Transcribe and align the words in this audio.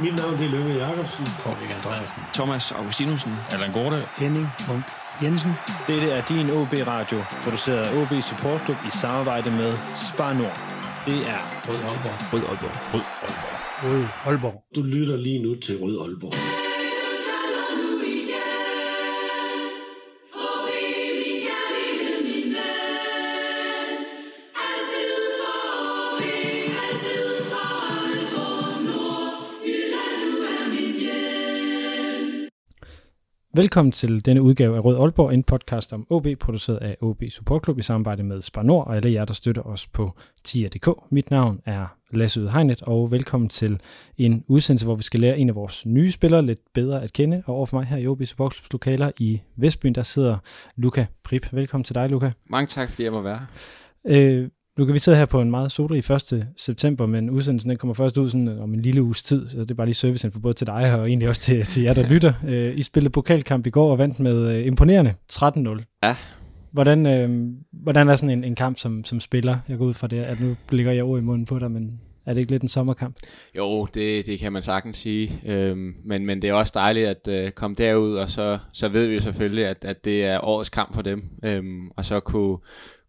Mit 0.00 0.16
navn 0.16 0.38
det 0.38 0.46
er 0.46 0.50
Løve 0.50 0.72
Jacobsen. 0.84 1.26
Kolding 1.44 1.72
Andreasen. 1.72 2.22
Thomas 2.34 2.72
Augustinusen. 2.72 3.32
Allan 3.50 3.72
Gorte. 3.72 4.06
Henning 4.18 4.48
Munk 4.68 4.84
Jensen. 5.22 5.52
Dette 5.86 6.10
er 6.10 6.22
din 6.22 6.50
OB 6.50 6.72
Radio, 6.86 7.18
produceret 7.42 7.78
af 7.78 8.02
OB 8.02 8.22
Support 8.22 8.60
Club 8.64 8.76
i 8.86 8.90
samarbejde 8.90 9.50
med 9.50 9.76
Spar 9.94 10.32
Nord. 10.32 10.58
Det 11.06 11.18
er 11.28 11.40
Rød 11.68 11.76
Aalborg. 11.76 12.32
Rød 12.32 12.40
Aalborg. 12.48 12.94
Rød 12.94 13.02
Aalborg. 13.22 13.60
Rød 13.84 14.04
Aalborg. 14.26 14.62
Du 14.76 14.82
lytter 14.82 15.16
lige 15.16 15.42
nu 15.42 15.54
til 15.54 15.78
Rød 15.82 16.00
Aalborg. 16.00 16.59
Velkommen 33.60 33.92
til 33.92 34.24
denne 34.24 34.42
udgave 34.42 34.76
af 34.76 34.84
Rød 34.84 34.96
Aalborg, 34.96 35.34
en 35.34 35.42
podcast 35.42 35.92
om 35.92 36.06
OB, 36.10 36.26
produceret 36.40 36.78
af 36.78 36.96
OB 37.00 37.22
Support 37.30 37.64
Club 37.64 37.78
i 37.78 37.82
samarbejde 37.82 38.22
med 38.22 38.42
Spar 38.42 38.62
Nord 38.62 38.86
og 38.86 38.96
alle 38.96 39.12
jer, 39.12 39.24
der 39.24 39.34
støtter 39.34 39.62
os 39.62 39.86
på 39.86 40.14
TIA.dk. 40.44 40.88
Mit 41.10 41.30
navn 41.30 41.60
er 41.66 41.86
Lasse 42.10 42.42
Udhegnet, 42.42 42.82
og 42.82 43.10
velkommen 43.10 43.48
til 43.48 43.80
en 44.18 44.44
udsendelse, 44.48 44.86
hvor 44.86 44.94
vi 44.94 45.02
skal 45.02 45.20
lære 45.20 45.38
en 45.38 45.48
af 45.48 45.54
vores 45.54 45.86
nye 45.86 46.10
spillere 46.10 46.42
lidt 46.42 46.60
bedre 46.74 47.02
at 47.02 47.12
kende. 47.12 47.42
Og 47.46 47.54
overfor 47.54 47.76
mig 47.76 47.86
her 47.86 47.96
i 47.96 48.06
OB 48.06 48.22
Support 48.24 48.54
Clubs 48.54 48.72
lokaler 48.72 49.10
i 49.18 49.40
Vestbyen, 49.56 49.94
der 49.94 50.02
sidder 50.02 50.38
Luca 50.76 51.06
Prip. 51.24 51.52
Velkommen 51.52 51.84
til 51.84 51.94
dig, 51.94 52.10
Luca. 52.10 52.32
Mange 52.50 52.66
tak, 52.66 52.90
fordi 52.90 53.04
jeg 53.04 53.12
må 53.12 53.22
være 53.22 53.46
Øh, 54.06 54.48
nu 54.78 54.84
kan 54.84 54.94
vi 54.94 54.98
sidde 54.98 55.18
her 55.18 55.26
på 55.26 55.40
en 55.40 55.50
meget 55.50 55.72
solrig 55.72 56.10
1. 56.10 56.48
september, 56.56 57.06
men 57.06 57.30
udsendelsen 57.30 57.70
den 57.70 57.78
kommer 57.78 57.94
først 57.94 58.18
ud 58.18 58.30
sådan 58.30 58.58
om 58.60 58.74
en 58.74 58.82
lille 58.82 59.02
uges 59.02 59.22
tid, 59.22 59.48
så 59.48 59.60
det 59.60 59.70
er 59.70 59.74
bare 59.74 59.86
lige 59.86 59.94
servicen 59.94 60.32
for 60.32 60.40
både 60.40 60.54
til 60.54 60.66
dig 60.66 60.94
og 60.94 61.08
egentlig 61.08 61.28
også 61.28 61.40
til, 61.40 61.66
til 61.72 61.82
jer, 61.82 61.94
der 61.94 62.08
lytter. 62.08 62.32
Øh, 62.46 62.78
I 62.78 62.82
spillede 62.82 63.12
pokalkamp 63.12 63.66
i 63.66 63.70
går 63.70 63.90
og 63.90 63.98
vandt 63.98 64.20
med 64.20 64.56
øh, 64.56 64.66
imponerende 64.66 65.14
13-0. 65.32 65.98
Ja. 66.02 66.16
Hvordan, 66.72 67.06
øh, 67.06 67.52
hvordan 67.72 68.08
er 68.08 68.16
sådan 68.16 68.38
en, 68.38 68.44
en 68.44 68.54
kamp 68.54 68.78
som, 68.78 69.04
som 69.04 69.20
spiller? 69.20 69.58
Jeg 69.68 69.78
går 69.78 69.84
ud 69.84 69.94
fra 69.94 70.06
det, 70.06 70.16
at 70.16 70.40
nu 70.40 70.56
ligger 70.70 70.92
jeg 70.92 71.04
ord 71.04 71.18
i 71.18 71.22
munden 71.22 71.46
på 71.46 71.58
dig, 71.58 71.70
men 71.70 72.00
er 72.26 72.34
det 72.34 72.40
ikke 72.40 72.52
lidt 72.52 72.62
en 72.62 72.68
sommerkamp? 72.68 73.16
Jo, 73.56 73.86
det, 73.94 74.26
det 74.26 74.38
kan 74.38 74.52
man 74.52 74.62
sagtens 74.62 74.96
sige. 74.96 75.38
Øhm, 75.46 75.94
men, 76.04 76.26
men 76.26 76.42
det 76.42 76.50
er 76.50 76.54
også 76.54 76.72
dejligt 76.74 77.08
at 77.08 77.28
øh, 77.28 77.50
komme 77.50 77.74
derud, 77.74 78.14
og 78.14 78.28
så, 78.28 78.58
så 78.72 78.88
ved 78.88 79.06
vi 79.06 79.14
jo 79.14 79.20
selvfølgelig, 79.20 79.66
at, 79.66 79.84
at 79.84 80.04
det 80.04 80.24
er 80.24 80.44
årets 80.44 80.68
kamp 80.68 80.94
for 80.94 81.02
dem. 81.02 81.24
Øhm, 81.44 81.90
og 81.96 82.04
så 82.04 82.20
kunne, 82.20 82.58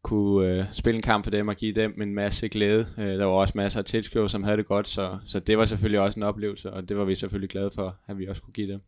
kunne 0.04 0.48
øh, 0.48 0.66
spille 0.72 0.96
en 0.96 1.02
kamp 1.02 1.24
for 1.24 1.32
dem 1.32 1.48
og 1.48 1.56
give 1.56 1.74
dem 1.74 2.02
en 2.02 2.16
masse 2.16 2.50
glæde. 2.50 2.88
Øh, 2.98 3.06
der 3.06 3.26
var 3.26 3.34
også 3.34 3.54
masser 3.56 3.80
af 3.80 3.86
tilskuere, 3.86 4.30
som 4.30 4.44
havde 4.44 4.58
det 4.58 4.66
godt, 4.66 4.88
så, 4.88 5.18
så 5.26 5.40
det 5.40 5.58
var 5.58 5.66
selvfølgelig 5.66 6.00
også 6.00 6.20
en 6.20 6.24
oplevelse, 6.24 6.74
og 6.74 6.90
det 6.90 6.98
var 6.98 7.06
vi 7.06 7.16
selvfølgelig 7.16 7.50
glade 7.50 7.72
for, 7.76 7.98
at 8.08 8.18
vi 8.18 8.28
også 8.28 8.42
kunne 8.42 8.54
give 8.54 8.72
dem. 8.72 8.82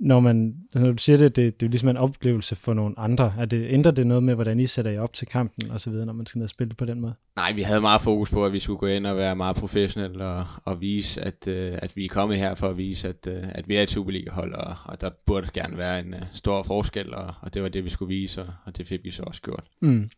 Når, 0.00 0.20
man, 0.20 0.54
altså 0.74 0.86
når 0.86 0.92
du 0.92 0.98
siger 0.98 1.16
det, 1.16 1.36
det, 1.36 1.60
det 1.60 1.66
er 1.66 1.68
jo 1.68 1.70
ligesom 1.70 1.88
en 1.88 1.96
oplevelse 1.96 2.56
for 2.56 2.74
nogle 2.74 2.98
andre. 2.98 3.32
Er 3.38 3.44
det, 3.44 3.66
ændrer 3.70 3.90
det 3.90 4.06
noget 4.06 4.22
med, 4.22 4.34
hvordan 4.34 4.60
I 4.60 4.66
sætter 4.66 4.90
jer 4.90 5.00
op 5.00 5.12
til 5.12 5.26
kampen 5.26 5.70
og 5.70 5.80
så 5.80 5.90
videre, 5.90 6.06
når 6.06 6.12
man 6.12 6.26
skal 6.26 6.38
ned 6.38 6.44
og 6.44 6.50
spille 6.50 6.74
på 6.74 6.84
den 6.84 7.00
måde? 7.00 7.14
Nej, 7.36 7.52
vi 7.52 7.62
havde 7.62 7.80
meget 7.80 8.02
fokus 8.02 8.30
på, 8.30 8.46
at 8.46 8.52
vi 8.52 8.58
skulle 8.58 8.78
gå 8.78 8.86
ind 8.86 9.06
og 9.06 9.16
være 9.16 9.36
meget 9.36 9.56
professionelle 9.56 10.24
og, 10.24 10.46
og 10.64 10.80
vise, 10.80 11.22
at, 11.22 11.48
øh, 11.48 11.78
at 11.82 11.96
vi 11.96 12.04
er 12.04 12.08
kommet 12.08 12.38
her 12.38 12.54
for 12.54 12.68
at 12.68 12.76
vise, 12.76 13.08
at, 13.08 13.26
øh, 13.28 13.42
at 13.42 13.68
vi 13.68 13.76
er 13.76 13.82
et 13.82 13.90
Superliga-hold, 13.90 14.54
og, 14.54 14.76
og 14.84 15.00
der 15.00 15.10
burde 15.26 15.48
gerne 15.54 15.78
være 15.78 16.00
en 16.00 16.14
øh, 16.14 16.20
stor 16.32 16.62
forskel, 16.62 17.14
og, 17.14 17.34
og 17.40 17.54
det 17.54 17.62
var 17.62 17.68
det, 17.68 17.84
vi 17.84 17.90
skulle 17.90 18.08
vise, 18.08 18.42
og, 18.42 18.48
og 18.64 18.76
det 18.78 18.86
fik 18.86 19.04
vi 19.04 19.10
så 19.10 19.22
også 19.22 19.42
gjort. 19.42 19.64
Mm. 19.80 20.10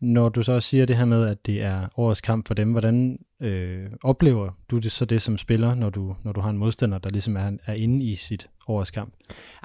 Når 0.00 0.28
du 0.28 0.42
så 0.42 0.52
også 0.52 0.68
siger 0.68 0.86
det 0.86 0.96
her 0.96 1.04
med, 1.04 1.26
at 1.26 1.46
det 1.46 1.62
er 1.62 1.88
årets 1.96 2.20
kamp 2.20 2.46
for 2.46 2.54
dem, 2.54 2.70
hvordan 2.70 3.18
øh, 3.44 3.86
oplever 4.02 4.50
du 4.70 4.78
det 4.78 4.92
så 4.92 5.04
det 5.04 5.22
som 5.22 5.38
spiller, 5.38 5.74
når 5.74 5.90
du, 5.90 6.16
når 6.24 6.32
du 6.32 6.40
har 6.40 6.50
en 6.50 6.58
modstander, 6.58 6.98
der 6.98 7.10
ligesom 7.10 7.36
er, 7.36 7.50
er 7.66 7.74
inde 7.74 8.04
i 8.04 8.16
sit 8.16 8.48
årets 8.68 8.90
kamp? 8.90 9.14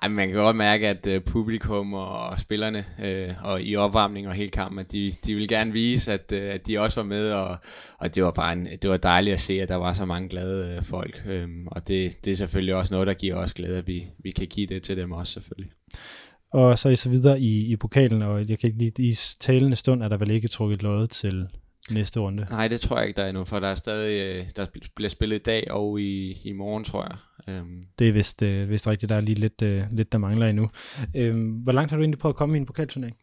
Ej, 0.02 0.10
man 0.10 0.30
kan 0.30 0.38
godt 0.38 0.56
mærke, 0.56 0.88
at 0.88 1.08
øh, 1.08 1.22
publikum 1.22 1.94
og 1.94 2.40
spillerne 2.40 2.86
øh, 3.04 3.30
og 3.44 3.62
i 3.62 3.76
opvarmning 3.76 4.28
og 4.28 4.34
hele 4.34 4.50
kampen, 4.50 4.80
at 4.80 4.92
de, 4.92 5.14
de 5.26 5.36
vil 5.36 5.48
gerne 5.48 5.72
vise, 5.72 6.14
at, 6.14 6.32
øh, 6.32 6.54
at 6.54 6.68
de 6.68 6.80
også 6.80 7.02
var 7.02 7.08
med, 7.08 7.32
og, 7.32 7.58
og 7.98 8.16
det 8.16 8.24
var 8.24 8.32
bare 8.32 8.54
en, 8.54 8.68
det 8.82 8.90
var 8.90 8.98
dejligt 8.98 9.34
at 9.34 9.40
se, 9.40 9.62
at 9.62 9.70
der 9.70 9.76
var 9.76 9.94
så 9.94 10.06
mange 10.06 10.30
glade 10.30 10.76
øh, 10.76 10.84
folk, 10.84 11.24
øhm, 11.28 11.68
og 11.68 11.88
det, 11.88 12.26
det 12.26 12.32
er 12.32 12.36
selvfølgelig 12.36 12.76
også 12.76 12.94
noget, 12.94 13.08
der 13.08 13.14
giver 13.14 13.36
os 13.36 13.54
glæde, 13.54 13.78
at 13.78 13.88
vi, 13.88 14.08
vi 14.24 14.32
kan 14.32 14.48
give 14.48 14.68
det 14.68 14.84
til 14.84 14.98
dem 14.98 15.12
også 15.12 15.34
selvfølgelig. 15.34 15.72
Og 16.54 16.80
så 16.80 16.90
I 16.90 16.96
så 16.96 17.10
videre 17.10 17.40
i, 17.40 17.66
i 17.66 17.76
pokalen, 17.76 18.22
og 18.22 18.50
jeg 18.50 18.60
kan 18.60 18.68
ikke 18.68 18.80
lide, 18.80 19.04
i 19.04 19.14
talende 19.40 19.76
stund 19.76 20.04
er 20.04 20.08
der 20.08 20.18
vel 20.18 20.32
ikke 20.32 20.48
trukket 20.48 20.84
lod 20.84 21.08
til 21.08 21.48
næste 21.92 22.20
runde. 22.20 22.48
Nej, 22.50 22.68
det 22.68 22.82
tror 22.82 22.98
jeg 23.00 23.08
ikke, 23.08 23.18
der 23.18 23.24
er 23.24 23.30
endnu, 23.30 23.44
for 23.46 23.60
der 23.60 23.68
er 23.68 23.76
stadig, 23.76 24.38
øh, 24.38 24.46
der 24.56 24.66
bliver 24.96 25.10
spillet 25.10 25.36
i 25.36 25.44
dag 25.44 25.72
og 25.72 26.02
i, 26.02 26.38
i 26.44 26.52
morgen, 26.52 26.84
tror 26.84 27.04
jeg. 27.04 27.16
Øhm, 27.56 27.84
Det 28.00 28.10
er 28.10 28.12
vist, 28.14 28.42
øh, 28.44 28.70
vist 28.70 28.88
rigtigt, 28.88 29.10
der 29.10 29.16
er 29.16 29.22
lige 29.22 29.40
lidt, 29.40 29.62
øh, 29.62 29.84
lidt 29.92 30.12
der 30.12 30.18
mangler 30.18 30.48
endnu. 30.48 30.70
Øhm, 31.16 31.50
hvor 31.52 31.72
langt 31.72 31.92
har 31.92 31.98
du 31.98 32.04
egentlig 32.04 32.20
prøvet 32.20 32.34
at 32.34 32.38
komme 32.38 32.58
i 32.58 32.60
en 32.60 32.66
pokalturnering? 32.66 33.18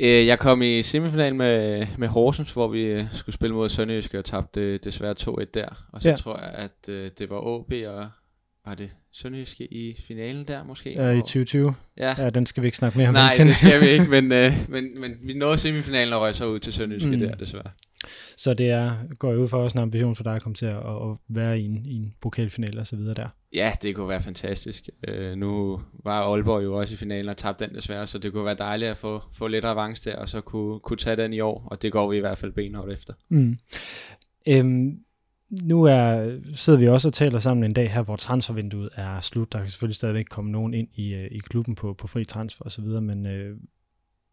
Øh, 0.00 0.26
jeg 0.26 0.38
kom 0.38 0.62
i 0.62 0.82
semifinalen 0.82 1.38
med, 1.38 1.86
med 1.98 2.08
Horsens, 2.08 2.52
hvor 2.52 2.68
vi 2.68 2.80
øh, 2.82 3.04
skulle 3.12 3.34
spille 3.34 3.54
mod 3.54 3.68
Sønderjyske 3.68 4.18
og 4.18 4.24
tabte 4.24 4.60
øh, 4.60 4.78
desværre 4.84 5.14
2-1 5.20 5.44
der. 5.54 5.86
Og 5.92 6.02
så 6.02 6.08
Ja. 6.08 6.16
tror 6.16 6.38
jeg, 6.38 6.48
at 6.50 6.88
øh, 6.88 7.10
det 7.18 7.30
var 7.30 7.36
OB 7.40 7.72
og 7.86 8.08
var 8.66 8.74
det 8.74 8.90
Sønderjyske 9.16 9.72
i 9.74 9.96
finalen 10.06 10.44
der 10.48 10.64
måske? 10.64 10.90
Øh, 10.90 10.94
I 10.94 11.14
Hvor- 11.14 11.20
2020? 11.20 11.74
Ja. 11.96 12.14
Ja, 12.18 12.30
den 12.30 12.46
skal 12.46 12.62
vi 12.62 12.66
ikke 12.66 12.78
snakke 12.78 12.98
mere 12.98 13.08
om. 13.08 13.14
Nej, 13.14 13.34
det 13.38 13.56
skal 13.56 13.80
vi 13.80 13.86
ikke, 13.88 14.04
men, 14.10 14.32
øh, 14.32 14.52
men, 14.68 15.00
men 15.00 15.12
vi 15.22 15.34
nåede 15.34 15.58
semifinalen 15.58 16.14
og 16.14 16.20
røg 16.20 16.34
så 16.34 16.46
ud 16.46 16.58
til 16.58 16.72
Sønderjyske 16.72 17.08
Mm. 17.10 17.14
mm. 17.14 17.20
der, 17.20 17.34
desværre. 17.34 17.70
Så 18.36 18.54
det 18.54 18.70
er, 18.70 18.96
går 19.18 19.32
jo 19.32 19.42
ud 19.42 19.48
for 19.48 19.62
også 19.62 19.78
en 19.78 19.82
ambition 19.82 20.16
for 20.16 20.22
dig 20.22 20.34
at 20.34 20.42
komme 20.42 20.54
til 20.56 20.66
at, 20.66 20.76
at 20.76 21.16
være 21.28 21.60
i 21.60 21.64
en, 21.64 21.86
i 21.86 21.94
en 21.96 22.14
pokalfinale 22.20 22.80
og 22.80 22.86
så 22.86 22.96
videre 22.96 23.14
der. 23.14 23.28
Ja, 23.52 23.72
det 23.82 23.94
kunne 23.94 24.08
være 24.08 24.22
fantastisk. 24.22 24.88
Øh, 25.08 25.36
nu 25.36 25.80
var 26.04 26.22
Aalborg 26.32 26.64
jo 26.64 26.74
også 26.78 26.94
i 26.94 26.96
finalen 26.96 27.28
og 27.28 27.36
tabte 27.36 27.66
den 27.66 27.74
desværre, 27.74 28.06
så 28.06 28.18
det 28.18 28.32
kunne 28.32 28.44
være 28.44 28.54
dejligt 28.58 28.90
at 28.90 28.96
få, 28.96 29.22
få 29.34 29.46
lidt 29.48 29.64
revanche 29.64 30.10
der, 30.10 30.16
og 30.18 30.28
så 30.28 30.40
kunne, 30.40 30.80
kunne 30.80 30.96
tage 30.96 31.16
den 31.16 31.32
i 31.32 31.40
år, 31.40 31.68
og 31.70 31.82
det 31.82 31.92
går 31.92 32.10
vi 32.10 32.16
i 32.16 32.20
hvert 32.20 32.38
fald 32.38 32.52
benhårdt 32.52 32.92
efter. 32.92 33.12
Mm. 33.28 33.58
Øhm, 34.48 34.98
nu 35.50 35.82
er, 35.82 36.38
sidder 36.54 36.78
vi 36.78 36.88
også 36.88 37.08
og 37.08 37.14
taler 37.14 37.38
sammen 37.38 37.64
en 37.64 37.72
dag 37.72 37.92
her, 37.92 38.02
hvor 38.02 38.16
transfervinduet 38.16 38.88
er 38.94 39.20
slut. 39.20 39.52
Der 39.52 39.60
kan 39.60 39.70
selvfølgelig 39.70 39.96
stadigvæk 39.96 40.26
komme 40.30 40.50
nogen 40.50 40.74
ind 40.74 40.88
i, 40.94 41.14
øh, 41.14 41.28
i 41.30 41.38
klubben 41.38 41.74
på, 41.74 41.94
på 41.94 42.06
fri 42.06 42.24
transfer 42.24 42.64
og 42.64 42.72
så 42.72 42.82
videre, 42.82 43.02
men 43.02 43.26
øh, 43.26 43.56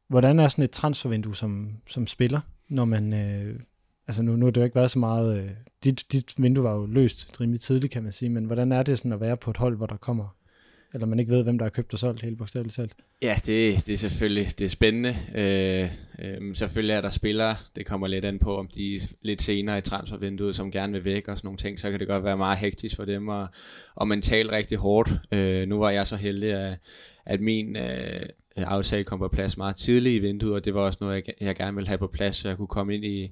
hvordan 0.08 0.40
er 0.40 0.48
sådan 0.48 0.64
et 0.64 0.72
transfervindue 0.72 1.36
som, 1.36 1.74
som 1.88 2.08
spiller, 2.08 2.40
når 2.70 2.86
man... 2.86 3.14
Øh, 3.14 3.60
altså 4.08 4.22
nu, 4.22 4.36
nu 4.36 4.46
har 4.46 4.52
det 4.52 4.62
jo 4.62 4.66
ikke 4.66 4.76
været 4.76 4.92
så 4.92 5.00
meget... 5.00 5.44
Øh, 5.44 5.50
dit, 5.84 6.06
dit 6.12 6.34
vindue 6.38 6.64
var 6.64 6.76
jo 6.76 6.86
løst 6.86 7.42
rimelig 7.42 7.62
tidligt, 7.62 7.94
kan 7.94 8.04
man 8.04 8.12
sige, 8.12 8.30
men 8.30 8.46
hvordan 8.46 8.72
er 8.72 8.84
det 8.84 8.98
sådan 8.98 9.14
at 9.14 9.20
være 9.20 9.38
på 9.38 9.52
et 9.52 9.58
hold, 9.58 9.78
hvor 9.78 9.86
der 9.86 9.98
kommer... 9.98 10.36
Eller 10.94 11.06
man 11.06 11.20
ikke 11.20 11.32
ved, 11.32 11.44
hvem 11.44 11.58
der 11.58 11.66
har 11.66 11.70
købt 11.70 11.94
og 11.94 12.00
solgt 12.00 12.22
helt 12.22 12.38
bogstaveligt 12.38 12.76
talt? 12.76 12.94
Ja, 13.22 13.36
det, 13.46 13.88
det 13.88 13.94
er 13.94 13.98
selvfølgelig 13.98 14.60
det 14.60 14.66
er 14.66 14.70
spændende. 14.70 15.16
Øh, 15.36 15.90
øh, 16.20 16.56
selvfølgelig 16.56 16.94
er 16.94 17.02
der 17.02 17.10
spillere, 17.10 17.56
det 17.76 17.86
kommer 17.86 18.08
lidt 18.08 18.26
an 18.26 18.40
på, 18.40 18.58
om 18.58 18.68
de 18.76 18.96
er 18.96 19.00
lidt 19.22 19.42
senere 19.42 19.78
i 19.78 19.82
transfervinduet, 19.82 20.56
som 20.56 20.72
gerne 20.72 20.94
vil 20.94 21.06
væk 21.06 21.28
og 21.28 21.38
sådan 21.38 21.48
nogle 21.48 21.58
ting, 21.58 21.80
så 21.80 21.92
kan 21.92 22.00
det 22.00 22.08
godt 22.08 22.24
være 22.24 22.38
meget 22.38 22.58
hektisk 22.58 22.96
for 22.96 23.06
dem, 23.06 23.28
og, 23.28 23.48
og 23.96 24.08
mentalt 24.08 24.52
rigtig 24.52 24.78
hårdt. 24.78 25.12
Øh, 25.32 25.68
nu 25.68 25.80
var 25.80 25.90
jeg 25.90 26.08
så 26.08 26.16
heldig, 26.16 26.54
at, 26.54 26.78
at 27.26 27.42
min 27.42 27.76
øh, 27.76 28.26
aftale 28.56 29.04
kom 29.04 29.20
på 29.20 29.28
plads 29.28 29.58
meget 29.58 29.76
tidligt 29.76 30.16
i 30.16 30.20
vinduet, 30.20 30.54
og 30.54 30.66
det 30.66 30.74
var 30.74 30.82
også 30.82 30.98
noget, 31.02 31.28
jeg, 31.28 31.34
jeg 31.42 31.56
gerne 31.56 31.76
ville 31.76 31.88
have 31.88 31.98
på 31.98 32.08
plads, 32.08 32.36
så 32.36 32.48
jeg 32.48 32.58
kunne 32.58 32.68
komme 32.68 32.96
ind 32.96 33.06
i, 33.06 33.32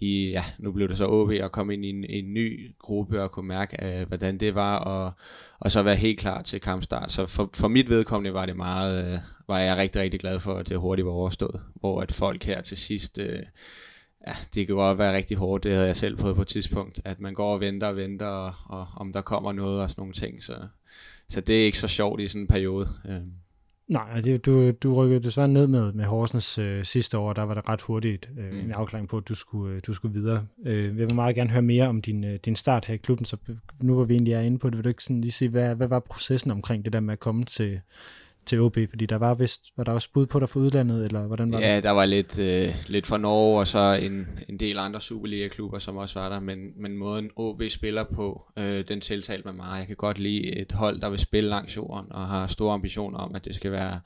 i 0.00 0.30
ja, 0.30 0.44
nu 0.58 0.72
blev 0.72 0.88
det 0.88 0.96
så 0.96 1.06
OB, 1.06 1.30
at 1.30 1.52
komme 1.52 1.74
ind 1.74 1.84
i 1.84 1.88
en, 1.88 2.04
en 2.04 2.34
ny 2.34 2.74
gruppe 2.78 3.22
og 3.22 3.30
kunne 3.30 3.48
mærke, 3.48 4.00
øh, 4.00 4.08
hvordan 4.08 4.38
det 4.38 4.54
var, 4.54 4.78
og, 4.78 5.12
og 5.58 5.70
så 5.70 5.82
være 5.82 5.96
helt 5.96 6.18
klar 6.18 6.42
til 6.42 6.60
kampstart. 6.60 7.12
Så 7.12 7.26
for, 7.26 7.50
for 7.54 7.68
mit 7.68 7.88
vedkommende 7.88 8.34
var 8.34 8.46
det 8.46 8.56
meget, 8.56 9.12
øh, 9.12 9.18
var 9.48 9.58
jeg 9.58 9.76
rigtig, 9.76 10.02
rigtig 10.02 10.20
glad 10.20 10.40
for, 10.40 10.54
at 10.54 10.68
det 10.68 10.78
hurtigt 10.78 11.06
var 11.06 11.12
overstået. 11.12 11.60
Hvor 11.74 12.00
at 12.00 12.12
folk 12.12 12.44
her 12.44 12.60
til 12.60 12.76
sidst, 12.76 13.18
øh, 13.18 13.42
ja, 14.26 14.32
det 14.54 14.66
kan 14.66 14.76
godt 14.76 14.98
være 14.98 15.16
rigtig 15.16 15.36
hårdt, 15.36 15.64
det 15.64 15.72
havde 15.72 15.86
jeg 15.86 15.96
selv 15.96 16.16
prøvet 16.16 16.36
på 16.36 16.42
et 16.42 16.48
tidspunkt, 16.48 17.00
at 17.04 17.20
man 17.20 17.34
går 17.34 17.54
og 17.54 17.60
venter 17.60 17.86
og 17.86 17.96
venter, 17.96 18.26
og, 18.26 18.54
og 18.66 18.86
om 18.96 19.12
der 19.12 19.20
kommer 19.20 19.52
noget 19.52 19.80
og 19.80 19.90
sådan 19.90 20.00
nogle 20.00 20.14
ting. 20.14 20.42
Så, 20.42 20.54
så 21.28 21.40
det 21.40 21.60
er 21.60 21.64
ikke 21.64 21.78
så 21.78 21.88
sjovt 21.88 22.20
i 22.20 22.28
sådan 22.28 22.40
en 22.40 22.46
periode. 22.46 22.88
Øh. 23.08 23.20
Nej, 23.90 24.20
det, 24.20 24.46
du, 24.46 24.70
du 24.70 24.94
rykkede 24.94 25.22
desværre 25.22 25.48
ned 25.48 25.66
med, 25.66 25.92
med 25.92 26.04
Horsens 26.04 26.58
øh, 26.58 26.84
sidste 26.84 27.18
år, 27.18 27.32
der 27.32 27.42
var 27.42 27.54
det 27.54 27.68
ret 27.68 27.80
hurtigt 27.82 28.30
øh, 28.38 28.52
Mm. 28.52 28.58
en 28.58 28.72
afklaring 28.72 29.08
på, 29.08 29.16
at 29.16 29.28
du 29.28 29.34
skulle, 29.34 29.74
øh, 29.74 29.80
du 29.86 29.92
skulle 29.94 30.14
videre. 30.20 30.46
Øh, 30.66 30.84
jeg 30.84 31.06
vil 31.06 31.14
meget 31.14 31.34
gerne 31.36 31.50
høre 31.50 31.62
mere 31.62 31.88
om 31.88 32.02
din, 32.02 32.24
øh, 32.24 32.38
din 32.44 32.56
start 32.56 32.84
her 32.84 32.94
i 32.94 32.96
klubben, 32.96 33.26
så 33.26 33.36
nu 33.80 33.94
hvor 33.94 34.04
vi 34.04 34.14
egentlig 34.14 34.34
er 34.34 34.40
inde 34.40 34.58
på 34.58 34.70
det, 34.70 34.76
vil 34.76 34.84
du 34.84 34.88
ikke 34.88 35.04
sådan 35.04 35.20
lige 35.20 35.32
sige, 35.32 35.48
hvad, 35.48 35.74
hvad 35.74 35.88
var 35.88 36.00
processen 36.00 36.50
omkring 36.50 36.84
det 36.84 36.92
der 36.92 37.00
med 37.00 37.12
at 37.12 37.18
komme 37.20 37.44
til, 37.44 37.80
til 38.50 38.60
OB? 38.60 38.78
Fordi 38.90 39.06
der 39.06 39.16
var 39.16 39.34
vist, 39.34 39.60
var 39.76 39.84
der 39.84 39.92
også 39.92 40.08
bud 40.14 40.26
på 40.26 40.40
dig 40.40 40.48
fra 40.48 40.60
udlandet, 40.60 41.04
eller 41.04 41.26
hvordan 41.26 41.52
var 41.52 41.58
det? 41.58 41.66
Ja, 41.66 41.80
der 41.80 41.90
var 41.90 42.04
lidt, 42.04 42.38
øh, 42.38 42.74
lidt 42.86 43.06
fra 43.06 43.18
Norge, 43.18 43.60
og 43.60 43.66
så 43.66 43.98
en, 44.02 44.28
en 44.48 44.60
del 44.60 44.78
andre 44.78 45.00
Superliga-klubber, 45.00 45.78
som 45.78 45.96
også 45.96 46.20
var 46.20 46.28
der, 46.28 46.40
men, 46.40 46.58
men 46.76 46.96
måden 46.96 47.30
OB 47.36 47.62
spiller 47.68 48.04
på, 48.04 48.42
øh, 48.56 48.84
den 48.88 49.00
tiltalte 49.00 49.48
mig 49.48 49.54
meget. 49.54 49.78
Jeg 49.78 49.86
kan 49.86 49.96
godt 49.96 50.18
lide 50.18 50.56
et 50.56 50.72
hold, 50.72 51.00
der 51.00 51.10
vil 51.10 51.18
spille 51.18 51.50
langs 51.50 51.76
jorden, 51.76 52.12
og 52.12 52.26
har 52.26 52.46
store 52.46 52.74
ambitioner 52.74 53.18
om, 53.18 53.34
at 53.34 53.44
det 53.44 53.54
skal 53.54 53.72
være, 53.72 54.00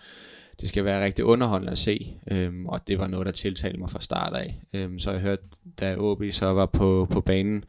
det 0.61 0.69
skal 0.69 0.85
være 0.85 1.05
rigtig 1.05 1.25
underholdende 1.25 1.73
at 1.73 1.79
se, 1.79 2.15
øhm, 2.31 2.67
og 2.67 2.89
det 2.89 2.99
var 2.99 3.07
noget, 3.07 3.27
der 3.27 3.33
tiltalte 3.33 3.79
mig 3.79 3.91
fra 3.91 4.01
start 4.01 4.37
af. 4.37 4.61
Øhm, 4.75 4.99
så 4.99 5.11
jeg 5.11 5.21
hørte, 5.21 5.43
da 5.81 5.97
OB 5.99 6.23
så 6.31 6.47
var 6.47 6.67
på, 6.67 7.09
på 7.11 7.21
banen, 7.21 7.65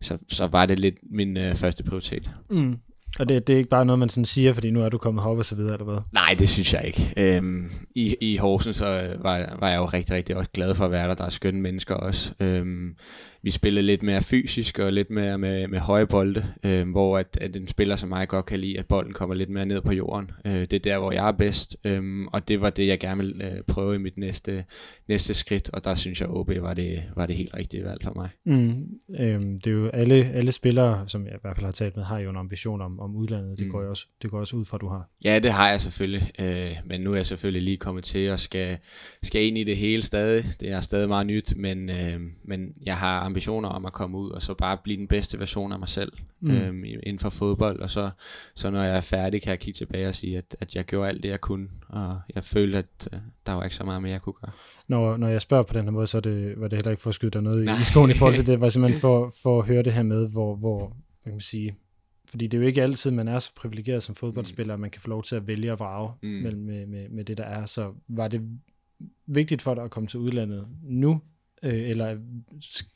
så, 0.00 0.18
så 0.28 0.46
var 0.46 0.66
det 0.66 0.78
lidt 0.78 0.96
min 1.02 1.36
øh, 1.36 1.54
første 1.54 1.84
prioritet. 1.84 2.30
Mm. 2.50 2.78
Og 3.18 3.28
det, 3.28 3.46
det 3.46 3.52
er 3.52 3.56
ikke 3.58 3.70
bare 3.70 3.86
noget, 3.86 3.98
man 3.98 4.08
sådan 4.08 4.24
siger, 4.24 4.52
fordi 4.52 4.70
nu 4.70 4.82
er 4.82 4.88
du 4.88 4.98
kommet 4.98 5.24
herop 5.24 5.38
og 5.38 5.44
så 5.44 5.54
videre, 5.54 5.72
eller 5.72 5.84
hvad? 5.84 5.98
Nej, 6.12 6.36
det 6.38 6.48
synes 6.48 6.74
jeg 6.74 6.84
ikke. 6.86 7.12
Øhm, 7.16 7.70
i, 7.94 8.16
I 8.20 8.36
Horsens 8.36 8.76
så 8.76 9.16
var, 9.20 9.56
var 9.60 9.68
jeg 9.68 9.76
jo 9.76 9.84
rigtig, 9.84 10.14
rigtig 10.14 10.36
også 10.36 10.50
glad 10.54 10.74
for 10.74 10.84
at 10.84 10.90
være 10.90 11.08
der. 11.08 11.14
Der 11.14 11.24
er 11.24 11.30
skønne 11.30 11.60
mennesker 11.60 11.94
også. 11.94 12.34
Øhm, 12.40 12.96
vi 13.46 13.50
spillede 13.50 13.86
lidt 13.86 14.02
mere 14.02 14.22
fysisk 14.22 14.78
og 14.78 14.92
lidt 14.92 15.10
mere 15.10 15.38
med, 15.38 15.68
med 15.68 15.78
høje 15.78 16.06
bolde, 16.06 16.46
øh, 16.64 16.90
hvor 16.90 17.18
at, 17.18 17.38
at 17.40 17.56
en 17.56 17.68
spiller 17.68 17.96
som 17.96 18.08
mig 18.08 18.28
godt 18.28 18.46
kan 18.46 18.60
lide, 18.60 18.78
at 18.78 18.86
bolden 18.86 19.12
kommer 19.12 19.34
lidt 19.34 19.50
mere 19.50 19.66
ned 19.66 19.80
på 19.80 19.92
jorden. 19.92 20.30
Øh, 20.44 20.60
det 20.60 20.72
er 20.72 20.78
der, 20.78 20.98
hvor 20.98 21.12
jeg 21.12 21.28
er 21.28 21.32
bedst, 21.32 21.76
øh, 21.84 22.26
og 22.32 22.48
det 22.48 22.60
var 22.60 22.70
det, 22.70 22.86
jeg 22.86 23.00
gerne 23.00 23.22
vil 23.22 23.42
øh, 23.44 23.62
prøve 23.68 23.94
i 23.94 23.98
mit 23.98 24.16
næste, 24.18 24.64
næste 25.08 25.34
skridt, 25.34 25.70
og 25.72 25.84
der 25.84 25.94
synes 25.94 26.20
jeg, 26.20 26.28
OB 26.30 26.50
var 26.60 26.74
det, 26.74 27.02
var 27.16 27.26
det 27.26 27.36
helt 27.36 27.56
rigtige 27.56 27.84
valg 27.84 28.00
for 28.04 28.12
mig. 28.16 28.28
Mm, 28.44 28.88
øh, 29.18 29.40
det 29.40 29.66
er 29.66 29.70
jo 29.70 29.88
alle, 29.88 30.14
alle 30.14 30.52
spillere, 30.52 31.04
som 31.08 31.24
jeg 31.24 31.34
i 31.34 31.38
hvert 31.42 31.56
fald 31.56 31.66
har 31.66 31.72
talt 31.72 31.96
med, 31.96 32.04
har 32.04 32.18
jo 32.18 32.30
en 32.30 32.36
ambition 32.36 32.80
om, 32.80 32.95
om 33.00 33.16
udlandet. 33.16 33.58
Det, 33.58 33.66
mm. 33.66 33.72
går 33.72 33.80
jeg 33.80 33.90
også, 33.90 34.06
det 34.22 34.30
går 34.30 34.38
også 34.38 34.56
ud 34.56 34.64
fra, 34.64 34.76
at 34.76 34.80
du 34.80 34.88
har. 34.88 35.08
Ja, 35.24 35.38
det 35.38 35.52
har 35.52 35.70
jeg 35.70 35.80
selvfølgelig, 35.80 36.32
øh, 36.38 36.76
men 36.84 37.00
nu 37.00 37.12
er 37.12 37.16
jeg 37.16 37.26
selvfølgelig 37.26 37.62
lige 37.62 37.76
kommet 37.76 38.04
til 38.04 38.30
og 38.30 38.40
skal, 38.40 38.78
skal 39.22 39.46
ind 39.46 39.58
i 39.58 39.64
det 39.64 39.76
hele 39.76 40.02
stadig. 40.02 40.44
Det 40.60 40.70
er 40.70 40.80
stadig 40.80 41.08
meget 41.08 41.26
nyt, 41.26 41.56
men, 41.56 41.90
øh, 41.90 42.20
men 42.44 42.74
jeg 42.82 42.96
har 42.96 43.20
ambitioner 43.20 43.68
om 43.68 43.86
at 43.86 43.92
komme 43.92 44.18
ud 44.18 44.30
og 44.30 44.42
så 44.42 44.54
bare 44.54 44.78
blive 44.84 44.96
den 44.96 45.08
bedste 45.08 45.38
version 45.38 45.72
af 45.72 45.78
mig 45.78 45.88
selv 45.88 46.12
mm. 46.40 46.50
øhm, 46.50 46.84
inden 46.84 47.18
for 47.18 47.30
fodbold. 47.30 47.80
Og 47.80 47.90
så, 47.90 48.10
så 48.54 48.70
når 48.70 48.82
jeg 48.82 48.96
er 48.96 49.00
færdig, 49.00 49.42
kan 49.42 49.50
jeg 49.50 49.58
kigge 49.58 49.78
tilbage 49.78 50.08
og 50.08 50.14
sige, 50.14 50.38
at, 50.38 50.56
at 50.60 50.76
jeg 50.76 50.84
gjorde 50.84 51.08
alt 51.08 51.22
det, 51.22 51.28
jeg 51.28 51.40
kunne. 51.40 51.68
Og 51.88 52.20
jeg 52.34 52.44
følte, 52.44 52.78
at 52.78 53.08
uh, 53.12 53.18
der 53.46 53.52
var 53.52 53.64
ikke 53.64 53.76
så 53.76 53.84
meget 53.84 54.02
mere, 54.02 54.12
jeg 54.12 54.22
kunne 54.22 54.32
gøre. 54.40 54.52
Når, 54.88 55.16
når 55.16 55.28
jeg 55.28 55.40
spørger 55.40 55.62
på 55.62 55.74
den 55.74 55.84
her 55.84 55.90
måde, 55.90 56.06
så 56.06 56.20
det, 56.20 56.60
var 56.60 56.68
det 56.68 56.76
heller 56.76 56.90
ikke 56.90 57.02
for 57.02 57.10
at 57.10 57.14
skyde 57.14 57.30
dig 57.30 57.42
noget 57.42 57.64
Nej. 57.64 57.74
i 57.74 57.84
skoen 57.84 58.10
i 58.10 58.14
forhold 58.14 58.34
til 58.34 58.46
det. 58.52 58.60
var 58.60 58.68
simpelthen 58.68 59.00
for, 59.00 59.32
for 59.42 59.58
at 59.58 59.66
høre 59.66 59.82
det 59.82 59.92
her 59.92 60.02
med, 60.02 60.28
hvor, 60.28 60.56
hvor 60.56 60.78
hvad 61.22 61.32
kan 61.32 61.32
man 61.32 61.40
sige, 61.40 61.76
fordi 62.28 62.46
det 62.46 62.56
er 62.56 62.60
jo 62.60 62.66
ikke 62.66 62.82
altid, 62.82 63.10
man 63.10 63.28
er 63.28 63.38
så 63.38 63.54
privilegeret 63.54 64.02
som 64.02 64.14
fodboldspiller, 64.14 64.74
at 64.74 64.80
man 64.80 64.90
kan 64.90 65.02
få 65.02 65.08
lov 65.08 65.22
til 65.22 65.36
at 65.36 65.46
vælge 65.46 65.72
og 65.72 65.78
vrage 65.78 66.12
mm. 66.22 66.28
mellem, 66.28 66.62
med, 66.62 66.86
med, 66.86 67.08
med 67.08 67.24
det, 67.24 67.38
der 67.38 67.44
er. 67.44 67.66
Så 67.66 67.94
var 68.08 68.28
det 68.28 68.40
vigtigt 69.26 69.62
for 69.62 69.74
dig 69.74 69.84
at 69.84 69.90
komme 69.90 70.06
til 70.06 70.20
udlandet 70.20 70.66
nu, 70.82 71.20
øh, 71.62 71.88
eller 71.88 72.18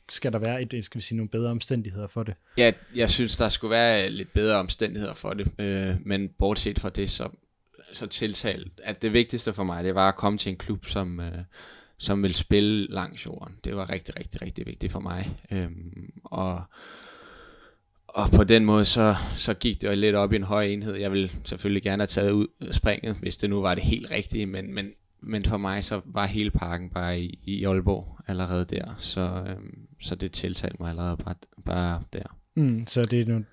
skal 0.09 0.33
der 0.33 0.39
være 0.39 0.61
et, 0.61 0.85
skal 0.85 0.99
vi 0.99 1.03
sige, 1.03 1.17
nogle 1.17 1.29
bedre 1.29 1.51
omstændigheder 1.51 2.07
for 2.07 2.23
det? 2.23 2.33
Ja, 2.57 2.71
jeg 2.95 3.09
synes, 3.09 3.37
der 3.37 3.49
skulle 3.49 3.71
være 3.71 4.09
lidt 4.09 4.33
bedre 4.33 4.55
omstændigheder 4.55 5.13
for 5.13 5.33
det, 5.33 5.51
øh, 5.59 5.95
men 6.05 6.29
bortset 6.29 6.79
fra 6.79 6.89
det, 6.89 7.11
så, 7.11 7.29
så 7.93 8.07
tiltalt, 8.07 8.81
at 8.83 9.01
det 9.01 9.13
vigtigste 9.13 9.53
for 9.53 9.63
mig, 9.63 9.83
det 9.83 9.95
var 9.95 10.07
at 10.07 10.15
komme 10.15 10.37
til 10.37 10.49
en 10.49 10.57
klub, 10.57 10.85
som, 10.85 11.19
øh, 11.19 11.37
som 11.97 12.23
vil 12.23 12.33
spille 12.33 12.87
langs 12.87 13.25
jorden. 13.25 13.55
Det 13.63 13.75
var 13.75 13.89
rigtig, 13.89 14.19
rigtig, 14.19 14.41
rigtig 14.41 14.65
vigtigt 14.65 14.91
for 14.91 14.99
mig. 14.99 15.37
Øh, 15.51 15.69
og 16.23 16.61
og 18.13 18.29
på 18.31 18.43
den 18.43 18.65
måde, 18.65 18.85
så, 18.85 19.15
så 19.35 19.53
gik 19.53 19.81
det 19.81 19.87
jo 19.87 19.93
lidt 19.93 20.15
op 20.15 20.33
i 20.33 20.35
en 20.35 20.43
høj 20.43 20.63
enhed. 20.63 20.95
Jeg 20.95 21.11
ville 21.11 21.31
selvfølgelig 21.45 21.83
gerne 21.83 22.01
have 22.01 22.07
taget 22.07 22.31
ud 22.31 22.47
springet, 22.71 23.15
hvis 23.15 23.37
det 23.37 23.49
nu 23.49 23.61
var 23.61 23.75
det 23.75 23.83
helt 23.83 24.11
rigtige, 24.11 24.45
men, 24.45 24.73
men 24.73 24.91
men 25.21 25.45
for 25.45 25.57
mig 25.57 25.83
så 25.83 26.01
var 26.05 26.25
hele 26.25 26.51
parken 26.51 26.89
bare 26.89 27.19
i, 27.19 27.39
i 27.45 27.65
Aalborg 27.65 28.17
allerede 28.27 28.65
der, 28.65 28.95
så, 28.97 29.43
øhm, 29.47 29.87
så 30.01 30.15
det 30.15 30.31
tiltalte 30.31 30.77
mig 30.79 30.89
allerede 30.89 31.17
bare, 31.17 31.35
bare 31.65 32.01
der. 32.13 32.23
Mm, 32.55 32.87
så 32.87 33.05
det 33.05 33.21
er 33.21 33.25
nu, 33.25 33.43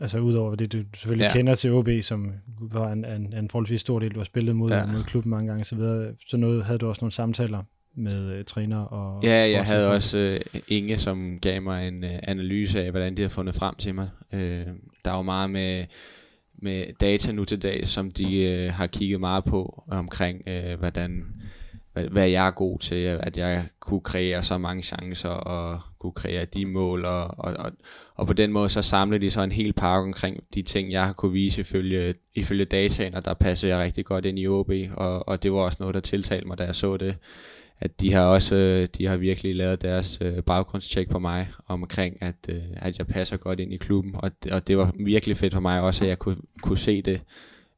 altså 0.00 0.18
udover 0.18 0.54
det, 0.54 0.72
du 0.72 0.84
selvfølgelig 0.94 1.24
ja. 1.24 1.32
kender 1.32 1.54
til 1.54 1.72
OB, 1.72 1.88
som 2.02 2.32
var 2.60 2.92
en, 2.92 3.04
en, 3.04 3.32
en 3.32 3.50
forholdsvis 3.50 3.80
stor 3.80 3.98
del, 3.98 4.14
du 4.14 4.20
har 4.20 4.24
spillet 4.24 4.56
mod, 4.56 4.70
ja. 4.70 4.86
mod 4.86 5.04
klubben 5.04 5.30
mange 5.30 5.48
gange, 5.48 5.64
så, 5.64 5.76
videre, 5.76 6.14
så 6.26 6.36
noget, 6.36 6.64
havde 6.64 6.78
du 6.78 6.88
også 6.88 7.00
nogle 7.00 7.12
samtaler 7.12 7.62
med 7.94 8.38
uh, 8.38 8.44
træner 8.44 8.78
og... 8.78 9.24
Ja, 9.24 9.50
jeg 9.50 9.64
havde 9.64 9.90
også 9.90 10.38
uh, 10.54 10.60
Inge, 10.68 10.98
som 10.98 11.38
gav 11.42 11.62
mig 11.62 11.88
en 11.88 12.04
uh, 12.04 12.10
analyse 12.22 12.84
af, 12.84 12.90
hvordan 12.90 13.16
de 13.16 13.22
havde 13.22 13.30
fundet 13.30 13.54
frem 13.54 13.74
til 13.74 13.94
mig. 13.94 14.10
Uh, 14.32 14.40
der 15.04 15.10
var 15.10 15.22
meget 15.22 15.50
med 15.50 15.86
med 16.62 16.84
data 17.00 17.32
nu 17.32 17.44
til 17.44 17.62
dag, 17.62 17.86
som 17.88 18.10
de 18.10 18.42
øh, 18.42 18.72
har 18.72 18.86
kigget 18.86 19.20
meget 19.20 19.44
på 19.44 19.84
omkring, 19.90 20.42
øh, 20.48 20.78
hvordan, 20.78 21.26
hvad, 21.92 22.04
hvad 22.04 22.28
jeg 22.28 22.46
er 22.46 22.50
god 22.50 22.78
til, 22.78 23.18
at 23.20 23.38
jeg 23.38 23.64
kunne 23.80 24.00
kreere 24.00 24.42
så 24.42 24.58
mange 24.58 24.82
chancer 24.82 25.28
og 25.28 25.80
kunne 25.98 26.12
kreere 26.12 26.44
de 26.44 26.66
mål, 26.66 27.04
og, 27.04 27.38
og, 27.38 27.52
og, 27.52 27.72
og 28.14 28.26
på 28.26 28.32
den 28.32 28.52
måde 28.52 28.68
så 28.68 28.82
samlede 28.82 29.24
de 29.24 29.30
så 29.30 29.42
en 29.42 29.52
hel 29.52 29.72
pakke 29.72 30.06
omkring 30.06 30.44
de 30.54 30.62
ting, 30.62 30.92
jeg 30.92 31.06
har 31.06 31.12
kunne 31.12 31.32
vise 31.32 31.60
ifølge, 31.60 32.14
ifølge 32.34 32.64
dataen, 32.64 33.14
og 33.14 33.24
der 33.24 33.34
passede 33.34 33.76
jeg 33.76 33.84
rigtig 33.84 34.04
godt 34.04 34.24
ind 34.26 34.38
i 34.38 34.46
OB, 34.46 34.70
og, 34.92 35.28
og 35.28 35.42
det 35.42 35.52
var 35.52 35.58
også 35.58 35.76
noget, 35.80 35.94
der 35.94 36.00
tiltalte 36.00 36.46
mig, 36.46 36.58
da 36.58 36.64
jeg 36.64 36.76
så 36.76 36.96
det 36.96 37.16
at 37.80 38.00
de 38.00 38.12
har 38.12 38.22
også 38.24 38.54
øh, 38.54 38.88
de 38.98 39.06
har 39.06 39.16
virkelig 39.16 39.56
lavet 39.56 39.82
deres 39.82 40.18
øh, 40.20 40.42
baggrundstjek 40.42 41.10
på 41.10 41.18
mig 41.18 41.48
omkring 41.66 42.22
at 42.22 42.34
øh, 42.48 42.62
at 42.76 42.98
jeg 42.98 43.06
passer 43.06 43.36
godt 43.36 43.60
ind 43.60 43.72
i 43.72 43.76
klubben 43.76 44.14
og 44.14 44.30
og 44.50 44.68
det 44.68 44.78
var 44.78 44.92
virkelig 44.98 45.36
fedt 45.36 45.54
for 45.54 45.60
mig 45.60 45.80
også 45.80 46.04
at 46.04 46.08
jeg 46.08 46.18
kunne 46.18 46.36
kunne 46.62 46.78
se 46.78 47.02
det. 47.02 47.20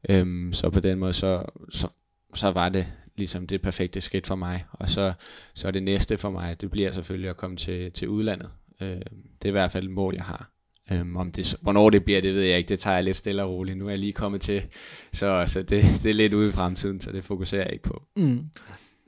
Øhm, 0.09 0.53
så 0.53 0.71
på 0.71 0.81
den 0.81 0.99
måde 0.99 1.13
så 1.13 1.43
så 1.71 1.89
så 2.35 2.51
var 2.51 2.69
det 2.69 2.87
ligesom 3.17 3.47
det 3.47 3.63
perfekte 3.63 4.01
skridt 4.01 4.27
for 4.27 4.37
mig. 4.37 4.65
Og 4.73 4.89
så 4.89 5.13
så 5.55 5.71
det 5.71 5.83
næste 5.83 6.19
for 6.19 6.31
mig, 6.31 6.61
det 6.61 6.71
bliver 6.71 6.93
selvfølgelig 6.93 7.31
at 7.31 7.37
komme 7.37 7.57
til 7.57 7.93
til 7.93 8.09
udlandet. 8.09 8.51
Øh, 8.81 8.89
det 8.89 9.45
er 9.45 9.49
i 9.49 9.51
hvert 9.51 9.73
fald 9.73 9.85
et 9.85 9.91
mål 9.91 10.15
jeg 10.15 10.25
har. 10.25 10.51
Øhm, 10.93 11.17
om 11.17 11.33
det, 11.33 11.55
hvornår 11.61 11.91
det 11.91 12.05
bliver, 12.05 12.21
det 12.21 12.35
ved 12.35 12.43
jeg 12.43 12.59
ikke. 12.59 12.69
Det 12.69 12.79
tager 12.79 12.95
jeg 12.95 13.05
lidt 13.05 13.17
stille 13.17 13.43
og 13.43 13.51
roligt. 13.51 13.79
Nu 13.79 13.87
er 13.87 13.91
jeg 13.91 13.99
lige 13.99 14.13
kommet 14.13 14.41
til, 14.41 14.63
så, 15.13 15.45
så 15.47 15.63
det, 15.63 15.85
det 16.03 16.07
er 16.07 16.15
lidt 16.15 16.35
ude 16.35 16.49
i 16.49 16.53
fremtiden, 16.53 17.01
så 17.01 17.13
det 17.13 17.25
fokuserer 17.25 17.63
jeg 17.63 17.73
ikke 17.73 17.85
på. 17.85 18.03
Mm. 18.17 18.45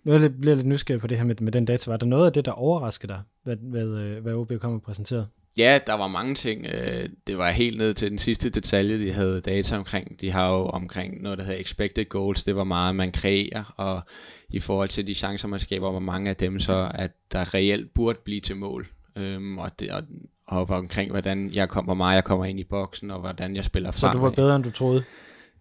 Nu 0.05 0.13
er 0.13 0.29
bliver 0.29 0.55
lidt 0.55 0.67
nysgerrig 0.67 1.01
på 1.01 1.07
det 1.07 1.17
her 1.17 1.25
med, 1.25 1.35
med 1.41 1.53
den 1.53 1.65
data. 1.65 1.91
Var 1.91 1.97
der 1.97 2.07
noget 2.07 2.27
af 2.27 2.33
det, 2.33 2.45
der 2.45 2.53
overraskede 2.53 3.13
dig, 3.13 3.23
hvad, 3.43 3.57
hvad, 3.57 3.87
øh, 3.87 4.23
hvad 4.23 4.35
OB 4.35 4.53
kom 4.61 4.75
og 4.75 4.83
præsenteret? 4.83 5.29
Ja, 5.57 5.79
der 5.87 5.95
var 5.95 6.09
mange 6.09 6.35
ting. 6.35 6.67
Øh, 6.67 7.09
det 7.27 7.39
var 7.39 7.51
helt 7.51 7.79
ned 7.79 7.95
til 7.95 8.11
den 8.11 8.19
sidste 8.19 8.51
detalje, 8.51 8.99
de 8.99 9.13
havde 9.13 9.41
data 9.41 9.77
omkring. 9.77 10.21
De 10.21 10.31
har 10.31 10.51
jo 10.51 10.67
omkring 10.67 11.23
noget, 11.23 11.39
der 11.39 11.45
hedder 11.45 11.61
expected 11.61 12.09
goals. 12.09 12.45
Det 12.45 12.57
var 12.57 12.65
meget, 12.65 12.97
man 12.97 13.13
kreerer, 13.13 13.75
og 13.77 14.03
i 14.49 14.61
forhold 14.61 14.89
til 14.89 15.07
de 15.07 15.15
chancer, 15.15 15.49
man 15.49 15.61
skaber, 15.61 15.91
hvor 15.91 16.01
mange 16.01 16.31
af 16.31 16.37
dem 16.37 16.59
så, 16.59 16.91
at 16.95 17.11
der 17.33 17.55
reelt 17.55 17.95
burde 17.95 18.19
blive 18.25 18.41
til 18.41 18.57
mål. 18.57 18.87
Øhm, 19.17 19.59
og, 19.59 19.81
det, 19.81 19.91
og, 19.91 20.03
og 20.47 20.71
omkring, 20.71 21.11
hvordan 21.11 21.51
jeg 21.53 21.69
kommer, 21.69 21.87
hvor 21.87 21.95
meget 21.95 22.15
jeg 22.15 22.25
kommer 22.25 22.45
ind 22.45 22.61
i 22.61 22.65
boksen, 22.65 23.11
og 23.11 23.21
hvordan 23.21 23.57
jeg 23.57 23.65
spiller 23.65 23.91
frem. 23.91 24.13
Så 24.13 24.19
du 24.19 24.19
var 24.19 24.31
bedre, 24.31 24.57
end 24.57 24.65
du 24.65 24.71
troede? 24.71 25.05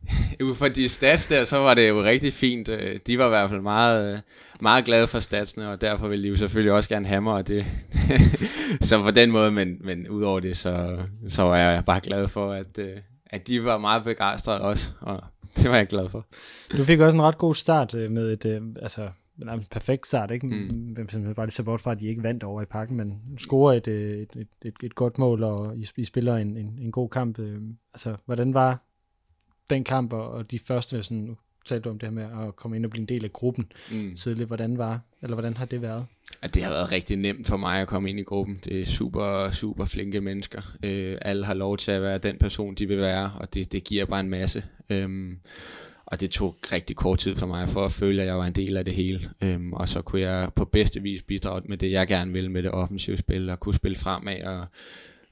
Ud 0.43 0.55
fra 0.55 0.69
de 0.69 0.89
stats 0.89 1.27
der, 1.27 1.45
så 1.45 1.57
var 1.57 1.73
det 1.73 1.89
jo 1.89 2.03
rigtig 2.03 2.33
fint. 2.33 2.69
Øh, 2.69 2.99
de 3.07 3.17
var 3.17 3.25
i 3.25 3.29
hvert 3.29 3.49
fald 3.49 3.61
meget, 3.61 4.13
øh, 4.13 4.19
meget 4.61 4.85
glade 4.85 5.07
for 5.07 5.19
statsene, 5.19 5.69
og 5.69 5.81
derfor 5.81 6.07
ville 6.07 6.23
de 6.23 6.29
jo 6.29 6.37
selvfølgelig 6.37 6.73
også 6.73 6.89
gerne 6.89 7.21
mig, 7.21 7.33
og 7.33 7.47
det, 7.47 7.65
så 8.81 9.01
på 9.01 9.11
den 9.11 9.31
måde, 9.31 9.51
men, 9.51 9.77
men 9.81 10.09
udover 10.09 10.39
det, 10.39 10.57
så, 10.57 10.97
så 11.27 11.43
var 11.43 11.57
jeg 11.57 11.85
bare 11.85 11.99
glad 11.99 12.27
for, 12.27 12.51
at, 12.51 12.77
øh, 12.77 12.97
at 13.25 13.47
de 13.47 13.63
var 13.63 13.77
meget 13.77 14.03
begejstrede 14.03 14.61
også, 14.61 14.91
og 15.01 15.23
det 15.57 15.69
var 15.69 15.77
jeg 15.77 15.87
glad 15.87 16.09
for. 16.09 16.25
Du 16.77 16.83
fik 16.83 16.99
også 16.99 17.15
en 17.15 17.21
ret 17.21 17.37
god 17.37 17.55
start 17.55 17.93
med 17.93 18.45
et, 18.45 18.75
altså 18.81 19.09
en 19.41 19.65
perfekt 19.71 20.07
start, 20.07 20.31
ikke? 20.31 20.47
Mm. 20.47 20.67
Hvem 20.67 21.33
bare 21.35 21.45
lige 21.45 21.53
så 21.53 21.63
bort 21.63 21.81
fra, 21.81 21.91
at 21.91 21.99
de 21.99 22.05
ikke 22.05 22.23
vandt 22.23 22.43
over 22.43 22.61
i 22.61 22.65
pakken, 22.65 22.97
men 22.97 23.21
scorer 23.37 23.73
et, 23.73 23.87
et, 23.87 24.29
et, 24.35 24.47
et, 24.61 24.73
et 24.83 24.95
godt 24.95 25.17
mål, 25.17 25.43
og 25.43 25.77
I, 25.77 25.87
I 25.97 26.05
spiller 26.05 26.35
en, 26.35 26.57
en, 26.57 26.77
en 26.81 26.91
god 26.91 27.09
kamp. 27.09 27.39
Altså, 27.93 28.15
hvordan 28.25 28.53
var 28.53 28.81
den 29.73 29.83
kamp 29.83 30.13
og 30.13 30.51
de 30.51 30.59
første, 30.59 31.03
sådan, 31.03 31.17
nu 31.17 31.37
talte 31.65 31.83
du 31.83 31.89
om 31.89 31.99
det 31.99 32.09
her 32.09 32.13
med 32.13 32.47
at 32.47 32.55
komme 32.55 32.77
ind 32.77 32.85
og 32.85 32.91
blive 32.91 33.01
en 33.01 33.07
del 33.07 33.25
af 33.25 33.33
gruppen 33.33 33.71
mm. 33.91 34.15
tidligt, 34.15 34.47
hvordan 34.47 34.77
var, 34.77 34.99
eller 35.21 35.35
hvordan 35.35 35.57
har 35.57 35.65
det 35.65 35.81
været? 35.81 36.05
Ja, 36.43 36.47
det 36.47 36.63
har 36.63 36.69
været 36.69 36.91
rigtig 36.91 37.17
nemt 37.17 37.47
for 37.47 37.57
mig 37.57 37.81
at 37.81 37.87
komme 37.87 38.09
ind 38.09 38.19
i 38.19 38.23
gruppen. 38.23 38.59
Det 38.63 38.81
er 38.81 38.85
super, 38.85 39.49
super 39.49 39.85
flinke 39.85 40.21
mennesker. 40.21 40.61
Øh, 40.83 41.17
alle 41.21 41.45
har 41.45 41.53
lov 41.53 41.77
til 41.77 41.91
at 41.91 42.01
være 42.01 42.17
den 42.17 42.37
person, 42.37 42.75
de 42.75 42.87
vil 42.87 42.97
være, 42.97 43.31
og 43.39 43.53
det, 43.53 43.71
det 43.71 43.83
giver 43.83 44.05
bare 44.05 44.19
en 44.19 44.29
masse. 44.29 44.63
Øhm, 44.89 45.39
og 46.05 46.21
det 46.21 46.31
tog 46.31 46.55
rigtig 46.71 46.95
kort 46.95 47.19
tid 47.19 47.35
for 47.35 47.47
mig 47.47 47.69
for 47.69 47.85
at 47.85 47.91
føle, 47.91 48.21
at 48.21 48.27
jeg 48.27 48.37
var 48.37 48.45
en 48.45 48.53
del 48.53 48.77
af 48.77 48.85
det 48.85 48.93
hele. 48.93 49.29
Øhm, 49.41 49.73
og 49.73 49.89
så 49.89 50.01
kunne 50.01 50.21
jeg 50.21 50.53
på 50.55 50.65
bedste 50.65 51.01
vis 51.01 51.23
bidrage 51.23 51.61
med 51.65 51.77
det, 51.77 51.91
jeg 51.91 52.07
gerne 52.07 52.33
ville 52.33 52.49
med 52.49 52.63
det 52.63 52.71
offensive 52.71 53.17
spil, 53.17 53.49
og 53.49 53.59
kunne 53.59 53.75
spille 53.75 53.97
fremad 53.97 54.41
og 54.41 54.65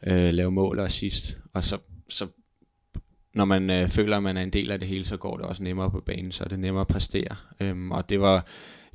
øh, 0.08 0.34
lave 0.34 0.52
mål 0.52 0.80
og 0.80 0.86
assist. 0.86 1.40
Og 1.54 1.64
så, 1.64 1.78
så 2.10 2.28
når 3.34 3.46
man 3.46 3.70
øh, 3.70 3.90
føler, 3.90 4.18
at 4.18 4.24
man 4.24 4.38
er 4.38 4.42
en 4.42 4.50
del 4.50 4.72
af 4.72 4.80
det 4.80 4.88
hele, 4.88 5.06
så 5.06 5.18
går 5.18 5.38
det 5.38 5.46
også 5.46 5.64
nemmere 5.64 5.92
på 5.92 6.00
banen, 6.00 6.32
så 6.32 6.44
er 6.44 6.48
det 6.48 6.60
nemmere 6.60 6.82
at 6.82 6.88
præstere. 6.88 7.36
Øhm, 7.60 7.92
og 7.92 8.10
det 8.10 8.22
var, 8.22 8.46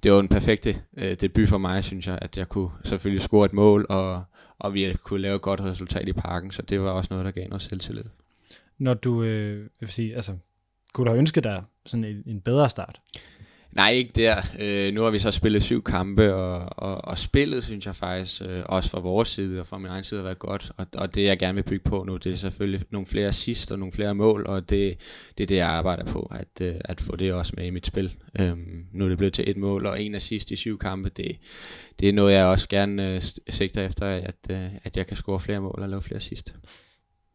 det 0.03 0.13
var 0.13 0.21
en 0.21 0.29
perfekte 0.29 0.77
øh, 0.97 1.17
debut 1.21 1.49
for 1.49 1.59
mig, 1.59 1.85
synes 1.85 2.07
jeg, 2.07 2.19
at 2.23 2.39
jeg 2.39 2.49
kunne 2.49 2.71
selvfølgelig 2.85 3.21
score 3.21 3.47
et 3.47 3.53
mål, 3.53 3.87
og, 3.89 4.25
og 4.59 4.75
vi 4.75 4.97
kunne 5.03 5.21
lave 5.21 5.37
et 5.37 5.43
godt 5.43 5.61
resultat 5.61 6.09
i 6.09 6.13
parken, 6.13 6.51
så 6.51 6.63
det 6.63 6.81
var 6.81 6.91
også 6.91 7.09
noget, 7.11 7.25
der 7.25 7.31
gav 7.31 7.49
noget 7.49 7.63
selvtillid. 7.63 8.05
Når 8.79 8.95
du, 8.95 9.23
øh, 9.23 9.59
jeg 9.59 9.67
vil 9.81 9.91
sige, 9.91 10.17
altså, 10.17 10.37
kunne 10.93 11.05
du 11.05 11.11
have 11.11 11.19
ønsket 11.19 11.45
dig 11.45 11.63
sådan 11.87 12.05
en, 12.05 12.23
en 12.27 12.41
bedre 12.41 12.71
start? 12.71 13.01
Nej, 13.77 13.91
ikke 13.91 14.13
der. 14.17 14.43
Øh, 14.59 14.95
nu 14.95 15.03
har 15.03 15.11
vi 15.11 15.19
så 15.19 15.31
spillet 15.31 15.63
syv 15.63 15.83
kampe, 15.83 16.35
og, 16.35 16.69
og, 16.77 17.05
og 17.05 17.19
spillet, 17.19 17.65
synes 17.65 17.87
jeg 17.87 17.97
faktisk, 17.97 18.43
øh, 18.43 18.63
også 18.67 18.91
fra 18.91 19.01
vores 19.01 19.29
side 19.29 19.61
og 19.61 19.67
fra 19.67 19.79
min 19.79 19.91
egen 19.91 20.05
side, 20.05 20.21
har 20.21 20.25
været 20.25 20.39
godt. 20.39 20.73
Og, 20.77 20.87
og 20.95 21.15
det, 21.15 21.25
jeg 21.25 21.39
gerne 21.39 21.55
vil 21.55 21.63
bygge 21.63 21.91
på 21.91 22.05
nu, 22.07 22.17
det 22.17 22.33
er 22.33 22.37
selvfølgelig 22.37 22.83
nogle 22.91 23.07
flere 23.07 23.29
assist 23.29 23.73
og 23.73 23.79
nogle 23.79 23.93
flere 23.93 24.15
mål, 24.15 24.47
og 24.47 24.71
det, 24.71 24.99
det 25.39 25.43
er 25.43 25.47
det, 25.47 25.57
jeg 25.57 25.69
arbejder 25.69 26.05
på, 26.05 26.33
at, 26.35 26.67
øh, 26.67 26.75
at 26.81 27.01
få 27.01 27.17
det 27.17 27.33
også 27.33 27.53
med 27.57 27.67
i 27.67 27.71
mit 27.71 27.87
spil. 27.87 28.13
Øh, 28.41 28.57
nu 28.93 29.05
er 29.05 29.09
det 29.09 29.19
blevet 29.19 29.35
til 29.35 29.51
et 29.51 29.57
mål 29.57 29.87
og 29.87 30.03
en 30.03 30.15
assist 30.15 30.51
i 30.51 30.57
syv 30.57 30.79
kampe. 30.79 31.11
Det, 31.17 31.37
det 32.01 32.09
er 32.09 32.13
noget, 32.13 32.35
jeg 32.35 32.45
også 32.45 32.69
gerne 32.69 33.15
øh, 33.15 33.23
sigter 33.49 33.87
efter, 33.87 34.07
at, 34.07 34.37
øh, 34.51 34.69
at 34.85 34.97
jeg 34.97 35.07
kan 35.07 35.17
score 35.17 35.41
flere 35.41 35.61
mål 35.61 35.79
og 35.79 35.89
lave 35.89 36.03
flere 36.03 36.17
assist. 36.17 36.55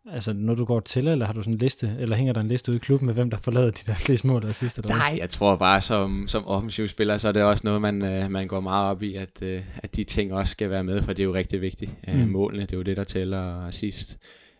Altså, 0.09 0.33
når 0.33 0.55
du 0.55 0.65
går 0.65 0.79
til, 0.79 1.07
eller 1.07 1.25
har 1.25 1.33
du 1.33 1.41
sådan 1.41 1.53
en 1.53 1.57
liste, 1.57 1.95
eller 1.99 2.15
hænger 2.15 2.33
der 2.33 2.41
en 2.41 2.47
liste 2.47 2.71
ude 2.71 2.75
i 2.75 2.79
klubben 2.79 3.05
med, 3.05 3.13
hvem 3.13 3.29
der 3.29 3.37
forlader 3.37 3.69
de 3.69 3.91
der 3.91 3.95
fleste 3.95 4.27
mål 4.27 4.41
der 4.41 4.51
sidste? 4.51 4.81
Nej, 4.87 5.15
jeg 5.19 5.29
tror 5.29 5.55
bare, 5.55 5.81
som, 5.81 6.27
som 6.27 6.47
offensiv 6.47 6.87
spiller, 6.87 7.17
så 7.17 7.27
er 7.27 7.31
det 7.31 7.43
også 7.43 7.61
noget, 7.63 7.81
man, 7.81 8.01
øh, 8.01 8.31
man 8.31 8.47
går 8.47 8.59
meget 8.59 8.89
op 8.89 9.03
i, 9.03 9.15
at, 9.15 9.41
øh, 9.41 9.63
at 9.77 9.95
de 9.95 10.03
ting 10.03 10.33
også 10.33 10.51
skal 10.51 10.69
være 10.69 10.83
med, 10.83 11.01
for 11.01 11.13
det 11.13 11.19
er 11.19 11.25
jo 11.25 11.33
rigtig 11.33 11.61
vigtigt. 11.61 11.91
Øh, 12.07 12.19
mm. 12.19 12.27
Målene, 12.27 12.61
det 12.61 12.73
er 12.73 12.77
jo 12.77 12.83
det, 12.83 12.97
der 12.97 13.03
tæller 13.03 13.71
sidst. 13.71 14.17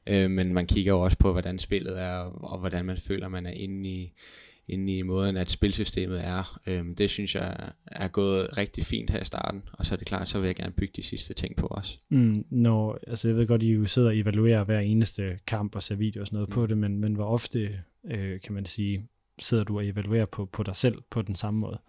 Øh, 0.07 0.31
men 0.31 0.53
man 0.53 0.67
kigger 0.67 0.93
jo 0.93 1.01
også 1.01 1.17
på, 1.17 1.31
hvordan 1.31 1.59
spillet 1.59 2.01
er, 2.01 2.15
og, 2.15 2.51
og 2.51 2.59
hvordan 2.59 2.85
man 2.85 2.97
føler, 2.97 3.27
man 3.27 3.45
er 3.45 3.51
inde 3.51 3.89
i, 3.89 4.13
inde 4.67 4.97
i 4.97 5.01
måden, 5.01 5.37
at 5.37 5.51
spilsystemet 5.51 6.25
er. 6.25 6.59
Øhm, 6.67 6.95
det 6.95 7.09
synes 7.09 7.35
jeg 7.35 7.71
er 7.85 8.07
gået 8.07 8.57
rigtig 8.57 8.83
fint 8.83 9.09
her 9.09 9.19
i 9.19 9.25
starten, 9.25 9.63
og 9.73 9.85
så 9.85 9.95
er 9.95 9.97
det 9.97 10.07
klart, 10.07 10.29
så 10.29 10.39
vil 10.39 10.47
jeg 10.47 10.55
gerne 10.55 10.71
bygge 10.71 10.93
de 10.95 11.03
sidste 11.03 11.33
ting 11.33 11.55
på 11.55 11.67
os. 11.67 11.99
Mm, 12.09 12.45
når, 12.49 12.99
altså 13.07 13.27
jeg 13.27 13.37
ved 13.37 13.47
godt, 13.47 13.63
I 13.63 13.71
jo 13.71 13.85
sidder 13.85 14.07
og 14.07 14.17
evaluerer 14.17 14.63
hver 14.63 14.79
eneste 14.79 15.39
kamp 15.47 15.75
og 15.75 15.83
ser 15.83 15.95
video 15.95 16.21
og 16.21 16.27
sådan 16.27 16.37
noget 16.37 16.49
mm. 16.49 16.53
på 16.53 16.67
det, 16.67 16.77
men, 16.77 16.99
men 16.99 17.13
hvor 17.13 17.25
ofte, 17.25 17.79
øh, 18.05 18.41
kan 18.41 18.53
man 18.53 18.65
sige, 18.65 19.07
sidder 19.39 19.63
du 19.63 19.77
og 19.77 19.87
evaluerer 19.87 20.25
på, 20.25 20.45
på 20.45 20.63
dig 20.63 20.75
selv 20.75 20.95
på 21.09 21.21
den 21.21 21.35
samme 21.35 21.59
måde? 21.59 21.79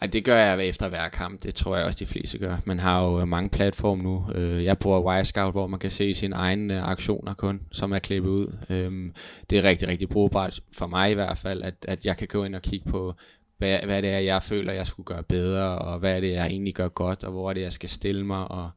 Ej, 0.00 0.06
det 0.06 0.24
gør 0.24 0.36
jeg 0.36 0.66
efter 0.66 0.88
hver 0.88 1.08
kamp. 1.08 1.42
Det 1.42 1.54
tror 1.54 1.76
jeg 1.76 1.84
også, 1.84 1.98
de 1.98 2.06
fleste 2.06 2.38
gør. 2.38 2.56
Man 2.64 2.78
har 2.78 3.04
jo 3.04 3.20
øh, 3.20 3.28
mange 3.28 3.50
platforme 3.50 4.02
nu. 4.02 4.26
Øh, 4.34 4.64
jeg 4.64 4.78
bruger 4.78 5.00
Wirescout, 5.00 5.54
hvor 5.54 5.66
man 5.66 5.80
kan 5.80 5.90
se 5.90 6.14
sine 6.14 6.34
egne 6.36 6.76
øh, 6.76 6.88
aktioner 6.88 7.34
kun, 7.34 7.60
som 7.72 7.92
er 7.92 7.98
klippet 7.98 8.30
ud. 8.30 8.56
Øhm, 8.70 9.14
det 9.50 9.58
er 9.58 9.64
rigtig, 9.64 9.88
rigtig 9.88 10.08
brugbart 10.08 10.60
for 10.72 10.86
mig 10.86 11.10
i 11.10 11.14
hvert 11.14 11.38
fald, 11.38 11.62
at, 11.62 11.74
at 11.88 12.04
jeg 12.04 12.16
kan 12.16 12.28
gå 12.28 12.44
ind 12.44 12.54
og 12.54 12.62
kigge 12.62 12.90
på, 12.90 13.14
hvad, 13.58 13.78
hvad 13.84 14.02
det 14.02 14.10
er, 14.10 14.18
jeg 14.18 14.42
føler, 14.42 14.72
jeg 14.72 14.86
skulle 14.86 15.06
gøre 15.06 15.22
bedre, 15.22 15.78
og 15.78 15.98
hvad 15.98 16.16
er 16.16 16.20
det, 16.20 16.32
jeg 16.32 16.46
egentlig 16.46 16.74
gør 16.74 16.88
godt, 16.88 17.24
og 17.24 17.32
hvor 17.32 17.50
er 17.50 17.54
det, 17.54 17.60
jeg 17.60 17.72
skal 17.72 17.88
stille 17.88 18.26
mig, 18.26 18.50
og, 18.50 18.70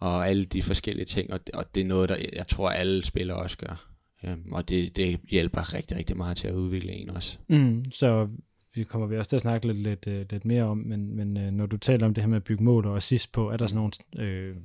og 0.00 0.28
alle 0.28 0.44
de 0.44 0.62
forskellige 0.62 1.06
ting. 1.06 1.32
Og 1.32 1.46
det, 1.46 1.54
og 1.54 1.74
det 1.74 1.80
er 1.80 1.84
noget, 1.84 2.08
der 2.08 2.16
jeg 2.32 2.46
tror, 2.46 2.70
alle 2.70 3.04
spillere 3.04 3.36
også 3.36 3.58
gør. 3.58 3.86
Øhm, 4.24 4.52
og 4.52 4.68
det, 4.68 4.96
det 4.96 5.20
hjælper 5.28 5.74
rigtig, 5.74 5.96
rigtig 5.96 6.16
meget 6.16 6.36
til 6.36 6.48
at 6.48 6.54
udvikle 6.54 6.92
en 6.92 7.10
også. 7.10 7.38
Mm, 7.48 7.84
så 7.92 8.28
vi 8.74 8.84
kommer 8.84 9.06
vi 9.06 9.18
også 9.18 9.28
til 9.28 9.36
at 9.36 9.42
snakke 9.42 9.66
lidt, 9.66 9.78
lidt, 9.78 10.06
øh, 10.06 10.26
lidt 10.30 10.44
mere 10.44 10.62
om, 10.62 10.78
men, 10.78 11.16
men 11.16 11.36
øh, 11.36 11.50
når 11.50 11.66
du 11.66 11.76
taler 11.76 12.06
om 12.06 12.14
det 12.14 12.22
her 12.22 12.28
med 12.28 12.36
at 12.36 12.44
bygge 12.44 12.64
mål 12.64 12.86
og 12.86 12.96
assist 12.96 13.32
på, 13.32 13.50
er 13.50 13.56
der 13.56 13.66
sådan 13.66 13.76
nogle, 13.76 14.26
øh, 14.28 14.56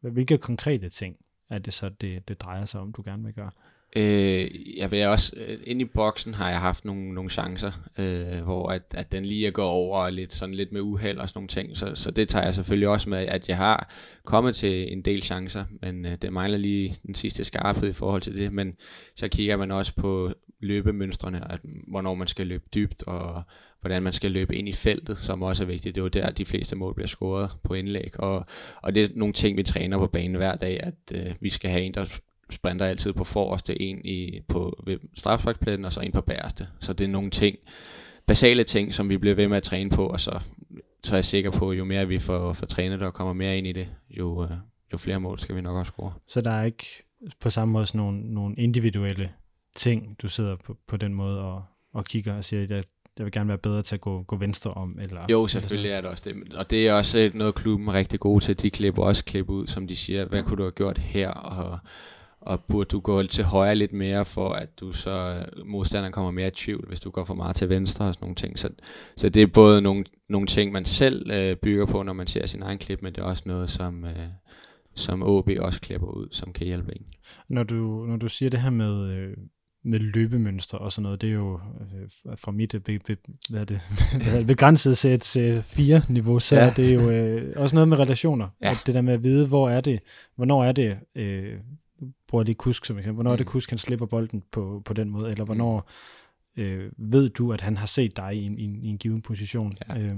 hvilke 0.00 0.38
konkrete 0.38 0.88
ting 0.88 1.16
er 1.50 1.58
det 1.58 1.72
så, 1.72 1.88
det, 1.88 2.28
det 2.28 2.40
drejer 2.40 2.64
sig 2.64 2.80
om, 2.80 2.92
du 2.92 3.02
gerne 3.04 3.24
vil 3.24 3.34
gøre? 3.34 3.50
Øh, 3.96 4.78
jeg 4.78 4.90
vil 4.90 5.06
også, 5.06 5.32
øh, 5.36 5.58
ind 5.64 5.80
i 5.80 5.84
boksen 5.84 6.34
har 6.34 6.50
jeg 6.50 6.60
haft 6.60 6.84
nogle, 6.84 7.14
nogle 7.14 7.30
chancer, 7.30 7.72
øh, 7.98 8.42
hvor 8.42 8.68
at, 8.68 8.82
at 8.94 9.12
den 9.12 9.24
lige 9.24 9.46
er 9.46 9.50
gået 9.50 9.68
over 9.68 9.98
og 9.98 10.12
lidt, 10.12 10.34
sådan 10.34 10.54
lidt 10.54 10.72
med 10.72 10.80
uheld 10.80 11.18
og 11.18 11.28
sådan 11.28 11.38
nogle 11.38 11.48
ting, 11.48 11.76
så, 11.76 11.94
så 11.94 12.10
det 12.10 12.28
tager 12.28 12.44
jeg 12.44 12.54
selvfølgelig 12.54 12.88
også 12.88 13.10
med, 13.10 13.18
at 13.18 13.48
jeg 13.48 13.56
har 13.56 13.92
kommet 14.24 14.54
til 14.54 14.92
en 14.92 15.02
del 15.02 15.22
chancer, 15.22 15.64
men 15.82 16.06
øh, 16.06 16.16
det 16.22 16.32
mangler 16.32 16.58
lige 16.58 16.96
den 17.06 17.14
sidste 17.14 17.44
skarphed 17.44 17.88
i 17.88 17.92
forhold 17.92 18.22
til 18.22 18.34
det, 18.34 18.52
men 18.52 18.76
så 19.16 19.28
kigger 19.28 19.56
man 19.56 19.70
også 19.70 19.94
på 19.94 20.32
løbemønstrene, 20.60 21.52
at 21.52 21.60
hvornår 21.88 22.14
man 22.14 22.26
skal 22.26 22.46
løbe 22.46 22.64
dybt, 22.74 23.02
og 23.02 23.42
hvordan 23.80 24.02
man 24.02 24.12
skal 24.12 24.30
løbe 24.30 24.56
ind 24.56 24.68
i 24.68 24.72
feltet, 24.72 25.18
som 25.18 25.42
også 25.42 25.62
er 25.62 25.66
vigtigt. 25.66 25.94
Det 25.94 26.00
er 26.00 26.04
jo 26.04 26.08
der, 26.08 26.30
de 26.30 26.44
fleste 26.44 26.76
mål 26.76 26.94
bliver 26.94 27.08
scoret 27.08 27.50
på 27.62 27.74
indlæg, 27.74 28.20
og, 28.20 28.46
og 28.82 28.94
det 28.94 29.04
er 29.04 29.08
nogle 29.14 29.34
ting, 29.34 29.56
vi 29.56 29.62
træner 29.62 29.98
på 29.98 30.06
banen 30.06 30.36
hver 30.36 30.56
dag, 30.56 30.80
at 30.82 30.94
øh, 31.14 31.34
vi 31.40 31.50
skal 31.50 31.70
have 31.70 31.82
en, 31.82 31.94
der 31.94 32.20
sprinter 32.50 32.86
altid 32.86 33.12
på 33.12 33.24
forreste, 33.24 33.82
en 33.82 34.00
i, 34.04 34.40
på 34.48 34.86
strafsparkspladsen, 35.14 35.84
og 35.84 35.92
så 35.92 36.00
en 36.00 36.12
på 36.12 36.20
bæreste. 36.20 36.68
Så 36.80 36.92
det 36.92 37.04
er 37.04 37.08
nogle 37.08 37.30
ting, 37.30 37.56
basale 38.26 38.64
ting, 38.64 38.94
som 38.94 39.08
vi 39.08 39.18
bliver 39.18 39.34
ved 39.34 39.48
med 39.48 39.56
at 39.56 39.62
træne 39.62 39.90
på, 39.90 40.06
og 40.06 40.20
så, 40.20 40.40
så 41.04 41.14
er 41.14 41.16
jeg 41.16 41.24
sikker 41.24 41.50
på, 41.50 41.72
jo 41.72 41.84
mere 41.84 42.08
vi 42.08 42.18
får, 42.18 42.52
får 42.52 42.66
trænet 42.66 43.02
og 43.02 43.14
kommer 43.14 43.32
mere 43.32 43.58
ind 43.58 43.66
i 43.66 43.72
det, 43.72 43.88
jo, 44.10 44.44
øh, 44.44 44.50
jo 44.92 44.98
flere 44.98 45.20
mål 45.20 45.38
skal 45.38 45.56
vi 45.56 45.60
nok 45.60 45.76
også 45.76 45.92
score. 45.92 46.12
Så 46.26 46.40
der 46.40 46.50
er 46.50 46.64
ikke 46.64 46.86
på 47.40 47.50
samme 47.50 47.72
måde 47.72 47.86
sådan 47.86 47.98
nogle, 47.98 48.34
nogle 48.34 48.56
individuelle 48.56 49.30
ting, 49.76 50.16
du 50.22 50.28
sidder 50.28 50.56
på, 50.56 50.76
på 50.86 50.96
den 50.96 51.14
måde 51.14 51.40
og, 51.40 51.62
og 51.92 52.04
kigger 52.04 52.34
og 52.34 52.44
siger, 52.44 52.62
at 52.62 52.86
jeg 53.18 53.24
vil 53.24 53.32
gerne 53.32 53.48
være 53.48 53.58
bedre 53.58 53.82
til 53.82 53.94
at 53.94 54.00
gå, 54.00 54.22
gå 54.22 54.36
venstre 54.36 54.74
om? 54.74 54.98
Eller, 55.02 55.26
jo, 55.30 55.46
selvfølgelig 55.46 55.90
er 55.90 56.00
det 56.00 56.10
også 56.10 56.30
det. 56.30 56.54
Og 56.54 56.70
det 56.70 56.88
er 56.88 56.92
også 56.92 57.30
noget, 57.34 57.54
klubben 57.54 57.88
er 57.88 57.92
rigtig 57.92 58.20
god 58.20 58.40
til. 58.40 58.62
De 58.62 58.70
klipper 58.70 59.02
også 59.02 59.24
klip 59.24 59.48
ud, 59.48 59.66
som 59.66 59.86
de 59.86 59.96
siger, 59.96 60.24
hvad 60.24 60.42
kunne 60.42 60.56
du 60.56 60.62
have 60.62 60.72
gjort 60.72 60.98
her? 60.98 61.30
Og, 61.30 61.78
og 62.40 62.64
burde 62.64 62.88
du 62.88 63.00
gå 63.00 63.22
til 63.22 63.44
højre 63.44 63.74
lidt 63.74 63.92
mere, 63.92 64.24
for 64.24 64.52
at 64.52 64.80
du 64.80 64.92
så 64.92 65.44
modstanderen 65.64 66.12
kommer 66.12 66.30
mere 66.30 66.46
i 66.46 66.50
tvivl, 66.50 66.84
hvis 66.88 67.00
du 67.00 67.10
går 67.10 67.24
for 67.24 67.34
meget 67.34 67.56
til 67.56 67.68
venstre 67.68 68.04
og 68.04 68.14
sådan 68.14 68.24
nogle 68.24 68.34
ting. 68.34 68.58
Så, 68.58 68.68
så 69.16 69.28
det 69.28 69.42
er 69.42 69.46
både 69.46 69.82
nogle, 69.82 70.04
nogle 70.28 70.46
ting, 70.46 70.72
man 70.72 70.84
selv 70.84 71.30
øh, 71.30 71.56
bygger 71.56 71.86
på, 71.86 72.02
når 72.02 72.12
man 72.12 72.26
ser 72.26 72.46
sin 72.46 72.62
egen 72.62 72.78
klip, 72.78 73.02
men 73.02 73.14
det 73.14 73.20
er 73.20 73.24
også 73.24 73.42
noget, 73.46 73.70
som, 73.70 74.04
øh, 74.04 74.28
som 74.94 75.22
OB 75.22 75.50
også 75.58 75.80
klipper 75.80 76.06
ud, 76.06 76.28
som 76.30 76.52
kan 76.52 76.66
hjælpe 76.66 76.92
en. 76.96 77.06
Når 77.48 77.62
du, 77.62 78.04
når 78.08 78.16
du 78.16 78.28
siger 78.28 78.50
det 78.50 78.60
her 78.60 78.70
med, 78.70 79.16
øh, 79.16 79.36
med 79.82 79.98
løbemønstre 79.98 80.78
og 80.78 80.92
sådan 80.92 81.02
noget, 81.02 81.20
det 81.20 81.28
er 81.28 81.34
jo 81.34 81.60
øh, 81.80 82.36
fra 82.36 82.52
mit 82.52 82.74
be, 82.84 82.98
be, 82.98 83.16
hvad 83.50 83.60
er 83.60 83.64
det, 83.64 83.80
hvad 84.30 84.40
er 84.40 84.46
begrænset 84.46 84.98
sæt 84.98 85.64
4 85.64 86.02
niveau, 86.08 86.40
så 86.40 86.56
ja. 86.56 86.72
det 86.76 86.90
er 86.90 86.94
jo 86.94 87.10
øh, 87.10 87.52
også 87.56 87.76
noget 87.76 87.88
med 87.88 87.98
relationer. 87.98 88.48
Ja. 88.62 88.70
At 88.70 88.82
det 88.86 88.94
der 88.94 89.00
med 89.00 89.14
at 89.14 89.24
vide, 89.24 89.46
hvor 89.46 89.70
er 89.70 89.80
det, 89.80 90.00
hvornår 90.36 90.64
er 90.64 90.72
det, 90.72 90.98
øh, 91.14 91.58
bruger 92.28 92.44
lige 92.44 92.54
Kusk 92.54 92.84
som 92.84 92.98
eksempel, 92.98 93.14
hvornår 93.14 93.30
mm. 93.30 93.32
er 93.32 93.36
det 93.36 93.46
mm. 93.46 93.50
Kusk, 93.50 93.70
han 93.70 93.78
slipper 93.78 94.06
bolden 94.06 94.42
på, 94.52 94.82
på 94.84 94.92
den 94.92 95.10
måde, 95.10 95.30
eller 95.30 95.44
hvornår 95.44 95.90
øh, 96.56 96.92
ved 96.96 97.28
du, 97.28 97.52
at 97.52 97.60
han 97.60 97.76
har 97.76 97.86
set 97.86 98.16
dig 98.16 98.36
i 98.36 98.46
en, 98.46 98.58
i 98.58 98.64
i 98.64 98.88
en 98.88 98.98
given 98.98 99.22
position. 99.22 99.72
Ja. 99.88 99.98
Øh, 99.98 100.16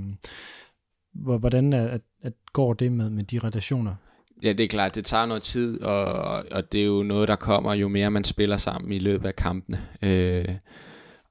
hvordan 1.13 1.73
er, 1.73 1.89
at, 1.89 2.01
at 2.23 2.33
går 2.53 2.73
det 2.73 2.93
med, 2.93 3.11
med 3.11 3.25
de 3.25 3.39
relationer? 3.39 3.95
Ja, 4.43 4.53
det 4.53 4.65
er 4.65 4.69
klart, 4.69 4.95
det 4.95 5.05
tager 5.05 5.27
noget 5.27 5.43
tid, 5.43 5.83
og, 5.83 6.05
og 6.51 6.73
det 6.73 6.81
er 6.81 6.85
jo 6.85 7.03
noget, 7.03 7.29
der 7.29 7.37
kommer, 7.37 7.75
jo 7.75 7.89
mere 7.89 8.11
man 8.11 8.25
spiller 8.25 8.57
sammen 8.57 8.93
i 8.93 8.99
løbet 8.99 9.29
af 9.29 9.37
kampene. 9.37 9.77
Øh, 10.03 10.49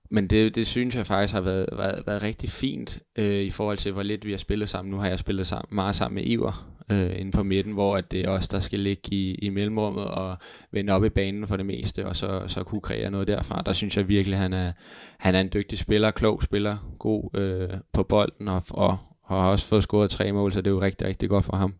men 0.09 0.27
det, 0.27 0.55
det 0.55 0.67
synes 0.67 0.95
jeg 0.95 1.05
faktisk 1.05 1.33
har 1.33 1.41
været, 1.41 1.69
været, 1.77 2.03
været 2.07 2.23
rigtig 2.23 2.49
fint 2.49 2.99
øh, 3.15 3.41
i 3.41 3.49
forhold 3.49 3.77
til, 3.77 3.91
hvor 3.91 4.03
lidt 4.03 4.25
vi 4.25 4.31
har 4.31 4.37
spillet 4.37 4.69
sammen. 4.69 4.91
Nu 4.91 4.97
har 4.97 5.07
jeg 5.07 5.19
spillet 5.19 5.47
sammen, 5.47 5.75
meget 5.75 5.95
sammen 5.95 6.15
med 6.15 6.29
Iver 6.29 6.71
øh, 6.91 7.19
inde 7.19 7.31
på 7.31 7.43
midten, 7.43 7.73
hvor 7.73 7.97
at 7.97 8.11
det 8.11 8.21
er 8.25 8.29
os, 8.29 8.47
der 8.47 8.59
skal 8.59 8.79
ligge 8.79 9.13
i, 9.13 9.35
i 9.35 9.49
mellemrummet 9.49 10.05
og 10.05 10.37
vende 10.71 10.93
op 10.93 11.05
i 11.05 11.09
banen 11.09 11.47
for 11.47 11.57
det 11.57 11.65
meste, 11.65 12.05
og 12.05 12.15
så, 12.15 12.43
så 12.47 12.63
kunne 12.63 12.81
kreere 12.81 13.11
noget 13.11 13.27
derfra. 13.27 13.61
Der 13.65 13.73
synes 13.73 13.97
jeg 13.97 14.07
virkelig, 14.07 14.35
at 14.35 14.41
han 14.41 14.53
er, 14.53 14.71
han 15.17 15.35
er 15.35 15.39
en 15.39 15.49
dygtig 15.53 15.79
spiller, 15.79 16.11
klog 16.11 16.43
spiller, 16.43 16.77
god 16.99 17.37
øh, 17.39 17.69
på 17.93 18.03
bolden, 18.03 18.47
og, 18.47 18.63
og, 18.69 18.97
og 19.23 19.43
har 19.43 19.49
også 19.49 19.67
fået 19.67 19.83
scoret 19.83 20.09
tre 20.09 20.31
mål, 20.31 20.53
så 20.53 20.61
det 20.61 20.67
er 20.67 20.75
jo 20.75 20.81
rigtig, 20.81 21.07
rigtig 21.07 21.29
godt 21.29 21.45
for 21.45 21.55
ham. 21.55 21.73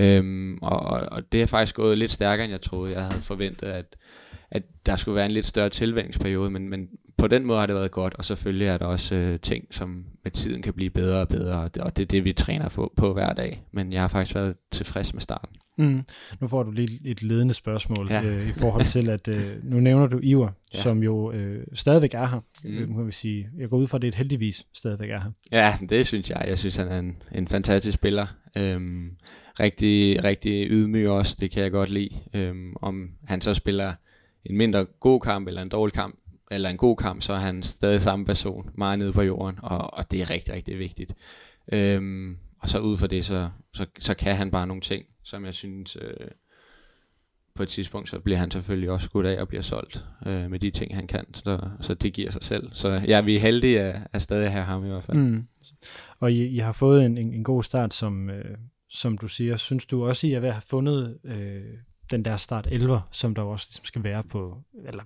Øhm, 0.00 0.58
og, 0.62 0.80
og 0.80 1.32
det 1.32 1.42
er 1.42 1.46
faktisk 1.46 1.74
gået 1.74 1.98
lidt 1.98 2.10
stærkere, 2.10 2.44
end 2.44 2.50
jeg 2.50 2.60
troede. 2.60 2.92
Jeg 2.92 3.02
havde 3.04 3.22
forventet, 3.22 3.66
at, 3.66 3.96
at 4.50 4.62
der 4.86 4.96
skulle 4.96 5.16
være 5.16 5.26
en 5.26 5.32
lidt 5.32 5.46
større 5.46 5.68
tilvændingsperiode, 5.68 6.50
men, 6.50 6.68
men 6.68 6.88
på 7.16 7.26
den 7.26 7.44
måde 7.44 7.58
har 7.58 7.66
det 7.66 7.76
været 7.76 7.90
godt, 7.90 8.14
og 8.14 8.24
selvfølgelig 8.24 8.66
er 8.66 8.78
der 8.78 8.86
også 8.86 9.14
øh, 9.14 9.40
ting, 9.40 9.64
som 9.70 10.04
med 10.24 10.32
tiden 10.32 10.62
kan 10.62 10.72
blive 10.72 10.90
bedre 10.90 11.20
og 11.20 11.28
bedre, 11.28 11.60
og 11.60 11.74
det, 11.74 11.82
og 11.82 11.96
det 11.96 12.02
er 12.02 12.06
det, 12.06 12.24
vi 12.24 12.32
træner 12.32 12.68
på, 12.68 12.92
på 12.96 13.12
hver 13.12 13.32
dag. 13.32 13.62
Men 13.72 13.92
jeg 13.92 14.00
har 14.00 14.08
faktisk 14.08 14.34
været 14.34 14.56
tilfreds 14.70 15.14
med 15.14 15.22
starten. 15.22 15.56
Mm. 15.78 16.02
Nu 16.40 16.46
får 16.46 16.62
du 16.62 16.70
lige 16.70 17.00
et 17.04 17.22
ledende 17.22 17.54
spørgsmål 17.54 18.08
ja. 18.10 18.24
øh, 18.24 18.48
i 18.48 18.52
forhold 18.52 18.84
til, 18.84 19.10
at 19.10 19.28
øh, 19.28 19.64
nu 19.64 19.80
nævner 19.80 20.06
du 20.06 20.20
Iver, 20.22 20.48
ja. 20.74 20.82
som 20.82 21.02
jo 21.02 21.32
øh, 21.32 21.66
stadigvæk 21.74 22.14
er 22.14 22.26
her. 22.26 22.40
Mm. 22.64 22.78
Øh, 22.78 22.88
må 22.88 23.02
vi 23.02 23.12
sige. 23.12 23.48
Jeg 23.58 23.68
går 23.68 23.76
ud 23.76 23.86
fra, 23.86 23.98
at 23.98 24.02
det 24.02 24.08
er 24.08 24.12
et 24.12 24.14
heldigvis 24.14 24.66
stadigvæk 24.72 25.10
er 25.10 25.20
her. 25.20 25.30
Ja, 25.52 25.74
det 25.90 26.06
synes 26.06 26.30
jeg. 26.30 26.44
Jeg 26.48 26.58
synes, 26.58 26.76
han 26.76 26.88
er 26.88 26.98
en, 26.98 27.16
en 27.32 27.48
fantastisk 27.48 27.94
spiller. 27.94 28.26
Øhm, 28.56 29.16
rigtig, 29.60 30.24
rigtig 30.24 30.70
ydmyg 30.70 31.08
også, 31.08 31.36
det 31.40 31.50
kan 31.50 31.62
jeg 31.62 31.70
godt 31.70 31.90
lide. 31.90 32.20
Øhm, 32.34 32.74
om 32.82 33.10
han 33.24 33.40
så 33.40 33.54
spiller 33.54 33.94
en 34.44 34.56
mindre 34.56 34.84
god 35.00 35.20
kamp 35.20 35.48
eller 35.48 35.62
en 35.62 35.68
dårlig 35.68 35.92
kamp, 35.92 36.18
eller 36.50 36.70
en 36.70 36.76
god 36.76 36.96
kamp, 36.96 37.22
så 37.22 37.32
er 37.32 37.38
han 37.38 37.62
stadig 37.62 38.00
samme 38.00 38.24
person, 38.24 38.70
meget 38.74 38.98
nede 38.98 39.12
på 39.12 39.22
jorden, 39.22 39.58
og, 39.62 39.94
og 39.94 40.10
det 40.10 40.20
er 40.20 40.30
rigtig, 40.30 40.54
rigtig 40.54 40.78
vigtigt. 40.78 41.14
Øhm, 41.72 42.38
og 42.58 42.68
så 42.68 42.78
ud 42.78 42.96
fra 42.96 43.06
det, 43.06 43.24
så, 43.24 43.50
så, 43.74 43.86
så 43.98 44.14
kan 44.14 44.36
han 44.36 44.50
bare 44.50 44.66
nogle 44.66 44.80
ting, 44.80 45.06
som 45.22 45.44
jeg 45.44 45.54
synes, 45.54 45.96
øh, 46.00 46.26
på 47.54 47.62
et 47.62 47.68
tidspunkt, 47.68 48.10
så 48.10 48.20
bliver 48.20 48.38
han 48.38 48.50
selvfølgelig 48.50 48.90
også 48.90 49.04
skudt 49.04 49.26
af 49.26 49.40
og 49.40 49.48
bliver 49.48 49.62
solgt 49.62 50.04
øh, 50.26 50.50
med 50.50 50.58
de 50.58 50.70
ting, 50.70 50.94
han 50.94 51.06
kan. 51.06 51.34
Så, 51.34 51.58
så 51.80 51.94
det 51.94 52.12
giver 52.12 52.30
sig 52.30 52.42
selv. 52.42 52.70
Så 52.72 52.88
ja, 52.88 53.20
vi 53.20 53.36
er 53.36 53.40
heldige 53.40 53.80
at, 53.80 54.00
at 54.12 54.22
stadig 54.22 54.52
have 54.52 54.64
ham 54.64 54.84
i 54.84 54.88
hvert 54.88 55.02
fald. 55.02 55.18
Mm. 55.18 55.46
Og 56.18 56.32
I, 56.32 56.46
I 56.46 56.58
har 56.58 56.72
fået 56.72 57.04
en, 57.04 57.18
en, 57.18 57.34
en 57.34 57.44
god 57.44 57.62
start, 57.62 57.94
som, 57.94 58.30
øh, 58.30 58.56
som 58.88 59.18
du 59.18 59.28
siger. 59.28 59.56
Synes 59.56 59.86
du 59.86 60.06
også, 60.06 60.26
I 60.26 60.32
er 60.32 60.40
ved 60.40 60.48
at 60.48 60.54
have 60.54 60.62
fundet 60.62 61.18
øh, 61.24 61.62
den 62.10 62.24
der 62.24 62.36
start 62.36 62.68
11, 62.70 63.00
som 63.10 63.34
der 63.34 63.42
også 63.42 63.66
ligesom 63.68 63.84
skal 63.84 64.04
være 64.04 64.24
på, 64.24 64.62
eller 64.86 65.02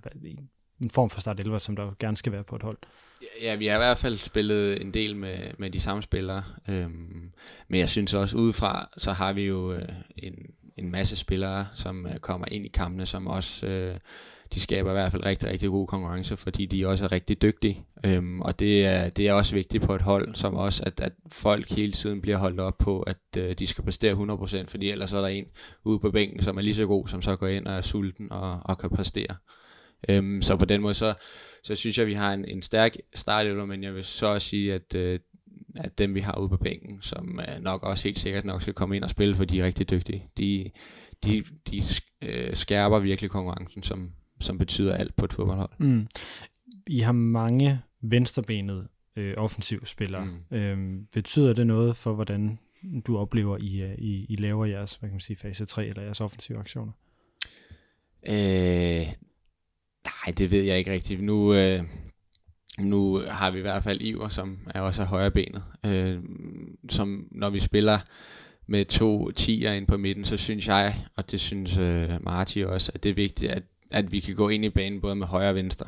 en 0.81 0.89
form 0.89 1.09
for 1.09 1.21
start 1.21 1.39
11, 1.39 1.59
som 1.59 1.75
der 1.75 1.91
gerne 1.99 2.17
skal 2.17 2.31
være 2.31 2.43
på 2.43 2.55
et 2.55 2.61
hold. 2.61 2.77
Ja, 3.41 3.55
vi 3.55 3.67
har 3.67 3.75
i 3.75 3.77
hvert 3.77 3.97
fald 3.97 4.17
spillet 4.17 4.81
en 4.81 4.93
del 4.93 5.15
med, 5.15 5.37
med 5.57 5.71
de 5.71 5.79
samme 5.79 6.03
spillere, 6.03 6.43
øhm, 6.69 7.31
men 7.67 7.79
jeg 7.79 7.89
synes 7.89 8.13
også 8.13 8.37
udefra, 8.37 8.89
så 8.97 9.11
har 9.11 9.33
vi 9.33 9.41
jo 9.41 9.73
øh, 9.73 9.89
en, 10.17 10.35
en 10.77 10.91
masse 10.91 11.15
spillere, 11.15 11.67
som 11.73 12.07
øh, 12.07 12.19
kommer 12.19 12.45
ind 12.51 12.65
i 12.65 12.69
kampene, 12.69 13.05
som 13.05 13.27
også, 13.27 13.67
øh, 13.67 13.95
de 14.53 14.59
skaber 14.59 14.89
i 14.89 14.93
hvert 14.93 15.11
fald 15.11 15.25
rigtig, 15.25 15.49
rigtig 15.49 15.69
god 15.69 15.87
konkurrence, 15.87 16.37
fordi 16.37 16.65
de 16.65 16.87
også 16.87 17.03
er 17.05 17.11
rigtig 17.11 17.41
dygtige, 17.41 17.85
øhm, 18.05 18.41
og 18.41 18.59
det 18.59 18.85
er, 18.85 19.09
det 19.09 19.27
er 19.27 19.33
også 19.33 19.55
vigtigt 19.55 19.83
på 19.83 19.95
et 19.95 20.01
hold, 20.01 20.35
som 20.35 20.53
også, 20.53 20.83
at, 20.85 20.99
at 20.99 21.11
folk 21.31 21.69
hele 21.71 21.91
tiden 21.91 22.21
bliver 22.21 22.37
holdt 22.37 22.59
op 22.59 22.77
på, 22.77 23.01
at 23.01 23.17
øh, 23.37 23.53
de 23.53 23.67
skal 23.67 23.83
præstere 23.83 24.13
100%, 24.13 24.65
fordi 24.67 24.91
ellers 24.91 25.13
er 25.13 25.21
der 25.21 25.27
en 25.27 25.45
ude 25.83 25.99
på 25.99 26.11
bænken, 26.11 26.41
som 26.41 26.57
er 26.57 26.61
lige 26.61 26.75
så 26.75 26.85
god, 26.85 27.07
som 27.07 27.21
så 27.21 27.35
går 27.35 27.47
ind 27.47 27.67
og 27.67 27.73
er 27.73 27.81
sulten 27.81 28.31
og, 28.31 28.59
og 28.65 28.77
kan 28.77 28.89
præstere. 28.89 29.35
Øhm, 30.09 30.41
så 30.41 30.55
på 30.55 30.65
den 30.65 30.81
måde, 30.81 30.93
så, 30.93 31.13
så 31.63 31.75
synes 31.75 31.97
jeg, 31.97 32.03
at 32.03 32.07
vi 32.07 32.13
har 32.13 32.33
en, 32.33 32.45
en 32.45 32.61
stærk 32.61 32.95
startelver, 33.13 33.65
men 33.65 33.83
jeg 33.83 33.95
vil 33.95 34.03
så 34.03 34.27
også 34.27 34.47
sige, 34.47 34.73
at, 34.73 34.95
øh, 34.95 35.19
at 35.77 35.97
dem 35.97 36.15
vi 36.15 36.19
har 36.19 36.37
ude 36.39 36.49
på 36.49 36.57
bænken, 36.57 37.01
som 37.01 37.39
nok 37.61 37.83
også 37.83 38.03
helt 38.03 38.19
sikkert 38.19 38.45
nok 38.45 38.61
skal 38.61 38.73
komme 38.73 38.95
ind 38.95 39.03
og 39.03 39.09
spille, 39.09 39.35
for 39.35 39.45
de 39.45 39.59
er 39.59 39.65
rigtig 39.65 39.89
dygtige. 39.89 40.27
De, 40.37 40.71
de, 41.23 41.43
de 41.71 41.81
øh, 42.21 42.55
skærper 42.55 42.99
virkelig 42.99 43.31
konkurrencen, 43.31 43.83
som, 43.83 44.11
som 44.39 44.57
betyder 44.57 44.95
alt 44.95 45.15
på 45.15 45.25
et 45.25 45.33
fodboldhold. 45.33 45.69
Mm. 45.77 46.07
I 46.87 46.99
har 46.99 47.11
mange 47.11 47.81
venstrebenede 48.01 48.87
øh, 49.15 49.33
offensivspillere. 49.37 50.25
Mm. 50.25 50.57
Øhm, 50.57 51.07
betyder 51.13 51.53
det 51.53 51.67
noget 51.67 51.95
for, 51.95 52.13
hvordan 52.13 52.59
du 53.07 53.17
oplever, 53.17 53.57
I, 53.57 53.81
øh, 53.81 53.95
I, 53.97 54.25
I 54.29 54.35
laver 54.35 54.65
jeres 54.65 54.93
hvad 54.93 55.09
kan 55.09 55.13
man 55.13 55.21
sige, 55.21 55.37
fase 55.37 55.65
3 55.65 55.87
eller 55.87 56.03
jeres 56.03 56.21
offensive 56.21 56.59
aktioner? 56.59 56.91
Øh, 58.29 59.07
Nej, 60.05 60.33
det 60.37 60.51
ved 60.51 60.63
jeg 60.63 60.77
ikke 60.77 60.91
rigtigt. 60.91 61.23
Nu, 61.23 61.53
øh, 61.53 61.83
nu 62.79 63.21
har 63.27 63.51
vi 63.51 63.57
i 63.57 63.61
hvert 63.61 63.83
fald 63.83 64.01
Iver, 64.01 64.27
som 64.27 64.57
er 64.75 64.81
også 64.81 65.01
er 65.01 65.05
højre 65.05 65.31
benet. 65.31 65.63
Øh, 65.85 66.19
som 66.89 67.27
når 67.31 67.49
vi 67.49 67.59
spiller 67.59 67.99
med 68.67 68.85
to 68.85 69.31
tiger 69.31 69.73
ind 69.73 69.87
på 69.87 69.97
midten, 69.97 70.25
så 70.25 70.37
synes 70.37 70.67
jeg, 70.67 71.05
og 71.15 71.31
det 71.31 71.39
synes 71.39 71.77
øh, 71.77 72.09
Marti 72.21 72.61
også, 72.61 72.91
at 72.95 73.03
det 73.03 73.09
er 73.09 73.13
vigtigt, 73.13 73.51
at, 73.51 73.63
at 73.91 74.11
vi 74.11 74.19
kan 74.19 74.35
gå 74.35 74.49
ind 74.49 74.65
i 74.65 74.69
banen 74.69 75.01
både 75.01 75.15
med 75.15 75.27
højre 75.27 75.49
og 75.49 75.55
venstre. 75.55 75.87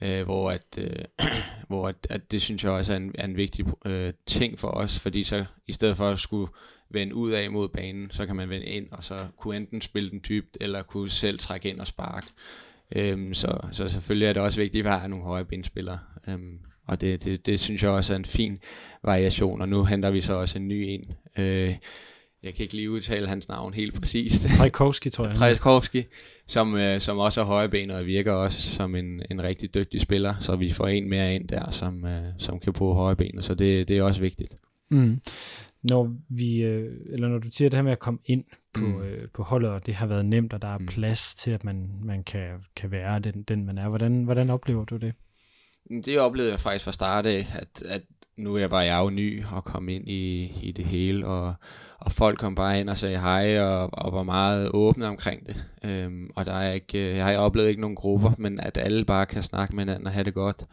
Øh, 0.00 0.24
hvor 0.24 0.50
at, 0.50 0.78
øh, 0.78 1.04
hvor 1.68 1.88
at, 1.88 2.06
at 2.10 2.32
det 2.32 2.42
synes 2.42 2.64
jeg 2.64 2.72
også 2.72 2.92
er 2.92 2.96
en, 2.96 3.14
er 3.14 3.24
en 3.24 3.36
vigtig 3.36 3.66
øh, 3.84 4.12
ting 4.26 4.58
for 4.58 4.68
os, 4.68 5.00
fordi 5.00 5.24
så 5.24 5.44
i 5.66 5.72
stedet 5.72 5.96
for 5.96 6.10
at 6.10 6.18
skulle 6.18 6.52
vende 6.90 7.14
ud 7.14 7.30
af 7.30 7.50
mod 7.50 7.68
banen, 7.68 8.10
så 8.10 8.26
kan 8.26 8.36
man 8.36 8.50
vende 8.50 8.66
ind, 8.66 8.88
og 8.90 9.04
så 9.04 9.18
kunne 9.36 9.56
enten 9.56 9.80
spille 9.80 10.10
den 10.10 10.20
dybt, 10.28 10.58
eller 10.60 10.82
kunne 10.82 11.10
selv 11.10 11.38
trække 11.38 11.68
ind 11.68 11.80
og 11.80 11.86
sparke. 11.86 12.26
Øhm, 12.96 13.34
så, 13.34 13.58
så 13.72 13.88
selvfølgelig 13.88 14.26
er 14.26 14.32
det 14.32 14.42
også 14.42 14.60
vigtigt, 14.60 14.86
at 14.86 14.92
vi 14.92 15.00
har 15.00 15.06
nogle 15.06 15.24
høje 15.24 15.44
benspillere. 15.44 15.98
Øhm, 16.28 16.58
og 16.86 17.00
det, 17.00 17.24
det, 17.24 17.46
det 17.46 17.60
synes 17.60 17.82
jeg 17.82 17.90
også 17.90 18.12
er 18.12 18.18
en 18.18 18.24
fin 18.24 18.58
variation, 19.04 19.60
og 19.60 19.68
nu 19.68 19.84
henter 19.84 20.10
vi 20.10 20.20
så 20.20 20.34
også 20.34 20.58
en 20.58 20.68
ny 20.68 20.86
ind. 20.88 21.04
Øh, 21.38 21.74
jeg 22.42 22.54
kan 22.54 22.62
ikke 22.62 22.74
lige 22.74 22.90
udtale 22.90 23.28
hans 23.28 23.48
navn 23.48 23.74
helt 23.74 24.00
præcist. 24.00 24.48
Trajkovski, 24.48 25.10
tror 25.10 25.26
jeg. 25.26 25.34
Trajkovski, 25.38 26.04
som, 26.46 26.76
øh, 26.76 27.00
som 27.00 27.18
også 27.18 27.40
er 27.40 27.44
højrebenet 27.44 27.96
og 27.96 28.06
virker 28.06 28.32
også 28.32 28.70
som 28.70 28.94
en, 28.94 29.22
en 29.30 29.42
rigtig 29.42 29.74
dygtig 29.74 30.00
spiller, 30.00 30.34
så 30.40 30.56
vi 30.56 30.70
får 30.70 30.88
en 30.88 31.08
mere 31.08 31.34
ind 31.34 31.48
der, 31.48 31.70
som, 31.70 32.04
øh, 32.04 32.22
som 32.38 32.60
kan 32.60 32.72
bruge 32.72 32.94
højrebenet, 32.94 33.44
så 33.44 33.54
det, 33.54 33.88
det 33.88 33.98
er 33.98 34.02
også 34.02 34.20
vigtigt. 34.20 34.56
Mm. 34.90 35.20
Når 35.82 36.14
vi, 36.28 36.62
øh, 36.62 36.90
eller 37.12 37.28
når 37.28 37.38
du 37.38 37.48
siger 37.50 37.68
det 37.68 37.76
her 37.76 37.82
med 37.82 37.92
at 37.92 37.98
komme 37.98 38.20
ind 38.24 38.44
på, 38.74 38.80
mm. 38.80 39.02
øh, 39.02 39.20
på 39.34 39.42
holdet, 39.42 39.70
og 39.70 39.86
det 39.86 39.94
har 39.94 40.06
været 40.06 40.26
nemt, 40.26 40.52
og 40.52 40.62
der 40.62 40.68
er 40.68 40.78
mm. 40.78 40.86
plads 40.86 41.34
til, 41.34 41.50
at 41.50 41.64
man, 41.64 41.90
man 42.02 42.24
kan, 42.24 42.48
kan 42.76 42.90
være 42.90 43.18
den, 43.18 43.42
den, 43.42 43.66
man 43.66 43.78
er. 43.78 43.88
Hvordan, 43.88 44.24
hvordan 44.24 44.50
oplever 44.50 44.84
du 44.84 44.96
det? 44.96 45.14
Det 46.04 46.18
oplevede 46.18 46.52
jeg 46.52 46.60
faktisk 46.60 46.84
fra 46.84 46.92
start 46.92 47.26
af, 47.26 47.46
at, 47.54 47.82
at 47.82 48.02
nu 48.36 48.54
er 48.54 48.80
jeg 48.80 49.00
jo 49.00 49.10
ny 49.10 49.44
og 49.52 49.64
kom 49.64 49.88
ind 49.88 50.08
i, 50.08 50.52
i 50.62 50.72
det 50.72 50.84
hele, 50.84 51.26
og, 51.26 51.54
og 51.98 52.12
folk 52.12 52.38
kom 52.38 52.54
bare 52.54 52.80
ind 52.80 52.90
og 52.90 52.98
sagde 52.98 53.20
hej, 53.20 53.60
og, 53.60 53.90
og 53.92 54.12
var 54.12 54.22
meget 54.22 54.70
åbne 54.74 55.06
omkring 55.06 55.46
det. 55.46 55.64
Øhm, 55.84 56.30
og 56.36 56.46
der 56.46 56.52
er 56.52 56.72
ikke, 56.72 57.16
jeg 57.16 57.24
har 57.24 57.36
oplevet 57.36 57.68
ikke 57.68 57.80
nogen 57.80 57.96
grupper, 57.96 58.30
men 58.38 58.60
at 58.60 58.78
alle 58.78 59.04
bare 59.04 59.26
kan 59.26 59.42
snakke 59.42 59.76
med 59.76 59.84
hinanden 59.84 60.06
og 60.06 60.12
have 60.12 60.24
det 60.24 60.34
godt. 60.34 60.66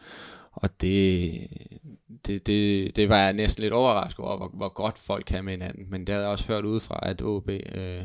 Og 0.52 0.80
det, 0.80 1.32
det, 2.26 2.46
det, 2.46 2.96
det 2.96 3.08
var 3.08 3.18
jeg 3.18 3.32
næsten 3.32 3.62
lidt 3.62 3.72
overrasket 3.72 4.24
over, 4.24 4.36
hvor, 4.36 4.48
hvor 4.48 4.68
godt 4.68 4.98
folk 4.98 5.24
kan 5.26 5.44
med 5.44 5.52
hinanden. 5.52 5.90
Men 5.90 6.00
det 6.00 6.08
havde 6.08 6.24
jeg 6.24 6.32
også 6.32 6.46
hørt 6.46 6.64
udefra, 6.64 6.98
at 7.02 7.22
OB 7.22 7.48
øh, 7.48 8.04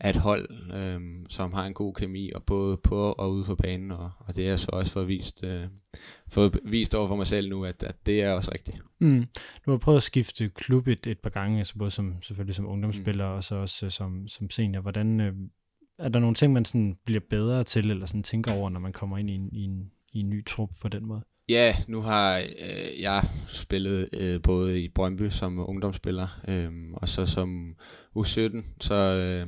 er 0.00 0.10
et 0.10 0.16
hold, 0.16 0.72
øh, 0.74 1.00
som 1.28 1.52
har 1.52 1.66
en 1.66 1.74
god 1.74 1.94
kemi, 1.94 2.32
og 2.34 2.42
både 2.42 2.76
på 2.76 3.12
og 3.12 3.32
ude 3.32 3.44
for 3.44 3.54
banen. 3.54 3.90
Og, 3.90 4.10
og 4.18 4.36
det 4.36 4.44
er 4.44 4.48
jeg 4.48 4.60
så 4.60 4.70
også 4.72 4.92
fået 4.92 5.08
vist, 5.08 5.44
øh, 5.44 5.64
fået 6.28 6.60
vist 6.64 6.94
over 6.94 7.08
for 7.08 7.16
mig 7.16 7.26
selv 7.26 7.48
nu, 7.48 7.64
at, 7.64 7.82
at 7.82 8.06
det 8.06 8.22
er 8.22 8.32
også 8.32 8.50
rigtigt. 8.54 8.82
Mm. 8.98 9.26
Du 9.66 9.70
har 9.70 9.78
prøvet 9.78 9.96
at 9.96 10.02
skifte 10.02 10.48
klub 10.48 10.88
et, 10.88 11.06
et 11.06 11.18
par 11.18 11.30
gange, 11.30 11.58
altså 11.58 11.74
både 11.78 11.90
som, 11.90 12.22
selvfølgelig 12.22 12.54
som 12.54 12.66
ungdomsspiller, 12.66 13.28
mm. 13.28 13.36
og 13.36 13.44
så 13.44 13.54
også 13.54 13.86
øh, 13.86 13.92
som, 13.92 14.28
som 14.28 14.50
senior. 14.50 14.80
Hvordan, 14.80 15.20
øh, 15.20 15.34
er 15.98 16.08
der 16.08 16.18
nogle 16.18 16.34
ting, 16.34 16.52
man 16.52 16.64
sådan 16.64 16.98
bliver 17.04 17.20
bedre 17.30 17.64
til, 17.64 17.90
eller 17.90 18.06
sådan 18.06 18.22
tænker 18.22 18.52
over, 18.52 18.70
når 18.70 18.80
man 18.80 18.92
kommer 18.92 19.18
ind 19.18 19.30
i 19.30 19.34
en, 19.34 19.48
i 19.52 19.64
en, 19.64 19.90
i 20.12 20.20
en 20.20 20.30
ny 20.30 20.44
trup 20.44 20.70
på 20.80 20.88
den 20.88 21.06
måde? 21.06 21.22
Ja, 21.50 21.74
nu 21.88 22.00
har 22.02 22.38
øh, 22.38 23.02
jeg 23.02 23.22
spillet 23.48 24.08
øh, 24.12 24.42
både 24.42 24.82
i 24.82 24.88
Brøndby 24.88 25.28
som 25.28 25.68
ungdomsspiller, 25.68 26.40
øh, 26.48 26.70
og 26.92 27.08
så 27.08 27.26
som 27.26 27.74
U17, 28.18 28.64
så, 28.80 28.94
øh, 28.94 29.46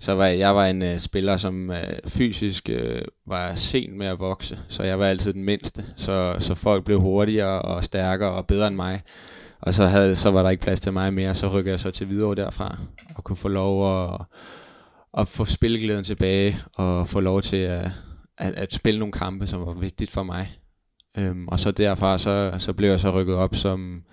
så 0.00 0.12
var 0.12 0.26
jeg, 0.26 0.38
jeg 0.38 0.56
var 0.56 0.66
en 0.66 0.82
øh, 0.82 0.98
spiller, 0.98 1.36
som 1.36 1.70
øh, 1.70 1.98
fysisk 2.08 2.68
øh, 2.68 3.02
var 3.26 3.54
sent 3.54 3.96
med 3.96 4.06
at 4.06 4.18
vokse, 4.18 4.58
så 4.68 4.82
jeg 4.82 4.98
var 4.98 5.06
altid 5.06 5.32
den 5.32 5.44
mindste, 5.44 5.84
så, 5.96 6.36
så 6.38 6.54
folk 6.54 6.84
blev 6.84 7.00
hurtigere 7.00 7.62
og 7.62 7.84
stærkere 7.84 8.30
og 8.30 8.46
bedre 8.46 8.66
end 8.66 8.76
mig. 8.76 9.02
Og 9.60 9.74
så, 9.74 9.86
havde, 9.86 10.14
så 10.14 10.30
var 10.30 10.42
der 10.42 10.50
ikke 10.50 10.62
plads 10.62 10.80
til 10.80 10.92
mig 10.92 11.14
mere, 11.14 11.34
så 11.34 11.48
rykkede 11.48 11.72
jeg 11.72 11.80
så 11.80 11.90
til 11.90 12.08
videre 12.08 12.34
derfra, 12.34 12.78
og 13.14 13.24
kunne 13.24 13.36
få 13.36 13.48
lov 13.48 14.04
at, 14.04 14.20
at 15.18 15.28
få 15.28 15.44
spilleglæden 15.44 16.04
tilbage, 16.04 16.58
og 16.74 17.08
få 17.08 17.20
lov 17.20 17.42
til 17.42 17.56
at, 17.56 17.90
at, 18.38 18.54
at 18.54 18.72
spille 18.72 18.98
nogle 18.98 19.12
kampe, 19.12 19.46
som 19.46 19.66
var 19.66 19.72
vigtigt 19.72 20.10
for 20.10 20.22
mig. 20.22 20.58
Øhm, 21.16 21.48
og 21.48 21.60
så 21.60 21.70
derfra, 21.70 22.18
så, 22.18 22.56
så 22.58 22.72
blev 22.72 22.90
jeg 22.90 23.00
så 23.00 23.10
rykket 23.10 23.36
op 23.36 23.54
som, 23.54 24.04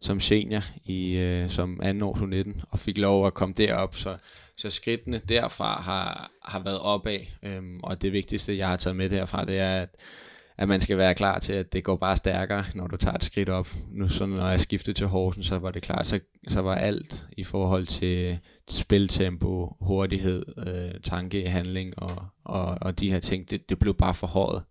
som 0.00 0.20
senior 0.20 0.62
i, 0.84 1.12
øh, 1.12 1.50
som 1.50 1.80
anden 1.82 2.02
år 2.02 2.26
19 2.26 2.62
og 2.70 2.78
fik 2.78 2.98
lov 2.98 3.26
at 3.26 3.34
komme 3.34 3.54
derop, 3.58 3.96
så, 3.96 4.16
så 4.56 4.70
skridtene 4.70 5.20
derfra 5.28 5.82
har, 5.82 6.30
har 6.42 6.58
været 6.62 6.80
opad, 6.80 7.18
øhm, 7.42 7.80
og 7.82 8.02
det 8.02 8.12
vigtigste, 8.12 8.58
jeg 8.58 8.68
har 8.68 8.76
taget 8.76 8.96
med 8.96 9.10
derfra, 9.10 9.44
det 9.44 9.58
er, 9.58 9.80
at, 9.80 9.88
at 10.58 10.68
man 10.68 10.80
skal 10.80 10.98
være 10.98 11.14
klar 11.14 11.38
til, 11.38 11.52
at 11.52 11.72
det 11.72 11.84
går 11.84 11.96
bare 11.96 12.16
stærkere, 12.16 12.64
når 12.74 12.86
du 12.86 12.96
tager 12.96 13.14
et 13.14 13.24
skridt 13.24 13.48
op. 13.48 13.68
Nu 13.92 14.08
så 14.08 14.26
når 14.26 14.48
jeg 14.48 14.60
skiftede 14.60 14.96
til 14.96 15.06
Horsen, 15.06 15.42
så 15.42 15.58
var 15.58 15.70
det 15.70 15.82
klart, 15.82 16.06
så, 16.06 16.20
så 16.48 16.60
var 16.60 16.74
alt 16.74 17.28
i 17.36 17.44
forhold 17.44 17.86
til 17.86 18.38
spiltempo, 18.68 19.76
hurtighed, 19.80 20.44
øh, 20.66 21.00
tanke, 21.00 21.50
handling 21.50 21.98
og, 21.98 22.26
og, 22.44 22.78
og 22.80 23.00
de 23.00 23.10
her 23.10 23.20
ting, 23.20 23.50
det, 23.50 23.70
det 23.70 23.78
blev 23.78 23.94
bare 23.94 24.14
for 24.14 24.26
hårdt. 24.26 24.64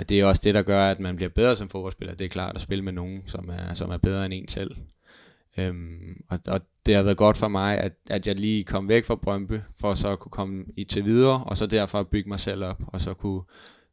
Og 0.00 0.08
det 0.08 0.20
er 0.20 0.24
også 0.24 0.40
det, 0.44 0.54
der 0.54 0.62
gør, 0.62 0.90
at 0.90 1.00
man 1.00 1.16
bliver 1.16 1.28
bedre 1.28 1.56
som 1.56 1.68
fodboldspiller. 1.68 2.14
Det 2.14 2.24
er 2.24 2.28
klart 2.28 2.56
at 2.56 2.62
spille 2.62 2.84
med 2.84 2.92
nogen, 2.92 3.22
som 3.26 3.48
er, 3.52 3.74
som 3.74 3.90
er 3.90 3.96
bedre 3.96 4.24
end 4.24 4.34
en 4.34 4.48
selv. 4.48 4.76
Øhm, 5.58 6.24
og, 6.28 6.38
og 6.46 6.60
det 6.86 6.94
har 6.94 7.02
været 7.02 7.16
godt 7.16 7.36
for 7.36 7.48
mig, 7.48 7.78
at, 7.78 7.92
at 8.06 8.26
jeg 8.26 8.36
lige 8.36 8.64
kom 8.64 8.88
væk 8.88 9.04
fra 9.04 9.14
Brøndby, 9.14 9.58
for 9.80 9.94
så 9.94 10.08
at 10.08 10.18
kunne 10.18 10.30
komme 10.30 10.64
i 10.76 10.84
til 10.84 11.04
videre, 11.04 11.44
og 11.44 11.56
så 11.56 11.66
derfra 11.66 12.02
bygge 12.02 12.28
mig 12.28 12.40
selv 12.40 12.64
op, 12.64 12.82
og 12.86 13.00
så 13.00 13.14
kunne 13.14 13.42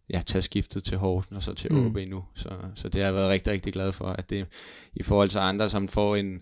ja, 0.09 0.21
tage 0.25 0.41
skiftet 0.41 0.83
til 0.83 0.97
Horten, 0.97 1.35
og 1.35 1.43
så 1.43 1.53
til 1.53 1.73
mm. 1.73 1.85
OB 1.87 1.97
nu. 2.07 2.23
Så, 2.35 2.49
så 2.75 2.89
det 2.89 3.01
har 3.01 3.07
jeg 3.07 3.15
været 3.15 3.29
rigtig, 3.29 3.53
rigtig 3.53 3.73
glad 3.73 3.91
for, 3.91 4.05
at 4.05 4.29
det 4.29 4.45
i 4.93 5.03
forhold 5.03 5.29
til 5.29 5.39
andre, 5.39 5.69
som 5.69 5.87
får 5.87 6.15
en, 6.15 6.41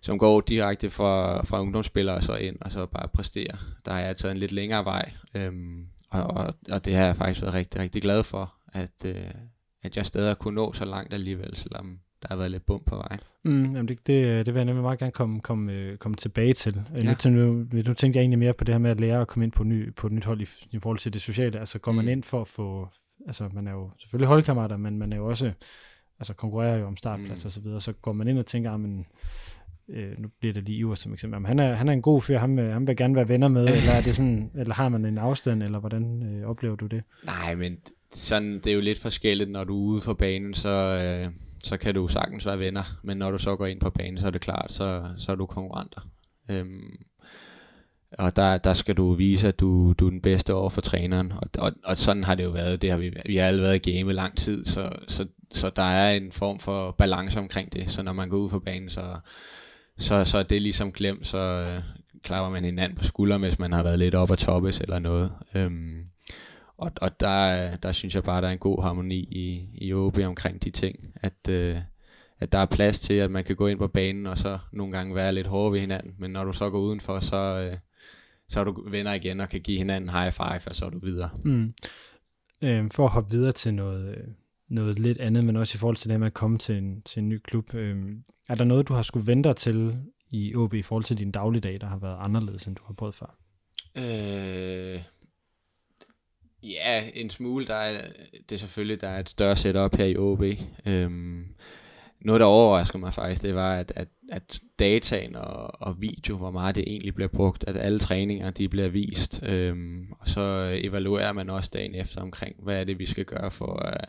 som 0.00 0.18
går 0.18 0.40
direkte 0.40 0.90
fra, 0.90 1.44
fra 1.44 1.60
ungdomsspillere 1.60 2.22
så 2.22 2.34
ind, 2.34 2.56
og 2.60 2.72
så 2.72 2.86
bare 2.86 3.08
præstere. 3.08 3.56
Der 3.84 3.92
har 3.92 4.00
jeg 4.00 4.16
taget 4.16 4.32
en 4.32 4.38
lidt 4.38 4.52
længere 4.52 4.84
vej, 4.84 5.12
øhm, 5.34 5.86
og, 6.10 6.22
og, 6.22 6.54
og 6.70 6.84
det 6.84 6.94
har 6.94 7.04
jeg 7.04 7.16
faktisk 7.16 7.42
været 7.42 7.54
rigtig, 7.54 7.80
rigtig 7.80 8.02
glad 8.02 8.22
for, 8.22 8.57
at, 8.72 9.04
øh, 9.06 9.30
at 9.82 9.96
jeg 9.96 10.06
stadig 10.06 10.38
kunne 10.38 10.54
nå 10.54 10.72
så 10.72 10.84
langt 10.84 11.14
alligevel, 11.14 11.56
selvom 11.56 11.98
der 12.22 12.28
har 12.28 12.36
været 12.36 12.50
lidt 12.50 12.66
bum 12.66 12.82
på 12.86 12.96
vejen. 12.96 13.20
Mm, 13.44 13.74
jamen 13.74 13.88
det, 13.88 14.06
det, 14.06 14.46
det 14.46 14.54
vil 14.54 14.58
jeg 14.58 14.64
nemlig 14.64 14.82
meget 14.82 14.98
gerne 14.98 15.12
komme, 15.12 15.40
komme, 15.40 15.72
øh, 15.72 15.96
komme 15.96 16.16
tilbage 16.16 16.54
til. 16.54 16.84
Øh, 16.96 17.04
ja. 17.04 17.14
Nu, 17.24 17.30
nu, 17.30 17.66
nu 17.72 17.94
tænkte 17.94 18.16
jeg 18.16 18.20
egentlig 18.20 18.38
mere 18.38 18.52
på 18.52 18.64
det 18.64 18.74
her 18.74 18.78
med 18.78 18.90
at 18.90 19.00
lære 19.00 19.20
at 19.20 19.28
komme 19.28 19.44
ind 19.44 19.52
på, 19.52 19.64
ny, 19.64 19.94
på 19.94 20.06
et 20.06 20.12
nyt 20.12 20.24
hold 20.24 20.40
i, 20.40 20.46
i 20.70 20.78
forhold 20.78 20.98
til 20.98 21.12
det 21.12 21.22
sociale. 21.22 21.58
Altså 21.58 21.78
går 21.78 21.92
mm. 21.92 21.96
man 21.96 22.08
ind 22.08 22.22
for 22.22 22.40
at 22.40 22.46
få, 22.46 22.88
altså 23.26 23.48
man 23.52 23.68
er 23.68 23.72
jo 23.72 23.90
selvfølgelig 23.98 24.28
holdkammerater, 24.28 24.76
men 24.76 24.98
man 24.98 25.12
er 25.12 25.16
jo 25.16 25.26
også, 25.26 25.52
altså 26.18 26.34
konkurrerer 26.34 26.78
jo 26.78 26.86
om 26.86 26.96
startplads 26.96 27.44
mm. 27.44 27.46
og 27.46 27.52
så 27.52 27.60
videre, 27.60 27.80
så 27.80 27.92
går 27.92 28.12
man 28.12 28.28
ind 28.28 28.38
og 28.38 28.46
tænker, 28.46 28.70
ah, 28.70 28.80
men 28.80 29.06
øh, 29.88 30.18
nu 30.18 30.28
bliver 30.40 30.54
det 30.54 30.62
lige 30.62 30.78
Iver 30.78 30.94
som 30.94 31.12
eksempel, 31.12 31.40
men 31.40 31.46
han 31.46 31.58
er, 31.58 31.74
han 31.74 31.88
er 31.88 31.92
en 31.92 32.02
god 32.02 32.22
fyr, 32.22 32.38
ham, 32.38 32.58
ham 32.58 32.86
vil 32.86 32.96
gerne 32.96 33.14
være 33.14 33.28
venner 33.28 33.48
med, 33.48 33.62
eller, 33.76 33.92
er 33.92 34.02
det 34.02 34.14
sådan, 34.14 34.50
eller 34.54 34.74
har 34.74 34.88
man 34.88 35.04
en 35.04 35.18
afstand, 35.18 35.62
eller 35.62 35.78
hvordan 35.78 36.22
øh, 36.22 36.48
oplever 36.48 36.76
du 36.76 36.86
det? 36.86 37.02
Nej, 37.24 37.54
men 37.54 37.78
sådan, 38.12 38.54
det 38.54 38.66
er 38.66 38.74
jo 38.74 38.80
lidt 38.80 38.98
forskelligt, 38.98 39.50
når 39.50 39.64
du 39.64 39.84
er 39.84 39.92
ude 39.92 40.00
for 40.00 40.14
banen, 40.14 40.54
så, 40.54 40.68
øh, 40.68 41.32
så 41.64 41.76
kan 41.76 41.94
du 41.94 42.08
sagtens 42.08 42.46
være 42.46 42.58
venner, 42.58 42.82
men 43.02 43.16
når 43.16 43.30
du 43.30 43.38
så 43.38 43.56
går 43.56 43.66
ind 43.66 43.80
på 43.80 43.90
banen, 43.90 44.18
så 44.18 44.26
er 44.26 44.30
det 44.30 44.40
klart, 44.40 44.72
så, 44.72 45.10
så 45.16 45.32
er 45.32 45.36
du 45.36 45.46
konkurrenter. 45.46 46.00
Øhm, 46.50 46.96
og 48.12 48.36
der, 48.36 48.58
der 48.58 48.72
skal 48.72 48.94
du 48.94 49.12
vise, 49.12 49.48
at 49.48 49.60
du, 49.60 49.92
du 49.92 50.06
er 50.06 50.10
den 50.10 50.20
bedste 50.20 50.54
over 50.54 50.70
for 50.70 50.80
træneren. 50.80 51.32
Og, 51.32 51.48
og, 51.58 51.72
og 51.84 51.98
sådan 51.98 52.24
har 52.24 52.34
det 52.34 52.44
jo 52.44 52.50
været. 52.50 52.82
Det 52.82 52.90
har 52.90 52.98
vi, 52.98 53.12
vi 53.26 53.36
har 53.36 53.46
alle 53.46 53.62
været 53.62 53.86
i 53.86 53.90
game 53.90 54.12
lang 54.12 54.36
tid, 54.36 54.66
så, 54.66 54.92
så, 55.08 55.26
så 55.50 55.70
der 55.70 55.82
er 55.82 56.12
en 56.14 56.32
form 56.32 56.58
for 56.58 56.90
balance 56.90 57.38
omkring 57.38 57.72
det. 57.72 57.90
Så 57.90 58.02
når 58.02 58.12
man 58.12 58.28
går 58.28 58.36
ud 58.36 58.48
på 58.48 58.58
banen, 58.58 58.90
så, 58.90 59.16
så, 59.98 60.24
så 60.24 60.38
er 60.38 60.42
det 60.42 60.62
ligesom 60.62 60.92
glemt, 60.92 61.26
så 61.26 61.38
øh, 61.38 61.82
klapper 62.22 62.50
man 62.50 62.64
hinanden 62.64 62.98
på 62.98 63.04
skulderen, 63.04 63.42
hvis 63.42 63.58
man 63.58 63.72
har 63.72 63.82
været 63.82 63.98
lidt 63.98 64.14
op 64.14 64.30
og 64.30 64.38
toppes 64.38 64.80
eller 64.80 64.98
noget. 64.98 65.32
Øhm, 65.54 66.04
og, 66.78 66.92
og 66.96 67.20
der, 67.20 67.76
der 67.76 67.92
synes 67.92 68.14
jeg 68.14 68.24
bare, 68.24 68.40
der 68.40 68.48
er 68.48 68.52
en 68.52 68.58
god 68.58 68.82
harmoni 68.82 69.18
i, 69.18 69.68
i 69.74 69.92
OB 69.92 70.18
omkring 70.18 70.64
de 70.64 70.70
ting. 70.70 70.96
At, 71.14 71.48
øh, 71.48 71.76
at 72.40 72.52
der 72.52 72.58
er 72.58 72.66
plads 72.66 73.00
til, 73.00 73.14
at 73.14 73.30
man 73.30 73.44
kan 73.44 73.56
gå 73.56 73.66
ind 73.66 73.78
på 73.78 73.88
banen, 73.88 74.26
og 74.26 74.38
så 74.38 74.58
nogle 74.72 74.92
gange 74.92 75.14
være 75.14 75.32
lidt 75.32 75.46
hårde 75.46 75.72
ved 75.72 75.80
hinanden. 75.80 76.14
Men 76.18 76.30
når 76.30 76.44
du 76.44 76.52
så 76.52 76.70
går 76.70 76.78
udenfor, 76.78 77.20
så, 77.20 77.36
øh, 77.36 77.78
så 78.48 78.60
er 78.60 78.64
du 78.64 78.90
venner 78.90 79.12
igen 79.12 79.40
og 79.40 79.48
kan 79.48 79.60
give 79.60 79.78
hinanden 79.78 80.10
high 80.10 80.32
five, 80.32 80.60
og 80.66 80.74
så 80.74 80.84
er 80.84 80.90
du 80.90 80.98
videre. 80.98 81.30
Mm. 81.44 81.74
Øhm, 82.62 82.90
for 82.90 83.04
at 83.04 83.10
hoppe 83.10 83.30
videre 83.30 83.52
til 83.52 83.74
noget, 83.74 84.34
noget 84.68 84.98
lidt 84.98 85.18
andet, 85.18 85.44
men 85.44 85.56
også 85.56 85.76
i 85.76 85.78
forhold 85.78 85.96
til 85.96 86.10
det 86.10 86.20
med 86.20 86.26
at 86.26 86.34
komme 86.34 86.58
til 86.58 86.76
en, 86.76 87.02
til 87.02 87.20
en 87.20 87.28
ny 87.28 87.38
klub. 87.38 87.74
Øhm, 87.74 88.24
er 88.48 88.54
der 88.54 88.64
noget, 88.64 88.88
du 88.88 88.94
har 88.94 89.02
skulle 89.02 89.26
vente 89.26 89.48
dig 89.48 89.56
til 89.56 89.98
i 90.30 90.54
OB 90.54 90.74
i 90.74 90.82
forhold 90.82 91.04
til 91.04 91.18
din 91.18 91.30
dagligdag, 91.30 91.80
der 91.80 91.86
har 91.86 91.98
været 91.98 92.16
anderledes, 92.20 92.66
end 92.66 92.76
du 92.76 92.82
har 92.86 92.94
prøvet 92.94 93.14
før? 93.14 93.38
Øh, 93.96 95.02
ja, 96.62 97.10
en 97.14 97.30
smule. 97.30 97.66
Der 97.66 97.74
er, 97.74 98.06
det 98.48 98.54
er 98.54 98.58
selvfølgelig, 98.58 99.00
der 99.00 99.08
er 99.08 99.20
et 99.20 99.28
større 99.28 99.56
setup 99.56 99.96
her 99.96 100.04
i 100.04 100.16
OB. 100.16 100.42
Øhm, 100.86 101.44
noget, 102.20 102.40
der 102.40 102.46
overrasker 102.46 102.98
mig 102.98 103.14
faktisk, 103.14 103.42
det 103.42 103.54
var, 103.54 103.74
at, 103.74 103.92
at, 103.96 104.08
at 104.32 104.60
dataen 104.78 105.36
og, 105.36 105.82
og 105.82 106.00
video, 106.02 106.36
hvor 106.36 106.50
meget 106.50 106.74
det 106.74 106.84
egentlig 106.86 107.14
bliver 107.14 107.28
brugt, 107.28 107.64
at 107.68 107.76
alle 107.76 107.98
træninger, 107.98 108.50
de 108.50 108.68
bliver 108.68 108.88
vist, 108.88 109.42
øhm, 109.42 110.06
og 110.20 110.28
så 110.28 110.70
evaluerer 110.82 111.32
man 111.32 111.50
også 111.50 111.70
dagen 111.72 111.94
efter 111.94 112.20
omkring, 112.20 112.56
hvad 112.62 112.80
er 112.80 112.84
det, 112.84 112.98
vi 112.98 113.06
skal 113.06 113.24
gøre 113.24 113.50
for, 113.50 113.72
uh, 113.84 114.08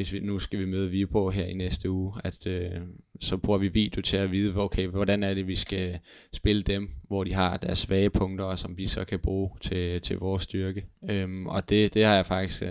hvis 0.00 0.12
vi, 0.12 0.20
nu 0.20 0.38
skal 0.38 0.58
vi 0.58 0.64
møde 0.64 0.90
Viborg 0.90 1.32
her 1.32 1.44
i 1.44 1.54
næste 1.54 1.90
uge, 1.90 2.14
at 2.24 2.46
uh, 2.46 2.82
så 3.20 3.36
bruger 3.36 3.58
vi 3.58 3.68
video 3.68 4.02
til 4.02 4.16
at 4.16 4.32
vide, 4.32 4.56
okay, 4.56 4.86
hvordan 4.86 5.22
er 5.22 5.34
det, 5.34 5.46
vi 5.46 5.56
skal 5.56 5.98
spille 6.32 6.62
dem, 6.62 6.90
hvor 7.08 7.24
de 7.24 7.34
har 7.34 7.56
deres 7.56 7.78
svage 7.78 8.10
punkter, 8.10 8.44
og 8.44 8.58
som 8.58 8.78
vi 8.78 8.86
så 8.86 9.04
kan 9.04 9.18
bruge 9.18 9.50
til, 9.60 10.00
til 10.00 10.18
vores 10.18 10.42
styrke. 10.42 10.86
Øhm, 11.10 11.46
og 11.46 11.68
det, 11.68 11.94
det 11.94 12.04
har 12.04 12.14
jeg 12.14 12.26
faktisk 12.26 12.62
uh, 12.62 12.68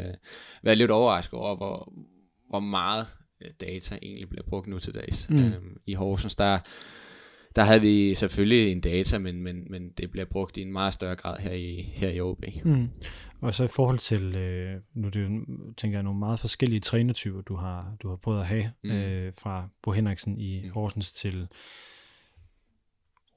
været 0.63 0.77
lidt 0.77 0.91
overrasket 0.91 1.33
over, 1.33 1.55
hvor, 1.55 1.93
hvor 2.49 2.59
meget 2.59 3.07
Øh, 3.41 3.51
data 3.61 3.99
egentlig 4.01 4.29
bliver 4.29 4.43
brugt 4.43 4.67
nu 4.67 4.79
til 4.79 4.93
dags. 4.93 5.29
Mm. 5.29 5.37
Øhm, 5.37 5.77
I 5.85 5.93
Horsens, 5.93 6.35
der, 6.35 6.59
der 7.55 7.63
havde 7.63 7.81
vi 7.81 8.15
selvfølgelig 8.15 8.71
en 8.71 8.81
data, 8.81 9.17
men, 9.17 9.41
men, 9.41 9.67
men 9.69 9.89
det 9.89 10.11
bliver 10.11 10.25
brugt 10.25 10.57
i 10.57 10.61
en 10.61 10.71
meget 10.71 10.93
større 10.93 11.15
grad 11.15 11.37
her 11.37 11.51
i, 11.51 11.91
her 11.95 12.09
i 12.09 12.21
OB. 12.21 12.43
Mm. 12.63 12.89
Og 13.41 13.55
så 13.55 13.63
i 13.63 13.67
forhold 13.67 13.99
til, 13.99 14.35
øh, 14.35 14.81
nu 14.93 15.09
det 15.09 15.23
jo, 15.23 15.45
tænker 15.77 15.97
jeg, 15.97 16.03
nogle 16.03 16.19
meget 16.19 16.39
forskellige 16.39 16.79
trænertyper, 16.79 17.41
du 17.41 17.55
har, 17.55 17.95
du 18.03 18.09
har 18.09 18.15
prøvet 18.15 18.39
at 18.39 18.47
have, 18.47 18.71
mm. 18.83 18.91
øh, 18.91 19.33
fra 19.37 19.67
Bo 19.81 19.91
Henriksen 19.91 20.39
i 20.39 20.61
mm. 20.63 20.69
Horsens 20.69 21.11
til, 21.11 21.47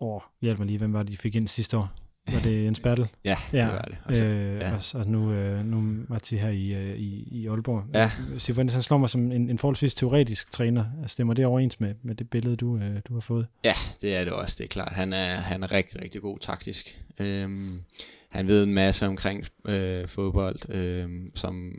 åh, 0.01 0.21
hjælp 0.41 0.59
mig 0.59 0.67
lige, 0.67 0.79
hvem 0.79 0.93
var 0.93 1.03
det, 1.03 1.13
de 1.13 1.17
fik 1.17 1.35
ind 1.35 1.49
sidste 1.49 1.77
år? 1.77 2.02
Var 2.31 2.41
det 2.41 2.65
Jens 2.65 2.81
Bertel? 2.81 3.09
ja, 3.25 3.37
ja, 3.53 3.59
det 3.59 3.73
var 3.73 3.83
det. 3.83 3.97
Og, 4.05 4.17
så, 4.17 4.25
øh, 4.25 4.61
ja. 4.61 4.75
og, 4.75 4.81
og 4.95 5.07
nu, 5.07 5.33
øh, 5.33 5.65
nu 5.65 6.05
Marti 6.09 6.37
her 6.37 6.49
i, 6.49 6.73
øh, 6.73 6.97
i, 6.97 7.29
i 7.31 7.47
Aalborg. 7.47 7.85
Ja. 7.95 8.11
Sifuentes, 8.39 8.75
han 8.75 8.83
slår 8.83 8.99
mig 8.99 9.11
som 9.11 9.33
en, 9.33 9.51
en 9.51 9.59
forholdsvis 9.59 9.95
teoretisk 9.95 10.53
træner. 10.53 10.85
Stemmer 11.07 11.35
det 11.35 11.47
overens 11.47 11.81
med, 11.81 11.95
med 12.03 12.15
det 12.15 12.31
billede, 12.31 12.57
du, 12.57 12.77
øh, 12.77 13.01
du 13.09 13.15
har 13.15 13.21
fået? 13.21 13.47
Ja, 13.65 13.75
det 14.01 14.17
er 14.17 14.25
det 14.25 14.33
også, 14.33 14.57
det 14.59 14.65
er 14.65 14.69
klart. 14.69 14.93
Han 14.93 15.13
er, 15.13 15.35
han 15.35 15.63
er 15.63 15.73
rigtig, 15.73 16.03
rigtig 16.03 16.21
god 16.23 16.39
taktisk. 16.39 17.03
Øhm, 17.21 17.81
han 18.29 18.49
ved 18.49 18.63
en 18.63 18.75
masse 18.75 19.07
omkring 19.07 19.45
øh, 19.65 20.09
fodbold, 20.09 20.71
øh, 20.75 21.09
som 21.35 21.75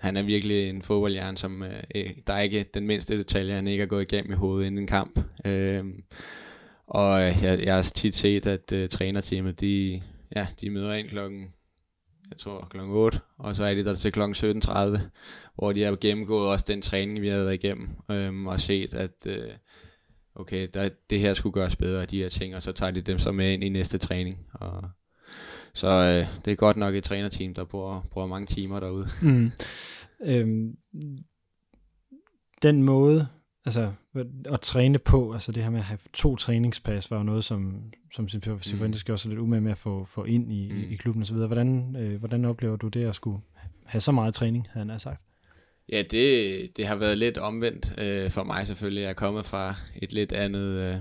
han 0.00 0.16
er 0.16 0.22
virkelig 0.22 0.68
en 0.68 0.82
fodboldhjerne, 0.82 1.38
som 1.38 1.62
øh, 1.62 2.10
der 2.26 2.32
er 2.32 2.40
ikke 2.40 2.66
den 2.74 2.86
mindste 2.86 3.18
detalje, 3.18 3.54
han 3.54 3.66
ikke 3.66 3.82
har 3.82 3.86
gået 3.86 4.12
igennem 4.12 4.32
i 4.32 4.36
hovedet 4.36 4.66
inden 4.66 4.78
en 4.78 4.86
kamp. 4.86 5.20
Øh, 5.44 5.84
og 6.88 7.22
øh, 7.22 7.42
jeg, 7.42 7.60
jeg 7.64 7.74
har 7.74 7.82
tit 7.82 8.14
set, 8.14 8.46
at 8.46 8.72
uh, 8.72 8.88
trænerteamet, 8.88 9.60
de, 9.60 10.02
ja, 10.36 10.46
de 10.60 10.70
møder 10.70 10.94
ind 10.94 11.08
klokken, 11.08 11.46
jeg 12.30 12.38
tror 12.38 12.68
klokken 12.70 12.94
8, 12.94 13.20
og 13.38 13.56
så 13.56 13.64
er 13.64 13.74
de 13.74 13.84
der 13.84 13.94
til 13.94 14.12
klokken 14.12 14.62
17.30, 14.62 14.98
hvor 15.54 15.72
de 15.72 15.82
har 15.82 15.96
gennemgået 16.00 16.48
også 16.48 16.64
den 16.68 16.82
træning, 16.82 17.20
vi 17.20 17.28
har 17.28 17.36
været 17.36 17.54
igennem, 17.54 17.88
øhm, 18.10 18.46
og 18.46 18.60
set, 18.60 18.94
at 18.94 19.26
øh, 19.26 19.50
okay, 20.34 20.68
der, 20.74 20.88
det 21.10 21.20
her 21.20 21.34
skulle 21.34 21.52
gøres 21.52 21.76
bedre, 21.76 22.06
de 22.06 22.18
her 22.18 22.28
ting, 22.28 22.56
og 22.56 22.62
så 22.62 22.72
tager 22.72 22.92
de 22.92 23.00
dem 23.00 23.18
så 23.18 23.32
med 23.32 23.52
ind 23.52 23.64
i 23.64 23.68
næste 23.68 23.98
træning. 23.98 24.46
Og, 24.52 24.90
så 25.74 25.88
øh, 25.88 26.44
det 26.44 26.50
er 26.50 26.56
godt 26.56 26.76
nok 26.76 26.94
et 26.94 27.04
trænerteam, 27.04 27.54
der 27.54 27.64
bruger, 27.64 28.02
bruger 28.10 28.26
mange 28.26 28.46
timer 28.46 28.80
derude. 28.80 29.08
Mm. 29.22 29.50
Øhm, 30.24 30.76
den 32.62 32.82
måde, 32.82 33.28
altså 33.64 33.92
at 34.44 34.60
træne 34.60 34.98
på, 34.98 35.32
altså 35.32 35.52
det 35.52 35.62
her 35.62 35.70
med 35.70 35.78
at 35.78 35.84
have 35.84 35.98
to 36.12 36.36
træningspas, 36.36 37.10
var 37.10 37.16
jo 37.16 37.22
noget, 37.22 37.44
som, 37.44 37.82
som 38.14 38.28
Cifuentes 38.28 38.72
mm. 38.74 39.06
gjorde 39.06 39.18
sig 39.18 39.28
lidt 39.28 39.40
umage 39.40 39.60
med 39.60 39.70
at 39.70 39.78
få, 39.78 40.04
få 40.04 40.24
ind 40.24 40.52
i, 40.52 40.72
mm. 40.72 40.92
i 40.92 40.96
klubben 40.96 41.22
osv. 41.22 41.36
Hvordan, 41.36 41.96
øh, 41.96 42.18
hvordan 42.18 42.44
oplever 42.44 42.76
du 42.76 42.88
det 42.88 43.04
at 43.04 43.14
skulle 43.14 43.40
have 43.84 44.00
så 44.00 44.12
meget 44.12 44.34
træning, 44.34 44.68
havde 44.72 44.90
han 44.90 45.00
sagt? 45.00 45.20
Ja, 45.92 46.02
det, 46.02 46.76
det 46.76 46.86
har 46.86 46.96
været 46.96 47.18
lidt 47.18 47.38
omvendt 47.38 47.94
øh, 47.98 48.30
for 48.30 48.44
mig 48.44 48.66
selvfølgelig. 48.66 49.02
Jeg 49.02 49.08
er 49.08 49.14
kommet 49.14 49.46
fra 49.46 49.74
et 49.96 50.12
lidt 50.12 50.32
andet 50.32 50.66
øh, 50.66 50.96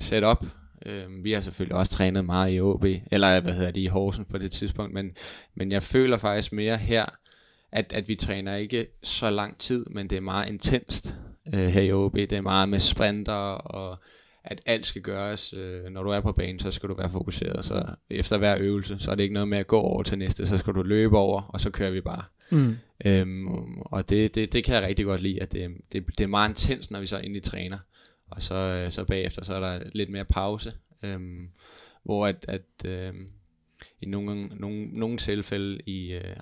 setup. 0.00 0.46
Øh, 0.86 1.24
vi 1.24 1.32
har 1.32 1.40
selvfølgelig 1.40 1.76
også 1.76 1.92
trænet 1.92 2.24
meget 2.24 2.54
i 2.54 2.60
OB, 2.60 2.84
eller 2.84 3.40
hvad 3.40 3.52
hedder 3.52 3.70
det, 3.70 3.80
i 3.80 3.86
Horsens 3.86 4.26
på 4.30 4.38
det 4.38 4.52
tidspunkt, 4.52 4.94
men, 4.94 5.10
men 5.54 5.72
jeg 5.72 5.82
føler 5.82 6.18
faktisk 6.18 6.52
mere 6.52 6.76
her, 6.76 7.06
at, 7.72 7.92
at 7.92 8.08
vi 8.08 8.14
træner 8.14 8.56
ikke 8.56 8.86
så 9.02 9.30
lang 9.30 9.58
tid, 9.58 9.86
men 9.90 10.10
det 10.10 10.16
er 10.16 10.20
meget 10.20 10.48
intenst 10.48 11.16
øh, 11.54 11.66
her 11.68 11.82
i 11.82 11.92
OB. 11.92 12.14
Det 12.14 12.32
er 12.32 12.40
meget 12.40 12.68
med 12.68 12.78
sprinter, 12.78 13.32
og 13.52 13.98
at 14.44 14.60
alt 14.66 14.86
skal 14.86 15.02
gøres. 15.02 15.54
Øh, 15.56 15.84
når 15.84 16.02
du 16.02 16.10
er 16.10 16.20
på 16.20 16.32
banen, 16.32 16.58
så 16.58 16.70
skal 16.70 16.88
du 16.88 16.94
være 16.94 17.10
fokuseret. 17.10 17.64
Så 17.64 17.84
efter 18.10 18.38
hver 18.38 18.56
øvelse, 18.60 18.96
så 18.98 19.10
er 19.10 19.14
det 19.14 19.22
ikke 19.22 19.34
noget 19.34 19.48
med 19.48 19.58
at 19.58 19.66
gå 19.66 19.80
over 19.80 20.02
til 20.02 20.18
næste, 20.18 20.46
så 20.46 20.58
skal 20.58 20.72
du 20.72 20.82
løbe 20.82 21.18
over, 21.18 21.42
og 21.42 21.60
så 21.60 21.70
kører 21.70 21.90
vi 21.90 22.00
bare. 22.00 22.22
Mm. 22.50 22.76
Øhm, 23.04 23.78
og 23.80 24.10
det, 24.10 24.34
det, 24.34 24.52
det 24.52 24.64
kan 24.64 24.74
jeg 24.74 24.82
rigtig 24.82 25.04
godt 25.04 25.22
lide, 25.22 25.42
at 25.42 25.52
det, 25.52 25.70
det, 25.92 26.06
det 26.18 26.24
er 26.24 26.28
meget 26.28 26.48
intens, 26.48 26.90
når 26.90 27.00
vi 27.00 27.06
så 27.06 27.18
egentlig 27.18 27.42
træner. 27.42 27.78
Og 28.30 28.42
så, 28.42 28.54
øh, 28.54 28.90
så 28.90 29.04
bagefter, 29.04 29.44
så 29.44 29.54
er 29.54 29.60
der 29.60 29.90
lidt 29.92 30.10
mere 30.10 30.24
pause. 30.24 30.72
Øhm, 31.02 31.48
hvor 32.02 32.26
at, 32.26 32.44
at 32.48 32.84
øh, 32.84 33.14
i 34.00 34.06
nogle, 34.06 34.46
nogle, 34.46 34.86
nogle 34.86 35.18
tilfælde 35.18 35.80
i 35.86 36.12
øh, 36.12 36.36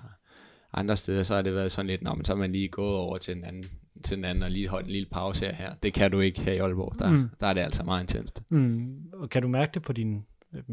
andre 0.73 0.97
steder, 0.97 1.23
så 1.23 1.35
har 1.35 1.41
det 1.41 1.55
været 1.55 1.71
sådan 1.71 1.87
lidt, 1.87 2.01
men 2.01 2.25
så 2.25 2.33
er 2.33 2.37
man 2.37 2.51
lige 2.51 2.67
gået 2.67 2.95
over 2.95 3.17
til 3.17 3.37
en 3.37 3.43
anden, 3.43 3.69
til 4.03 4.17
den 4.17 4.25
anden 4.25 4.43
og 4.43 4.51
lige 4.51 4.67
holdt 4.67 4.85
en 4.85 4.91
lille 4.91 5.07
pause 5.11 5.45
her. 5.45 5.53
her. 5.53 5.73
Det 5.83 5.93
kan 5.93 6.11
du 6.11 6.19
ikke 6.19 6.41
her 6.41 6.53
i 6.53 6.57
Aalborg. 6.57 6.99
Der, 6.99 7.09
mm. 7.09 7.29
der 7.39 7.47
er 7.47 7.53
det 7.53 7.61
altså 7.61 7.83
meget 7.83 8.01
intenst. 8.01 8.43
Mm. 8.49 8.97
Og 9.13 9.29
kan 9.29 9.41
du 9.41 9.47
mærke 9.47 9.71
det 9.73 9.81
på 9.81 9.93
din 9.93 10.25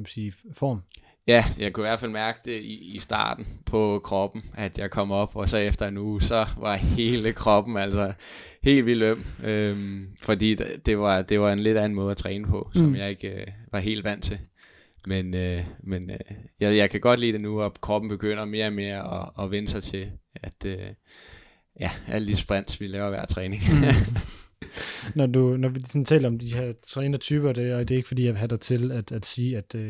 sige, 0.06 0.32
form? 0.58 0.82
Ja, 1.26 1.44
jeg 1.58 1.72
kunne 1.72 1.86
i 1.86 1.88
hvert 1.88 2.00
fald 2.00 2.10
mærke 2.10 2.38
det 2.44 2.60
i, 2.62 2.94
i 2.94 2.98
starten 2.98 3.46
på 3.66 4.00
kroppen, 4.04 4.42
at 4.54 4.78
jeg 4.78 4.90
kom 4.90 5.10
op, 5.10 5.36
og 5.36 5.48
så 5.48 5.58
efter 5.58 5.88
en 5.88 5.98
uge, 5.98 6.22
så 6.22 6.46
var 6.56 6.76
hele 6.76 7.32
kroppen 7.32 7.76
altså 7.76 8.12
helt 8.62 8.86
vildt 8.86 9.02
øm, 9.02 9.24
øhm, 9.44 10.08
fordi 10.22 10.54
det 10.86 10.98
var, 10.98 11.22
det 11.22 11.40
var 11.40 11.52
en 11.52 11.58
lidt 11.58 11.78
anden 11.78 11.94
måde 11.94 12.10
at 12.10 12.16
træne 12.16 12.46
på, 12.46 12.70
mm. 12.74 12.78
som 12.78 12.96
jeg 12.96 13.10
ikke 13.10 13.28
øh, 13.28 13.46
var 13.72 13.78
helt 13.78 14.04
vant 14.04 14.24
til. 14.24 14.38
Men, 15.06 15.34
øh, 15.34 15.64
men 15.82 16.10
øh, 16.10 16.36
jeg, 16.60 16.76
jeg 16.76 16.90
kan 16.90 17.00
godt 17.00 17.20
lide 17.20 17.32
det 17.32 17.40
nu, 17.40 17.62
at 17.62 17.80
kroppen 17.80 18.08
begynder 18.08 18.44
mere 18.44 18.66
og 18.66 18.72
mere 18.72 19.20
at, 19.20 19.44
at 19.44 19.50
vende 19.50 19.68
sig 19.68 19.82
til, 19.82 20.12
at, 20.34 20.66
øh, 20.66 20.86
ja, 21.80 21.90
alle 22.08 22.26
de 22.26 22.36
sprints, 22.36 22.80
vi 22.80 22.86
laver 22.86 23.08
hver 23.08 23.24
træning. 23.24 23.62
Mm. 23.62 24.16
når, 25.18 25.26
du, 25.26 25.56
når 25.56 25.68
vi 25.68 26.04
taler 26.04 26.28
om 26.28 26.38
de 26.38 26.54
her 26.54 26.72
trænertyper, 26.86 27.52
det, 27.52 27.74
og 27.74 27.88
det 27.88 27.94
er 27.94 27.96
ikke 27.96 28.08
fordi, 28.08 28.24
jeg 28.24 28.32
vil 28.32 28.38
have 28.38 28.48
dig 28.48 28.60
til 28.60 28.92
at, 28.92 29.12
at 29.12 29.26
sige, 29.26 29.56
at 29.56 29.74
uh, 29.74 29.82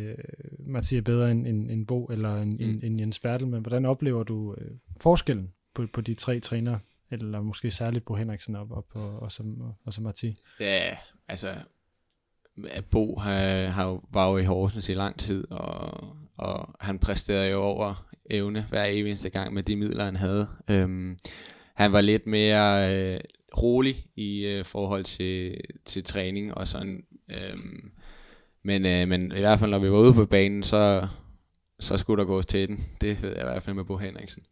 Mathias 0.67 0.99
er 0.99 1.03
bedre 1.03 1.31
end, 1.31 1.47
end, 1.47 1.71
end 1.71 1.87
Bo 1.87 2.05
eller 2.05 2.37
end, 2.37 2.59
mm. 2.59 2.65
end, 2.65 2.83
end 2.83 3.01
Jens 3.01 3.19
Bertel, 3.19 3.49
men 3.49 3.61
hvordan 3.61 3.87
oplever 3.87 4.23
du 4.23 4.51
uh, 4.51 4.57
forskellen 5.01 5.53
på, 5.75 5.87
på 5.93 6.01
de 6.01 6.15
tre 6.15 6.41
trænere, 6.41 6.79
eller 7.11 7.41
måske 7.41 7.71
særligt 7.71 8.05
Bo 8.05 8.15
Henriksen 8.15 8.57
op, 8.57 8.71
op 8.71 8.87
og, 8.95 9.23
og, 9.23 9.33
som, 9.33 9.61
og, 9.61 9.75
og 9.85 9.95
så 9.95 10.01
Mathias? 10.01 10.37
Ja, 10.61 10.97
altså 11.29 11.55
Bo 12.91 13.17
har, 13.17 13.67
har, 13.67 14.01
var 14.13 14.31
jo 14.31 14.39
i 14.39 14.45
Horsens 14.45 14.89
i 14.89 14.95
lang 14.95 15.19
tid, 15.19 15.51
og, 15.51 16.17
og 16.37 16.75
han 16.81 16.99
præsterede 16.99 17.49
jo 17.49 17.61
over 17.61 18.07
evne 18.31 18.67
hver 18.69 18.85
eneste 18.85 19.31
gang 19.31 19.55
med 19.55 19.63
de 19.63 19.77
midler, 19.77 20.05
han 20.05 20.17
havde. 20.17 20.49
Øhm, 20.69 21.19
han 21.75 21.93
var 21.93 22.01
lidt 22.01 22.27
mere 22.27 22.97
øh, 22.97 23.21
rolig 23.57 24.07
i 24.17 24.45
øh, 24.45 24.65
forhold 24.65 25.05
til, 25.05 25.61
til 25.85 26.05
træning 26.05 26.55
og 26.55 26.69
sådan. 26.69 27.05
Øhm, 27.31 27.93
men, 28.63 28.87
øh, 28.87 29.09
men 29.09 29.33
i 29.37 29.41
hvert 29.41 29.61
fald, 29.61 29.71
når 29.71 29.79
vi 29.79 29.91
var 29.91 29.99
ude 29.99 30.15
på 30.15 30.27
banen, 30.27 30.63
så, 30.63 31.09
så 31.81 31.97
skulle 31.97 32.21
der 32.21 32.27
gås 32.27 32.47
til 32.47 32.69
den. 32.69 32.85
Det 33.01 33.23
ved 33.23 33.31
jeg 33.31 33.41
i 33.41 33.45
hvert 33.45 33.63
fald 33.63 33.77
med 33.77 33.85
Bo 33.85 33.97
Henriksen. 33.97 34.43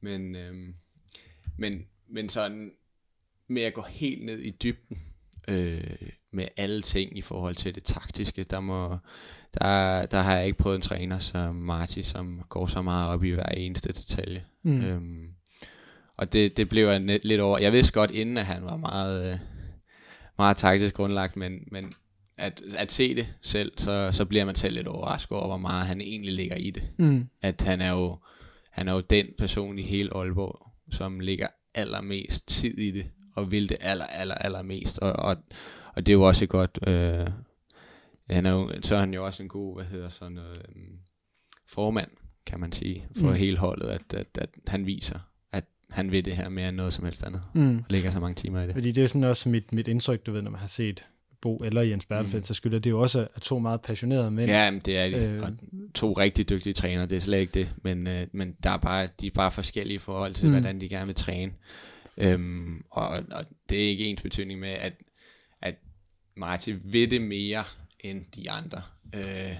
Men, 0.00 0.36
øhm, 0.36 0.74
men, 1.56 1.86
men 2.08 2.28
sådan 2.28 2.72
med 3.48 3.62
at 3.62 3.74
gå 3.74 3.82
helt 3.82 4.24
ned 4.24 4.38
i 4.38 4.50
dybden, 4.50 4.98
øh, 5.48 6.10
med 6.30 6.48
alle 6.56 6.82
ting 6.82 7.18
i 7.18 7.22
forhold 7.22 7.54
til 7.54 7.74
det 7.74 7.84
taktiske. 7.84 8.44
Der, 8.44 8.60
må, 8.60 8.98
der, 9.54 10.06
der 10.06 10.20
har 10.20 10.36
jeg 10.36 10.46
ikke 10.46 10.58
prøvet 10.58 10.76
en 10.76 10.82
træner 10.82 11.18
som 11.18 11.54
Marty, 11.54 12.00
som 12.00 12.42
går 12.48 12.66
så 12.66 12.82
meget 12.82 13.08
op 13.08 13.24
i 13.24 13.30
hver 13.30 13.48
eneste 13.48 13.88
detalje. 13.88 14.44
Mm. 14.62 14.82
Øhm, 14.84 15.28
og 16.20 16.32
det, 16.32 16.56
det 16.56 16.68
blev 16.68 16.88
jeg 16.88 16.98
net, 16.98 17.24
lidt 17.24 17.40
over. 17.40 17.58
Jeg 17.58 17.72
vidste 17.72 17.92
godt 17.92 18.10
inden, 18.10 18.36
at 18.36 18.46
han 18.46 18.64
var 18.64 18.76
meget, 18.76 19.32
øh, 19.32 19.38
meget 20.38 20.56
taktisk 20.56 20.94
grundlagt, 20.94 21.36
men, 21.36 21.52
men 21.70 21.94
at, 22.36 22.62
at 22.74 22.92
se 22.92 23.14
det 23.14 23.34
selv, 23.42 23.72
så, 23.76 24.12
så 24.12 24.24
bliver 24.24 24.44
man 24.44 24.54
selv 24.54 24.74
lidt 24.74 24.86
overrasket 24.86 25.38
over, 25.38 25.46
hvor 25.46 25.56
meget 25.56 25.86
han 25.86 26.00
egentlig 26.00 26.34
ligger 26.34 26.56
i 26.56 26.70
det. 26.70 26.90
Mm. 26.98 27.28
At 27.42 27.62
han 27.62 27.80
er, 27.80 27.92
jo, 27.92 28.18
han 28.70 28.88
er 28.88 28.92
jo 28.92 29.00
den 29.00 29.26
person 29.38 29.78
i 29.78 29.82
hele 29.82 30.16
Aalborg, 30.16 30.66
som 30.90 31.20
ligger 31.20 31.48
allermest 31.74 32.48
tid 32.48 32.78
i 32.78 32.90
det, 32.90 33.10
og 33.36 33.50
vil 33.50 33.68
det 33.68 33.76
aller, 33.80 34.06
aller, 34.06 34.34
allermest. 34.34 34.98
Og, 34.98 35.12
og, 35.12 35.36
og 35.94 36.06
det 36.06 36.12
er 36.12 36.16
jo 36.16 36.22
også 36.22 36.46
godt... 36.46 36.78
Øh, 36.86 37.26
han 38.30 38.46
er 38.46 38.50
jo, 38.50 38.72
så 38.82 38.94
er 38.94 39.00
han 39.00 39.14
jo 39.14 39.26
også 39.26 39.42
en 39.42 39.48
god, 39.48 39.76
hvad 39.76 39.84
hedder 39.84 40.08
sådan 40.08 40.32
noget, 40.32 40.62
um, 40.68 40.98
formand, 41.68 42.10
kan 42.46 42.60
man 42.60 42.72
sige, 42.72 43.06
for 43.16 43.28
mm. 43.28 43.34
hele 43.34 43.56
holdet, 43.56 43.88
at, 43.88 44.14
at, 44.14 44.38
at 44.38 44.50
han 44.66 44.86
viser, 44.86 45.18
han 45.90 46.10
vil 46.10 46.24
det 46.24 46.36
her 46.36 46.48
mere 46.48 46.68
end 46.68 46.76
noget 46.76 46.92
som 46.92 47.04
helst 47.04 47.24
andet. 47.24 47.42
Mm. 47.54 47.76
Og 47.76 47.84
lægger 47.90 48.10
så 48.10 48.20
mange 48.20 48.34
timer 48.34 48.62
i 48.62 48.66
det. 48.66 48.74
Fordi 48.74 48.92
det 48.92 49.04
er 49.04 49.08
sådan 49.08 49.24
også 49.24 49.48
mit, 49.48 49.72
mit 49.72 49.88
indtryk, 49.88 50.26
du 50.26 50.32
ved, 50.32 50.42
når 50.42 50.50
man 50.50 50.60
har 50.60 50.68
set 50.68 51.04
Bo 51.40 51.56
eller 51.56 51.82
Jens 51.82 52.04
Bertelfeldt, 52.04 52.44
mm. 52.44 52.46
så 52.46 52.54
skylder 52.54 52.78
det 52.78 52.90
jo 52.90 53.00
også 53.00 53.28
at 53.34 53.42
to 53.42 53.58
meget 53.58 53.80
passionerede 53.80 54.30
mænd. 54.30 54.50
Ja, 54.50 54.70
men 54.70 54.80
det 54.80 54.98
er 54.98 55.08
de. 55.08 55.24
Øh, 55.24 55.42
og 55.42 55.52
to 55.94 56.12
rigtig 56.12 56.48
dygtige 56.48 56.72
trænere, 56.72 57.06
det 57.06 57.16
er 57.16 57.20
slet 57.20 57.38
ikke 57.38 57.52
det. 57.52 57.68
Men, 57.82 58.06
øh, 58.06 58.26
men 58.32 58.56
der 58.62 58.70
er 58.70 58.76
bare, 58.76 59.08
de 59.20 59.26
er 59.26 59.30
bare 59.30 59.50
forskellige 59.50 59.94
i 59.94 59.98
forhold 59.98 60.34
til, 60.34 60.46
mm. 60.46 60.52
hvordan 60.52 60.80
de 60.80 60.88
gerne 60.88 61.06
vil 61.06 61.14
træne. 61.14 61.52
Øhm, 62.16 62.84
og, 62.90 63.08
og 63.08 63.44
det 63.68 63.84
er 63.84 63.88
ikke 63.88 64.04
ens 64.04 64.22
betydning 64.22 64.60
med, 64.60 64.68
at, 64.68 64.92
at 65.62 65.74
Martin 66.36 66.80
ved 66.84 67.08
det 67.08 67.22
mere 67.22 67.64
end 68.00 68.24
de 68.36 68.50
andre. 68.50 68.82
Øh, 69.14 69.56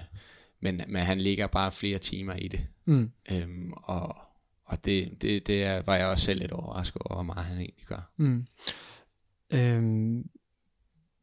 men, 0.59 0.81
men 0.87 1.03
han 1.03 1.21
ligger 1.21 1.47
bare 1.47 1.71
flere 1.71 1.97
timer 1.97 2.33
i 2.33 2.47
det. 2.47 2.65
Mm. 2.85 3.11
Øhm, 3.31 3.73
og 3.73 4.15
og 4.71 4.85
det, 4.85 5.21
det, 5.21 5.47
det 5.47 5.63
er, 5.63 5.81
var 5.85 5.95
jeg 5.95 6.07
også 6.07 6.25
selv 6.25 6.39
lidt 6.39 6.51
overrasket 6.51 7.01
over, 7.01 7.15
hvor 7.15 7.33
meget 7.33 7.45
han 7.45 7.57
egentlig 7.57 7.85
gør. 7.85 8.11
Mm. 8.17 8.45
Øhm, 9.53 10.29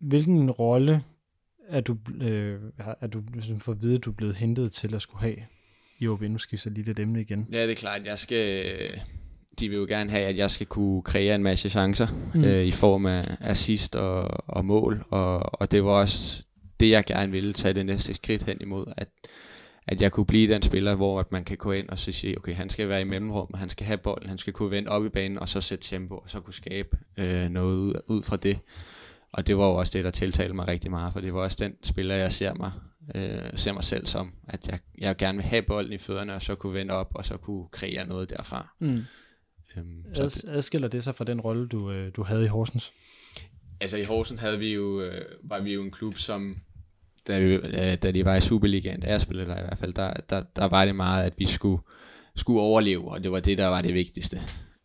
hvilken 0.01 0.51
rolle 0.51 1.03
er 1.69 1.81
du, 1.81 1.97
øh, 2.21 2.61
er 3.01 3.07
du 3.07 3.23
ligesom 3.35 3.61
for 3.61 3.73
at 3.73 3.83
vide, 3.83 3.99
du 3.99 4.11
er 4.11 4.15
blevet 4.15 4.37
hentet 4.37 4.73
til 4.73 4.95
at 4.95 5.03
skulle 5.03 5.21
have 5.21 5.37
i 5.99 6.09
OB? 6.09 6.23
Nu 6.23 6.39
skifter 6.39 6.71
lige 6.71 6.85
lidt 6.85 6.99
emne 6.99 7.21
igen. 7.21 7.49
Ja, 7.53 7.63
det 7.63 7.71
er 7.71 7.77
klart. 7.77 8.05
Jeg 8.05 8.19
skal, 8.19 8.75
de 9.59 9.69
vil 9.69 9.77
jo 9.77 9.87
gerne 9.89 10.11
have, 10.11 10.25
at 10.25 10.37
jeg 10.37 10.51
skal 10.51 10.67
kunne 10.67 11.03
kreere 11.03 11.35
en 11.35 11.43
masse 11.43 11.71
chancer 11.71 12.07
mm. 12.35 12.45
øh, 12.45 12.65
i 12.65 12.71
form 12.71 13.07
af 13.07 13.37
assist 13.41 13.97
og, 13.97 14.45
og 14.47 14.65
mål. 14.65 15.05
Og, 15.11 15.61
og 15.61 15.73
det 15.73 15.85
var 15.85 15.91
også 15.91 16.45
det, 16.81 16.91
jeg 16.91 17.05
gerne 17.05 17.33
ville 17.33 17.53
tage 17.53 17.75
det 17.75 17.87
næste 17.87 18.15
skridt 18.15 18.43
hen 18.43 18.57
imod. 18.61 18.93
At, 18.97 19.09
at 19.89 20.03
jeg 20.03 20.13
kunne 20.13 20.27
blive 20.27 20.55
den 20.55 20.63
spiller, 20.63 20.95
hvor 20.95 21.21
at 21.21 21.33
man 21.33 21.45
kan 21.45 21.57
gå 21.57 21.73
ind 21.73 21.89
og 21.89 21.99
så 21.99 22.13
sige, 22.13 22.39
okay, 22.39 22.55
han 22.55 22.71
skal 22.71 22.89
være 22.89 23.01
i 23.01 23.05
mellemrum, 23.05 23.55
han 23.55 23.69
skal 23.69 23.87
have 23.87 23.99
bolden, 23.99 24.29
han 24.29 24.39
skal 24.39 24.53
kunne 24.53 24.71
vende 24.71 24.91
op 24.91 25.07
i 25.07 25.09
banen, 25.09 25.39
og 25.39 25.49
så 25.49 25.61
sætte 25.61 25.85
tempo, 25.85 26.15
og 26.15 26.31
så 26.31 26.41
kunne 26.41 26.55
skabe 26.55 26.99
øh, 27.17 27.49
noget 27.49 27.77
ud, 27.77 27.95
ud 28.07 28.23
fra 28.23 28.37
det. 28.37 28.59
Og 29.33 29.47
det 29.47 29.59
var 29.59 29.65
jo 29.65 29.75
også 29.75 29.99
det, 29.99 30.05
der 30.05 30.11
tiltalte 30.11 30.55
mig 30.55 30.69
rigtig 30.69 30.91
meget, 30.91 31.13
for 31.13 31.21
det 31.21 31.35
var 31.35 31.41
også 31.41 31.57
den 31.61 31.75
spiller, 31.83 32.15
jeg 32.15 32.33
ser 32.33 32.55
mig, 32.55 32.73
øh, 33.15 33.59
ser 33.59 33.73
mig 33.73 33.85
selv 33.85 34.07
som, 34.07 34.33
at 34.49 34.69
jeg, 34.69 34.79
jeg 34.99 35.17
gerne 35.17 35.39
vil 35.39 35.45
have 35.45 35.63
bolden 35.63 35.93
i 35.93 35.99
fødderne, 35.99 36.35
og 36.35 36.43
så 36.43 36.55
kunne 36.55 36.75
vende 36.75 36.95
op, 36.95 37.11
og 37.15 37.25
så 37.25 37.37
kunne 37.37 37.69
kreere 37.71 38.07
noget 38.07 38.31
derfra. 38.31 38.69
Mm. 38.79 39.05
Øhm, 39.77 40.05
så 40.15 40.23
Ad, 40.23 40.55
adskiller 40.57 40.89
det 40.89 41.05
sig 41.05 41.15
fra 41.15 41.25
den 41.25 41.41
rolle, 41.41 41.69
du, 41.69 41.91
øh, 41.91 42.11
du 42.17 42.23
havde 42.23 42.45
i 42.45 42.49
Horsens? 42.49 42.93
Altså 43.81 43.97
i 43.97 44.03
Horsens 44.03 44.41
havde 44.41 44.59
vi 44.59 44.75
jo, 44.75 45.01
øh, 45.01 45.25
var 45.43 45.61
vi 45.61 45.75
jo 45.75 45.83
en 45.83 45.91
klub, 45.91 46.17
som 46.17 46.57
da, 47.29 47.39
vi, 47.39 47.59
da 47.97 48.11
de 48.11 48.25
var 48.25 48.37
i 48.37 48.41
Superligaen, 48.41 49.01
da 49.01 49.11
jeg 49.11 49.21
spillede 49.21 49.49
der 49.49 49.59
i 49.59 49.63
hvert 49.63 49.79
fald, 49.79 49.95
der, 49.95 50.13
der, 50.31 50.43
der 50.57 50.69
var 50.69 50.85
det 50.85 50.97
meget, 50.97 51.25
at 51.25 51.35
vi 51.39 51.47
skulle, 51.47 51.83
skulle 52.37 52.61
overleve, 52.61 53.11
og 53.11 53.23
det 53.23 53.33
var 53.33 53.41
det, 53.41 53.59
der 53.59 53.67
var 53.67 53.83
det 53.83 53.95
vigtigste. 53.95 54.41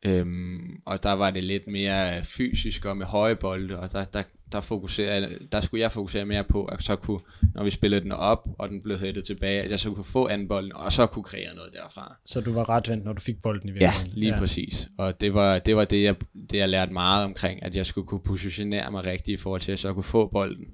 Øhm, 0.05 0.81
og 0.85 1.03
der 1.03 1.11
var 1.11 1.31
det 1.31 1.43
lidt 1.43 1.67
mere 1.67 2.23
fysisk 2.23 2.85
og 2.85 2.97
med 2.97 3.05
høje 3.05 3.35
bolde, 3.35 3.79
og 3.79 3.91
der, 3.91 4.05
der, 4.05 4.23
der, 4.51 4.61
fokuserer, 4.61 5.29
der 5.51 5.61
skulle 5.61 5.81
jeg 5.81 5.91
fokusere 5.91 6.25
mere 6.25 6.43
på, 6.43 6.65
at 6.65 6.83
så 6.83 6.95
kunne, 6.95 7.19
når 7.55 7.63
vi 7.63 7.69
spillede 7.69 8.01
den 8.01 8.11
op, 8.11 8.47
og 8.59 8.69
den 8.69 8.81
blev 8.83 8.99
hættet 8.99 9.25
tilbage, 9.25 9.61
at 9.61 9.71
jeg 9.71 9.79
så 9.79 9.91
kunne 9.91 10.03
få 10.03 10.27
anden 10.27 10.47
bolden, 10.47 10.73
og 10.75 10.91
så 10.91 11.05
kunne 11.05 11.23
kreere 11.23 11.55
noget 11.55 11.73
derfra. 11.73 12.15
Så 12.25 12.41
du 12.41 12.53
var 12.53 12.69
ret 12.69 12.89
vendt, 12.89 13.05
når 13.05 13.13
du 13.13 13.21
fik 13.21 13.41
bolden 13.41 13.69
i 13.69 13.71
virkeligheden? 13.71 14.07
Ja, 14.07 14.19
lige 14.19 14.33
ja. 14.33 14.39
præcis. 14.39 14.89
Og 14.97 15.21
det 15.21 15.33
var 15.33 15.59
det, 15.59 15.75
var 15.75 15.85
det, 15.85 16.03
jeg, 16.03 16.15
det, 16.51 16.57
jeg 16.57 16.69
lærte 16.69 16.93
meget 16.93 17.25
omkring, 17.25 17.63
at 17.63 17.75
jeg 17.75 17.85
skulle 17.85 18.07
kunne 18.07 18.23
positionere 18.23 18.91
mig 18.91 19.05
rigtigt 19.05 19.39
i 19.39 19.43
forhold 19.43 19.61
til, 19.61 19.71
at 19.71 19.73
jeg 19.73 19.79
så 19.79 19.93
kunne 19.93 20.03
få 20.03 20.27
bolden. 20.27 20.65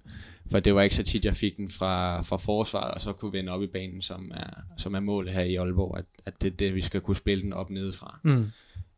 For 0.52 0.60
det 0.60 0.76
var 0.76 0.82
ikke 0.82 0.96
så 0.96 1.04
tit, 1.04 1.26
jeg 1.26 1.36
fik 1.36 1.58
den 1.58 1.70
fra, 1.70 2.22
fra 2.22 2.38
forsvaret, 2.38 2.92
og 2.92 3.02
så 3.02 3.14
kunne 3.14 3.34
vende 3.34 3.52
op 3.52 3.64
i 3.64 3.68
banen, 3.68 4.02
som 4.02 4.32
er, 4.36 4.50
som 4.78 4.96
er 4.96 5.00
målet 5.00 5.34
her 5.34 5.42
i 5.42 5.56
Aalborg, 5.56 5.98
at, 5.98 6.06
at 6.26 6.42
det 6.42 6.54
er 6.54 6.58
det, 6.58 6.76
vi 6.76 6.82
skal 6.82 7.02
kunne 7.02 7.16
spille 7.16 7.44
den 7.44 7.54
op 7.54 7.70
nedefra. 7.70 8.20
Mm. 8.24 8.46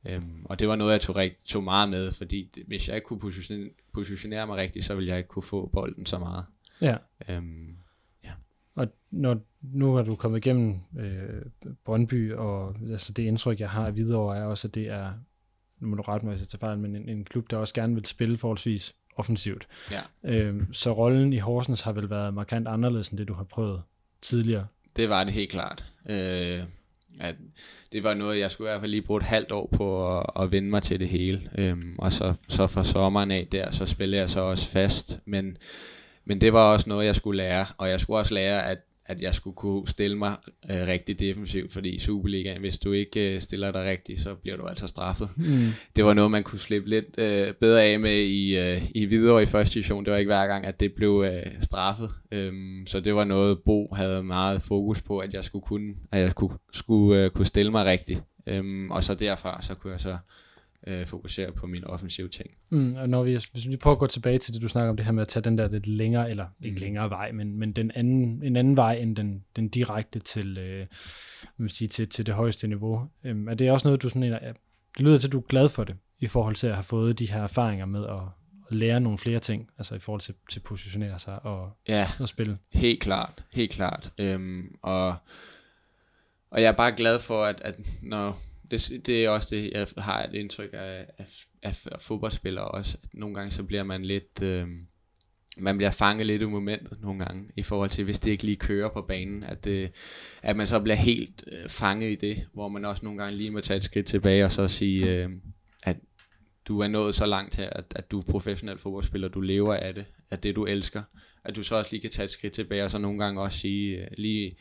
Øhm, 0.05 0.45
og 0.45 0.59
det 0.59 0.67
var 0.67 0.75
noget, 0.75 0.91
jeg 0.91 1.01
tog, 1.01 1.15
rigt, 1.15 1.45
tog 1.45 1.63
meget 1.63 1.89
med, 1.89 2.11
fordi 2.11 2.49
det, 2.55 2.63
hvis 2.67 2.87
jeg 2.87 2.95
ikke 2.95 3.05
kunne 3.05 3.19
positionere, 3.19 3.69
positionere 3.93 4.47
mig 4.47 4.57
rigtigt, 4.57 4.85
så 4.85 4.95
ville 4.95 5.09
jeg 5.09 5.17
ikke 5.17 5.27
kunne 5.27 5.43
få 5.43 5.69
bolden 5.73 6.05
så 6.05 6.19
meget. 6.19 6.45
Ja. 6.81 6.97
Øhm, 7.29 7.75
ja. 8.23 8.31
Og 8.75 8.87
når, 9.11 9.37
nu 9.61 9.93
har 9.93 10.03
du 10.03 10.15
kommet 10.15 10.45
igennem 10.45 10.79
øh, 10.99 11.41
Brøndby, 11.85 12.33
og 12.33 12.75
altså 12.91 13.13
det 13.13 13.23
indtryk, 13.23 13.59
jeg 13.59 13.69
har 13.69 13.85
af 13.85 13.93
Hvidovre, 13.93 14.37
er 14.37 14.43
også, 14.43 14.67
at 14.67 14.75
det 14.75 14.89
er, 14.89 15.13
nu 15.79 15.87
må 15.87 15.95
du 15.95 16.01
rette 16.01 16.25
mig, 16.25 16.35
hvis 16.35 16.41
jeg 16.41 16.47
tager 16.47 16.59
fejl, 16.59 16.79
men 16.79 16.95
en, 16.95 17.09
en 17.09 17.25
klub, 17.25 17.51
der 17.51 17.57
også 17.57 17.73
gerne 17.73 17.93
vil 17.93 18.05
spille 18.05 18.37
forholdsvis 18.37 18.95
offensivt. 19.15 19.67
Ja. 19.91 20.01
Øhm, 20.23 20.73
så 20.73 20.91
rollen 20.93 21.33
i 21.33 21.37
Horsens 21.37 21.81
har 21.81 21.91
vel 21.91 22.09
været 22.09 22.33
markant 22.33 22.67
anderledes 22.67 23.09
end 23.09 23.17
det, 23.17 23.27
du 23.27 23.33
har 23.33 23.43
prøvet 23.43 23.81
tidligere? 24.21 24.67
Det 24.95 25.09
var 25.09 25.23
det 25.23 25.33
helt 25.33 25.51
klart. 25.51 25.85
Øh, 26.09 26.63
at 27.19 27.35
det 27.91 28.03
var 28.03 28.13
noget, 28.13 28.39
jeg 28.39 28.51
skulle 28.51 28.69
i 28.69 28.71
hvert 28.71 28.81
fald 28.81 28.91
lige 28.91 29.01
bruge 29.01 29.17
et 29.17 29.25
halvt 29.25 29.51
år 29.51 29.69
på 29.73 30.17
at, 30.19 30.25
at 30.39 30.51
vende 30.51 30.69
mig 30.69 30.83
til 30.83 30.99
det 30.99 31.09
hele. 31.09 31.49
Øhm, 31.57 31.95
og 31.97 32.13
så, 32.13 32.33
så 32.47 32.67
fra 32.67 32.83
sommeren 32.83 33.31
af 33.31 33.47
der, 33.51 33.71
så 33.71 33.85
spillede 33.85 34.21
jeg 34.21 34.29
så 34.29 34.39
også 34.39 34.69
fast. 34.69 35.19
Men, 35.25 35.57
men 36.25 36.41
det 36.41 36.53
var 36.53 36.73
også 36.73 36.89
noget, 36.89 37.05
jeg 37.05 37.15
skulle 37.15 37.37
lære. 37.37 37.65
Og 37.77 37.89
jeg 37.89 37.99
skulle 37.99 38.19
også 38.19 38.33
lære, 38.33 38.65
at 38.65 38.77
at 39.11 39.21
jeg 39.21 39.35
skulle 39.35 39.55
kunne 39.55 39.87
stille 39.87 40.17
mig 40.17 40.35
øh, 40.71 40.87
rigtig 40.87 41.19
defensivt, 41.19 41.73
fordi 41.73 41.89
i 41.89 41.99
Superligaen, 41.99 42.59
hvis 42.59 42.79
du 42.79 42.91
ikke 42.91 43.33
øh, 43.33 43.41
stiller 43.41 43.71
dig 43.71 43.83
rigtigt, 43.85 44.19
så 44.19 44.35
bliver 44.35 44.57
du 44.57 44.65
altså 44.65 44.87
straffet. 44.87 45.29
Mm. 45.37 45.43
Det 45.95 46.05
var 46.05 46.13
noget, 46.13 46.31
man 46.31 46.43
kunne 46.43 46.59
slippe 46.59 46.89
lidt 46.89 47.05
øh, 47.17 47.53
bedre 47.53 47.83
af 47.83 47.99
med 47.99 48.15
i, 48.15 48.57
øh, 48.57 48.83
i 48.95 49.05
videre 49.05 49.43
i 49.43 49.45
første 49.45 49.73
division. 49.73 50.05
Det 50.05 50.11
var 50.11 50.17
ikke 50.17 50.29
hver 50.29 50.47
gang, 50.47 50.65
at 50.65 50.79
det 50.79 50.93
blev 50.93 51.25
øh, 51.27 51.51
straffet. 51.61 52.09
Øhm, 52.31 52.83
så 52.87 52.99
det 52.99 53.15
var 53.15 53.23
noget, 53.23 53.59
Bo 53.65 53.93
havde 53.93 54.23
meget 54.23 54.61
fokus 54.61 55.01
på, 55.01 55.19
at 55.19 55.33
jeg 55.33 55.43
skulle 55.43 55.63
kunne, 55.63 55.93
at 56.11 56.21
jeg 56.21 56.31
skulle, 56.31 56.53
skulle 56.73 57.23
øh, 57.23 57.29
kunne 57.29 57.45
stille 57.45 57.71
mig 57.71 57.85
rigtigt. 57.85 58.23
Øhm, 58.47 58.91
og 58.91 59.03
så 59.03 59.15
derfra, 59.15 59.61
så 59.61 59.75
kunne 59.75 59.93
jeg 59.93 59.99
så 59.99 60.17
øh, 60.87 61.07
fokusere 61.07 61.51
på 61.51 61.67
mine 61.67 61.87
offensive 61.87 62.29
ting. 62.29 62.49
Mm, 62.69 62.95
og 62.95 63.09
når 63.09 63.23
vi, 63.23 63.39
hvis 63.51 63.67
vi 63.67 63.77
prøver 63.77 63.95
at 63.95 63.99
gå 63.99 64.07
tilbage 64.07 64.39
til 64.39 64.53
det, 64.53 64.61
du 64.61 64.67
snakker 64.67 64.89
om 64.89 64.97
det 64.97 65.05
her 65.05 65.11
med 65.11 65.21
at 65.21 65.27
tage 65.27 65.43
den 65.43 65.57
der 65.57 65.67
lidt 65.67 65.87
længere, 65.87 66.29
eller 66.29 66.45
mm. 66.45 66.65
ikke 66.65 66.79
længere 66.79 67.09
vej, 67.09 67.31
men, 67.31 67.59
men 67.59 67.71
den 67.71 67.91
anden, 67.95 68.43
en 68.43 68.55
anden 68.55 68.75
vej 68.75 68.93
end 68.93 69.15
den, 69.15 69.43
den 69.55 69.69
direkte 69.69 70.19
til, 70.19 70.57
øh, 70.57 70.85
man 71.57 71.69
sige, 71.69 71.87
til, 71.87 72.09
til 72.09 72.25
det 72.25 72.33
højeste 72.33 72.67
niveau. 72.67 73.07
Øhm, 73.23 73.47
er 73.47 73.53
det 73.53 73.71
også 73.71 73.87
noget, 73.87 74.01
du 74.01 74.09
sådan, 74.09 74.23
er, 74.23 74.53
det 74.97 75.05
lyder 75.05 75.17
til, 75.17 75.27
at 75.27 75.31
du 75.31 75.37
er 75.37 75.47
glad 75.47 75.69
for 75.69 75.83
det, 75.83 75.95
i 76.19 76.27
forhold 76.27 76.55
til 76.55 76.67
at 76.67 76.73
have 76.73 76.83
fået 76.83 77.19
de 77.19 77.31
her 77.31 77.43
erfaringer 77.43 77.85
med 77.85 78.05
at, 78.05 78.21
at 78.71 78.77
lære 78.77 78.99
nogle 78.99 79.17
flere 79.17 79.39
ting, 79.39 79.69
altså 79.77 79.95
i 79.95 79.99
forhold 79.99 80.21
til, 80.21 80.35
til 80.49 80.59
at 80.59 80.63
positionere 80.63 81.19
sig 81.19 81.45
og, 81.45 81.71
ja, 81.87 82.07
og 82.19 82.27
spille. 82.27 82.57
helt 82.73 82.99
klart, 82.99 83.43
helt 83.51 83.71
klart. 83.71 84.11
Øhm, 84.17 84.75
og, 84.81 85.15
og 86.51 86.61
jeg 86.61 86.67
er 86.67 86.77
bare 86.77 86.91
glad 86.91 87.19
for, 87.19 87.45
at, 87.45 87.61
at 87.61 87.75
når, 88.01 88.39
det, 88.71 89.05
det 89.05 89.25
er 89.25 89.29
også 89.29 89.47
det, 89.51 89.71
jeg 89.71 89.87
har 89.97 90.23
et 90.23 90.33
indtryk 90.33 90.69
af, 90.73 91.05
af, 91.17 91.25
af, 91.61 91.87
af 91.91 92.01
fodboldspillere 92.01 92.67
også. 92.67 92.97
At 93.03 93.09
nogle 93.13 93.35
gange 93.35 93.51
så 93.51 93.63
bliver 93.63 93.83
man 93.83 94.05
lidt... 94.05 94.43
Øh, 94.43 94.67
man 95.57 95.77
bliver 95.77 95.91
fanget 95.91 96.27
lidt 96.27 96.41
i 96.41 96.45
momentet 96.45 97.01
nogle 97.01 97.25
gange, 97.25 97.49
i 97.57 97.63
forhold 97.63 97.89
til, 97.89 98.03
hvis 98.03 98.19
det 98.19 98.31
ikke 98.31 98.43
lige 98.43 98.55
kører 98.55 98.89
på 98.89 99.01
banen, 99.01 99.43
at, 99.43 99.67
øh, 99.67 99.89
at 100.41 100.55
man 100.55 100.67
så 100.67 100.79
bliver 100.79 100.95
helt 100.95 101.43
øh, 101.51 101.69
fanget 101.69 102.11
i 102.11 102.15
det, 102.15 102.47
hvor 102.53 102.67
man 102.67 102.85
også 102.85 103.05
nogle 103.05 103.23
gange 103.23 103.37
lige 103.37 103.51
må 103.51 103.61
tage 103.61 103.77
et 103.77 103.83
skridt 103.83 104.05
tilbage 104.05 104.45
og 104.45 104.51
så 104.51 104.67
sige, 104.67 105.09
øh, 105.09 105.29
at 105.83 105.97
du 106.67 106.79
er 106.79 106.87
nået 106.87 107.15
så 107.15 107.25
langt 107.25 107.55
her, 107.55 107.69
at, 107.69 107.85
at 107.95 108.11
du 108.11 108.19
er 108.19 108.23
professionel 108.23 108.77
fodboldspiller, 108.77 109.27
du 109.27 109.41
lever 109.41 109.75
af 109.75 109.93
det, 109.93 110.05
at 110.29 110.43
det 110.43 110.55
du 110.55 110.65
elsker, 110.65 111.03
at 111.43 111.55
du 111.55 111.63
så 111.63 111.75
også 111.75 111.91
lige 111.91 112.01
kan 112.01 112.11
tage 112.11 112.23
et 112.25 112.31
skridt 112.31 112.53
tilbage, 112.53 112.83
og 112.83 112.91
så 112.91 112.97
nogle 112.97 113.23
gange 113.23 113.41
også 113.41 113.59
sige, 113.59 114.01
øh, 114.01 114.07
lige 114.17 114.57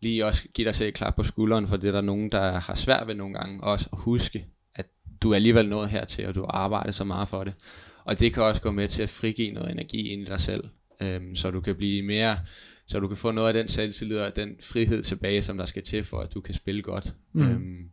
lige 0.00 0.26
også 0.26 0.48
give 0.54 0.66
dig 0.66 0.74
selv 0.74 0.88
et 0.88 0.94
klap 0.94 1.16
på 1.16 1.22
skulderen, 1.22 1.68
for 1.68 1.76
det 1.76 1.88
er 1.88 1.92
der 1.92 2.00
nogen, 2.00 2.32
der 2.32 2.58
har 2.58 2.74
svært 2.74 3.06
ved 3.06 3.14
nogle 3.14 3.34
gange 3.34 3.62
også 3.62 3.88
at 3.92 3.98
huske, 3.98 4.46
at 4.74 4.86
du 5.22 5.30
er 5.30 5.34
alligevel 5.34 5.68
nået 5.68 5.90
hertil, 5.90 6.26
og 6.26 6.34
du 6.34 6.40
har 6.40 6.52
arbejdet 6.52 6.94
så 6.94 7.04
meget 7.04 7.28
for 7.28 7.44
det. 7.44 7.54
Og 8.04 8.20
det 8.20 8.34
kan 8.34 8.42
også 8.42 8.62
gå 8.62 8.70
med 8.70 8.88
til 8.88 9.02
at 9.02 9.10
frigive 9.10 9.52
noget 9.52 9.70
energi 9.70 10.08
ind 10.08 10.22
i 10.22 10.24
dig 10.24 10.40
selv, 10.40 10.64
øhm, 11.02 11.36
så 11.36 11.50
du 11.50 11.60
kan 11.60 11.76
blive 11.76 12.02
mere, 12.02 12.38
så 12.86 13.00
du 13.00 13.08
kan 13.08 13.16
få 13.16 13.30
noget 13.30 13.48
af 13.48 13.54
den 13.54 13.68
selvtillid 13.68 14.18
og 14.18 14.36
den 14.36 14.56
frihed 14.62 15.02
tilbage, 15.02 15.42
som 15.42 15.58
der 15.58 15.64
skal 15.64 15.82
til 15.82 16.04
for, 16.04 16.18
at 16.20 16.34
du 16.34 16.40
kan 16.40 16.54
spille 16.54 16.82
godt. 16.82 17.14
Mm. 17.32 17.42
Øhm, 17.42 17.90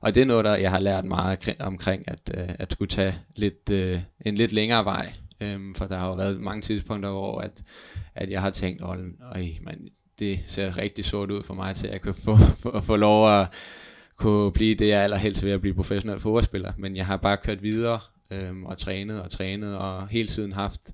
og 0.00 0.14
det 0.14 0.20
er 0.20 0.26
noget, 0.26 0.44
der 0.44 0.56
jeg 0.56 0.70
har 0.70 0.80
lært 0.80 1.04
meget 1.04 1.56
omkring, 1.58 2.04
at, 2.06 2.34
øh, 2.34 2.48
at 2.58 2.72
skulle 2.72 2.88
tage 2.88 3.14
lidt, 3.36 3.70
øh, 3.70 4.00
en 4.26 4.34
lidt 4.34 4.52
længere 4.52 4.84
vej, 4.84 5.12
Øhm, 5.40 5.74
for 5.74 5.86
der 5.86 5.98
har 5.98 6.06
jo 6.06 6.14
været 6.14 6.40
mange 6.40 6.62
tidspunkter, 6.62 7.10
hvor 7.10 7.40
at, 7.40 7.62
at 8.14 8.30
jeg 8.30 8.40
har 8.40 8.50
tænkt, 8.50 8.82
åh, 8.82 8.96
man, 9.62 9.88
det 10.20 10.40
ser 10.46 10.78
rigtig 10.78 11.04
sort 11.04 11.30
ud 11.30 11.42
for 11.42 11.54
mig 11.54 11.76
til, 11.76 11.86
at 11.86 11.92
jeg 11.92 12.00
kan 12.00 12.14
få, 12.14 12.36
få, 12.62 12.80
få 12.80 12.96
lov 12.96 13.40
at 13.40 13.48
kunne 14.16 14.52
blive 14.52 14.74
det, 14.74 14.88
jeg 14.88 15.02
allerhelst 15.02 15.44
vil 15.44 15.50
at 15.50 15.60
blive 15.60 15.74
professionel 15.74 16.20
fodboldspiller. 16.20 16.72
Men 16.78 16.96
jeg 16.96 17.06
har 17.06 17.16
bare 17.16 17.36
kørt 17.36 17.62
videre 17.62 18.00
øhm, 18.30 18.64
og 18.64 18.78
trænet 18.78 19.22
og 19.22 19.30
trænet, 19.30 19.76
og 19.76 20.08
hele 20.08 20.28
tiden 20.28 20.52
haft 20.52 20.92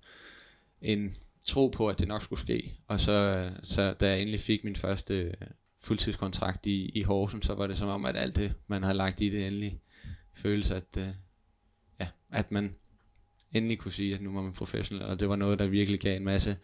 en 0.83 1.17
tro 1.45 1.69
på, 1.69 1.89
at 1.89 1.99
det 1.99 2.09
nok 2.09 2.23
skulle 2.23 2.41
ske. 2.41 2.75
Og 2.89 3.01
så, 3.01 3.49
så 3.63 3.93
da 3.93 4.09
jeg 4.09 4.21
endelig 4.21 4.41
fik 4.41 4.65
min 4.65 4.77
første 4.77 5.35
fuldtidskontrakt 5.81 6.67
i, 6.67 6.89
i 6.95 7.03
Horsen, 7.03 7.43
så 7.43 7.55
var 7.55 7.67
det 7.67 7.79
som 7.79 7.89
om, 7.89 8.05
at 8.05 8.17
alt 8.17 8.37
det, 8.37 8.55
man 8.67 8.83
havde 8.83 8.97
lagt 8.97 9.21
i 9.21 9.29
det 9.29 9.47
endelig 9.47 9.81
føles, 10.35 10.71
at, 10.71 10.85
øh, 10.99 11.09
ja, 12.01 12.09
at 12.33 12.53
man 12.53 12.75
endelig 13.53 13.79
kunne 13.79 13.93
sige, 13.93 14.15
at 14.15 14.21
nu 14.21 14.33
var 14.33 14.43
man 14.43 14.53
professionel, 14.53 15.05
og 15.05 15.21
det 15.21 15.29
var 15.29 15.37
noget, 15.37 15.59
der 15.59 15.67
virkelig 15.67 16.01
gav 16.01 16.17
en 16.17 16.25
masse 16.25 16.57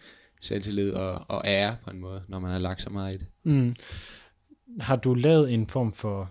selvtillid 0.42 0.90
og, 0.90 1.24
og 1.28 1.42
ære 1.44 1.76
på 1.85 1.90
en 1.90 1.98
måde, 1.98 2.22
når 2.28 2.38
man 2.38 2.50
har 2.50 2.59
lagt 2.59 2.83
så 2.83 2.90
meget 2.90 3.14
i 3.14 3.16
det. 3.16 3.26
Mm. 3.42 3.74
Har 4.81 4.96
du 4.96 5.14
lavet 5.14 5.52
en 5.52 5.66
form 5.66 5.92
for 5.92 6.31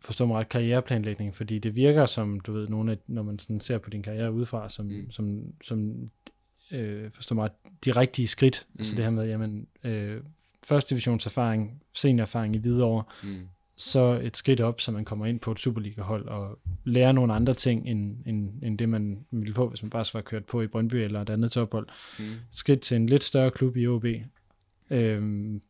forstå 0.00 0.26
mig 0.26 0.36
ret, 0.36 0.48
karriereplanlægning, 0.48 1.34
fordi 1.34 1.58
det 1.58 1.74
virker 1.74 2.06
som, 2.06 2.40
du 2.40 2.52
ved, 2.52 2.68
nogle 2.68 2.92
af, 2.92 2.98
når 3.06 3.22
man 3.22 3.38
sådan 3.38 3.60
ser 3.60 3.78
på 3.78 3.90
din 3.90 4.02
karriere 4.02 4.32
udefra, 4.32 4.68
som, 4.68 4.86
mm. 4.86 5.10
som, 5.10 5.42
som 5.64 6.10
øh, 6.70 7.10
forstå 7.10 7.34
mig 7.34 7.50
de 7.84 7.92
rigtige 7.92 8.28
skridt, 8.28 8.54
altså 8.54 8.66
mm. 8.72 8.78
altså 8.78 8.96
det 8.96 9.04
her 9.04 9.10
med, 9.10 9.28
jamen, 9.28 9.66
øh, 9.84 10.20
første 10.64 10.90
divisionserfaring, 10.90 11.82
seniorerfaring 11.94 12.54
i 12.54 12.58
Hvidovre, 12.58 13.04
mm 13.22 13.48
så 13.82 14.20
et 14.22 14.36
skridt 14.36 14.60
op, 14.60 14.80
så 14.80 14.92
man 14.92 15.04
kommer 15.04 15.26
ind 15.26 15.40
på 15.40 15.52
et 15.52 15.58
Superliga-hold 15.58 16.28
og 16.28 16.58
lærer 16.84 17.12
nogle 17.12 17.34
andre 17.34 17.54
ting, 17.54 17.88
end, 17.88 18.16
end, 18.26 18.62
end 18.62 18.78
det 18.78 18.88
man 18.88 19.24
ville 19.30 19.54
få, 19.54 19.68
hvis 19.68 19.82
man 19.82 19.90
bare 19.90 20.04
var 20.14 20.20
kørt 20.20 20.44
på 20.44 20.62
i 20.62 20.66
Brøndby 20.66 20.94
eller 20.94 21.22
et 21.22 21.30
andet 21.30 21.52
tophold. 21.52 21.88
Mm. 22.18 22.24
skridt 22.52 22.80
til 22.80 22.96
en 22.96 23.06
lidt 23.06 23.24
større 23.24 23.50
klub 23.50 23.76
i 23.76 23.86
OB. 23.86 24.04
Øhm, 24.90 25.62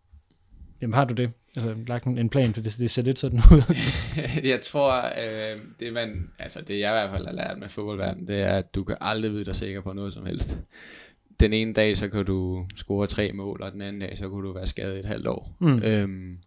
jamen 0.80 0.94
har 0.94 1.04
du 1.04 1.14
det? 1.14 1.30
Altså 1.56 1.74
lagt 1.86 2.04
en, 2.04 2.18
en 2.18 2.28
plan, 2.28 2.54
for 2.54 2.60
det, 2.60 2.76
det 2.78 2.90
ser 2.90 3.02
lidt 3.02 3.18
sådan 3.18 3.38
ud. 3.38 3.76
jeg 4.50 4.60
tror, 4.60 5.04
øh, 5.04 5.60
det 5.80 5.92
man, 5.92 6.30
altså 6.38 6.60
det 6.60 6.78
jeg 6.78 6.90
i 6.90 6.94
hvert 6.94 7.10
fald 7.10 7.26
har 7.26 7.32
lært 7.32 7.58
med 7.58 7.68
fodboldverdenen, 7.68 8.28
det 8.28 8.40
er, 8.40 8.52
at 8.52 8.74
du 8.74 8.84
kan 8.84 8.96
aldrig 9.00 9.32
vide 9.32 9.44
dig 9.44 9.56
sikker 9.56 9.80
på 9.80 9.92
noget 9.92 10.14
som 10.14 10.26
helst. 10.26 10.58
Den 11.40 11.52
ene 11.52 11.72
dag, 11.72 11.98
så 11.98 12.08
kan 12.08 12.24
du 12.24 12.66
score 12.76 13.06
tre 13.06 13.32
mål, 13.32 13.62
og 13.62 13.72
den 13.72 13.82
anden 13.82 14.00
dag, 14.00 14.18
så 14.18 14.28
kunne 14.28 14.48
du 14.48 14.52
være 14.52 14.66
skadet 14.66 14.98
et 14.98 15.04
halvt 15.04 15.26
år. 15.26 15.56
Mm. 15.60 15.82
Øhm, 15.82 16.38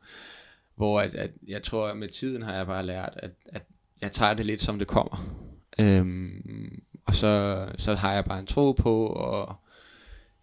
hvor 0.75 1.01
at, 1.01 1.15
at 1.15 1.31
jeg 1.47 1.63
tror, 1.63 1.87
at 1.87 1.97
med 1.97 2.07
tiden 2.07 2.41
har 2.41 2.53
jeg 2.53 2.65
bare 2.65 2.85
lært, 2.85 3.13
at, 3.17 3.31
at 3.45 3.61
jeg 4.01 4.11
tager 4.11 4.33
det 4.33 4.45
lidt 4.45 4.61
som 4.61 4.79
det 4.79 4.87
kommer. 4.87 5.45
Øhm, 5.79 6.83
og 7.05 7.15
så, 7.15 7.65
så 7.77 7.95
har 7.95 8.13
jeg 8.13 8.25
bare 8.25 8.39
en 8.39 8.45
tro 8.45 8.71
på, 8.71 9.05
og 9.07 9.55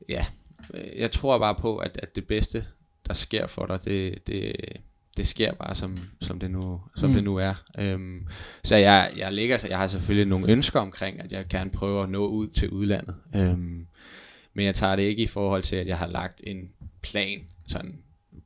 ja, 0.09 0.27
jeg 0.97 1.11
tror 1.11 1.39
bare 1.39 1.55
på, 1.55 1.77
at, 1.77 2.01
at 2.03 2.17
det 2.17 2.27
bedste, 2.27 2.67
der 3.07 3.15
sker 3.15 3.47
for 3.47 3.67
dig, 3.67 3.85
det, 3.85 4.27
det, 4.27 4.57
det 5.17 5.27
sker 5.27 5.55
bare, 5.55 5.75
som, 5.75 5.97
som, 6.21 6.39
det, 6.39 6.51
nu, 6.51 6.81
som 6.97 7.09
mm. 7.09 7.15
det 7.15 7.25
nu 7.25 7.37
er. 7.37 7.55
Øhm, 7.79 8.27
så 8.65 8.77
jeg, 8.77 9.13
jeg 9.17 9.33
ligger, 9.33 9.57
så 9.57 9.69
jeg 9.69 9.79
har 9.79 9.87
selvfølgelig 9.87 10.27
nogle 10.27 10.53
ønsker 10.53 10.81
omkring, 10.81 11.21
at 11.21 11.33
jeg 11.33 11.47
gerne 11.49 11.71
prøver 11.71 12.03
at 12.03 12.11
nå 12.11 12.27
ud 12.27 12.49
til 12.49 12.71
udlandet. 12.71 13.17
Øhm, 13.37 13.87
men 14.55 14.67
jeg 14.67 14.75
tager 14.75 14.97
det 14.97 15.03
ikke 15.03 15.23
i 15.23 15.27
forhold 15.27 15.63
til, 15.63 15.77
at 15.77 15.87
jeg 15.87 15.99
har 15.99 16.07
lagt 16.07 16.41
en 16.45 16.71
plan 17.03 17.41
sådan 17.67 17.99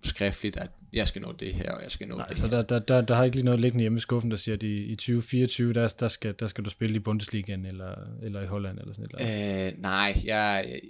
skriftligt, 0.03 0.57
at 0.57 0.71
jeg 0.93 1.07
skal 1.07 1.23
nå 1.23 1.33
det 1.33 1.55
her, 1.55 1.73
og 1.73 1.83
jeg 1.83 1.91
skal 1.91 2.09
nå 2.09 2.17
Nej, 2.17 2.27
det 2.27 2.39
så 2.39 2.47
her. 2.47 2.51
Der, 2.51 2.63
der, 2.63 2.79
der, 2.79 3.01
der 3.01 3.15
har 3.15 3.25
ikke 3.25 3.37
lige 3.37 3.45
noget 3.45 3.61
liggende 3.61 3.83
hjemme 3.83 3.97
i 3.99 4.01
skuffen, 4.01 4.31
der 4.31 4.37
siger, 4.37 4.57
at 4.57 4.63
i, 4.63 4.85
i 4.85 4.97
2024, 4.97 5.73
der, 5.73 5.95
der, 6.01 6.09
skal, 6.09 6.35
der 6.41 6.47
skal 6.47 6.65
du 6.65 6.71
spille 6.71 6.97
i 6.97 6.99
Bundesligaen, 6.99 7.67
eller, 7.67 7.95
eller 8.23 8.43
i 8.43 8.47
Holland, 8.47 8.79
eller 8.79 8.95
sådan 8.95 9.07
noget. 9.13 9.67
Øh, 9.67 9.83
nej, 9.83 10.23
jeg, 10.25 10.65
jeg, 10.67 10.81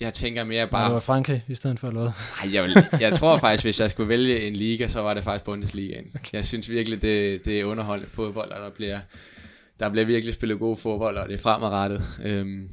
jeg 0.00 0.14
tænker 0.14 0.44
mere 0.44 0.68
bare... 0.68 0.80
Nej, 0.80 0.88
det 0.88 0.94
var 0.94 1.00
Frankrig 1.00 1.44
i 1.48 1.54
stedet 1.54 1.80
for, 1.80 1.88
eller 1.88 2.00
hvad? 2.00 2.12
Nej, 2.44 2.54
jeg, 2.54 2.64
vil, 2.64 3.00
jeg 3.00 3.12
tror 3.12 3.38
faktisk, 3.38 3.64
hvis 3.64 3.80
jeg 3.80 3.90
skulle 3.90 4.08
vælge 4.08 4.40
en 4.40 4.56
liga, 4.56 4.88
så 4.88 5.00
var 5.00 5.14
det 5.14 5.24
faktisk 5.24 5.44
Bundesligaen. 5.44 6.10
Okay. 6.14 6.28
Jeg 6.32 6.44
synes 6.44 6.70
virkelig, 6.70 7.02
det, 7.02 7.44
det 7.44 7.60
er 7.60 7.64
underholdende 7.64 8.10
fodbold, 8.10 8.50
og 8.50 8.60
der 8.60 8.70
bliver, 8.70 9.00
der 9.80 9.88
bliver 9.88 10.06
virkelig 10.06 10.34
spillet 10.34 10.58
god 10.58 10.76
fodbold, 10.76 11.16
og 11.16 11.28
det 11.28 11.34
er 11.34 11.38
fremadrettet. 11.38 12.02
Øhm, 12.24 12.68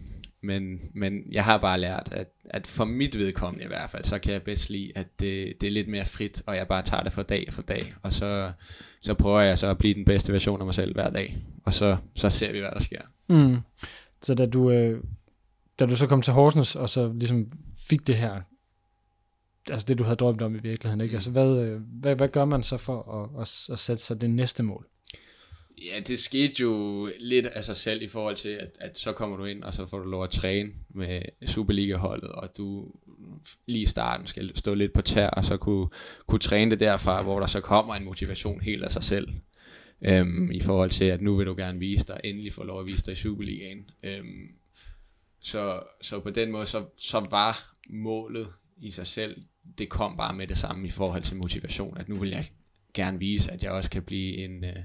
men, 0.46 0.80
men 0.94 1.24
jeg 1.32 1.44
har 1.44 1.58
bare 1.58 1.80
lært, 1.80 2.10
at, 2.12 2.28
at 2.46 2.68
for 2.68 2.86
mit 2.86 3.18
vedkommende 3.18 3.66
i 3.66 3.68
hvert 3.68 3.90
fald, 3.90 4.04
så 4.04 4.20
kan 4.20 4.34
jeg 4.34 4.44
bedst 4.44 4.70
lide, 4.70 4.92
at 4.96 5.08
det, 5.20 5.62
det 5.62 5.68
er 5.68 5.72
lidt 5.72 5.88
mere 5.88 6.06
frit, 6.06 6.44
og 6.46 6.56
jeg 6.56 6.68
bare 6.68 6.82
tager 6.82 7.04
det 7.04 7.14
for 7.14 7.24
dag 7.24 7.48
for 7.52 7.62
dag, 7.62 7.94
og 8.04 8.14
så, 8.14 8.52
så 9.02 9.14
prøver 9.14 9.42
jeg 9.42 9.58
så 9.58 9.68
at 9.68 9.78
blive 9.78 9.94
den 9.94 10.06
bedste 10.06 10.34
version 10.34 10.60
af 10.60 10.66
mig 10.66 10.76
selv 10.76 10.94
hver 10.94 11.10
dag, 11.10 11.38
og 11.64 11.74
så, 11.74 11.98
så 12.16 12.30
ser 12.30 12.52
vi, 12.52 12.60
hvad 12.60 12.72
der 12.72 12.80
sker. 12.80 13.02
Mm. 13.28 13.58
Så 14.22 14.36
da 14.36 14.46
du, 14.46 14.72
øh, 14.72 15.04
da 15.80 15.86
du 15.86 15.96
så 15.96 16.08
kom 16.08 16.22
til 16.22 16.34
Horsens, 16.34 16.76
og 16.76 16.90
så 16.90 17.14
ligesom 17.14 17.52
fik 17.90 18.08
det 18.08 18.16
her, 18.16 18.42
altså 19.72 19.86
det 19.88 19.98
du 19.98 20.04
havde 20.04 20.16
drømt 20.16 20.42
om 20.42 20.56
i 20.56 20.60
virkeligheden, 20.60 21.02
ikke? 21.02 21.14
Mm. 21.14 21.16
Altså 21.16 21.32
hvad, 21.32 21.58
øh, 21.58 21.82
hvad, 21.82 22.16
hvad 22.16 22.28
gør 22.28 22.46
man 22.46 22.64
så 22.64 22.78
for 22.78 23.22
at, 23.22 23.42
at, 23.42 23.74
at 23.74 23.80
sætte 23.80 24.04
sig 24.04 24.22
det 24.22 24.30
næste 24.30 24.64
mål? 24.64 24.88
Ja, 25.78 26.00
det 26.00 26.20
skete 26.20 26.54
jo 26.62 27.10
lidt 27.20 27.46
af 27.46 27.64
sig 27.64 27.76
selv 27.76 28.02
i 28.02 28.08
forhold 28.08 28.36
til, 28.36 28.50
at, 28.50 28.78
at 28.80 29.00
så 29.00 29.12
kommer 29.12 29.38
du 29.38 29.46
ind, 29.46 29.64
og 29.64 29.74
så 29.74 29.86
får 29.86 30.00
du 30.00 30.06
lov 30.06 30.24
at 30.24 30.30
træne 30.30 30.72
med 30.90 31.22
Superliga-holdet, 31.46 32.30
og 32.30 32.58
du 32.58 32.92
lige 33.68 33.82
i 33.82 33.86
starten 33.86 34.28
skal 34.28 34.58
stå 34.58 34.74
lidt 34.74 34.94
på 34.94 35.02
tær, 35.02 35.28
og 35.28 35.46
så 35.46 35.58
kunne, 35.58 35.88
kunne 36.28 36.40
træne 36.40 36.72
det 36.72 36.80
derfra, 36.80 37.22
hvor 37.22 37.40
der 37.40 37.48
så 37.48 37.62
kommer 37.62 37.96
en 37.96 38.06
motivation 38.06 38.62
helt 38.62 38.84
af 38.84 38.92
sig 38.92 39.04
selv. 39.04 39.28
Øhm, 40.02 40.52
I 40.52 40.62
forhold 40.62 40.90
til, 40.90 41.06
at 41.06 41.22
nu 41.22 41.36
vil 41.36 41.46
du 41.46 41.56
gerne 41.56 41.80
vise 41.80 42.08
dig, 42.08 42.20
endelig 42.24 42.54
få 42.54 42.64
lov 42.64 42.80
at 42.80 42.88
vise 42.88 43.06
dig 43.06 43.12
i 43.12 43.16
Superligaen. 43.16 43.90
Øhm, 44.04 44.50
så, 45.40 45.84
så 46.02 46.20
på 46.20 46.30
den 46.30 46.52
måde, 46.52 46.66
så, 46.66 46.86
så 46.98 47.20
var 47.20 47.76
målet 47.90 48.48
i 48.78 48.92
sig 48.92 49.08
selv, 49.08 49.42
det 49.78 49.90
kom 49.90 50.18
bare 50.18 50.36
med 50.36 50.48
det 50.48 50.58
samme 50.58 50.88
i 50.88 50.90
forhold 50.90 51.24
til 51.24 51.38
motivation, 51.38 51.98
at 51.98 52.10
nu 52.10 52.16
vil 52.16 52.30
jeg 52.30 52.46
gerne 52.94 53.20
vise, 53.20 53.52
at 53.52 53.64
jeg 53.64 53.72
også 53.72 53.90
kan 53.90 54.04
blive 54.04 54.38
en, 54.38 54.64
øh, 54.64 54.76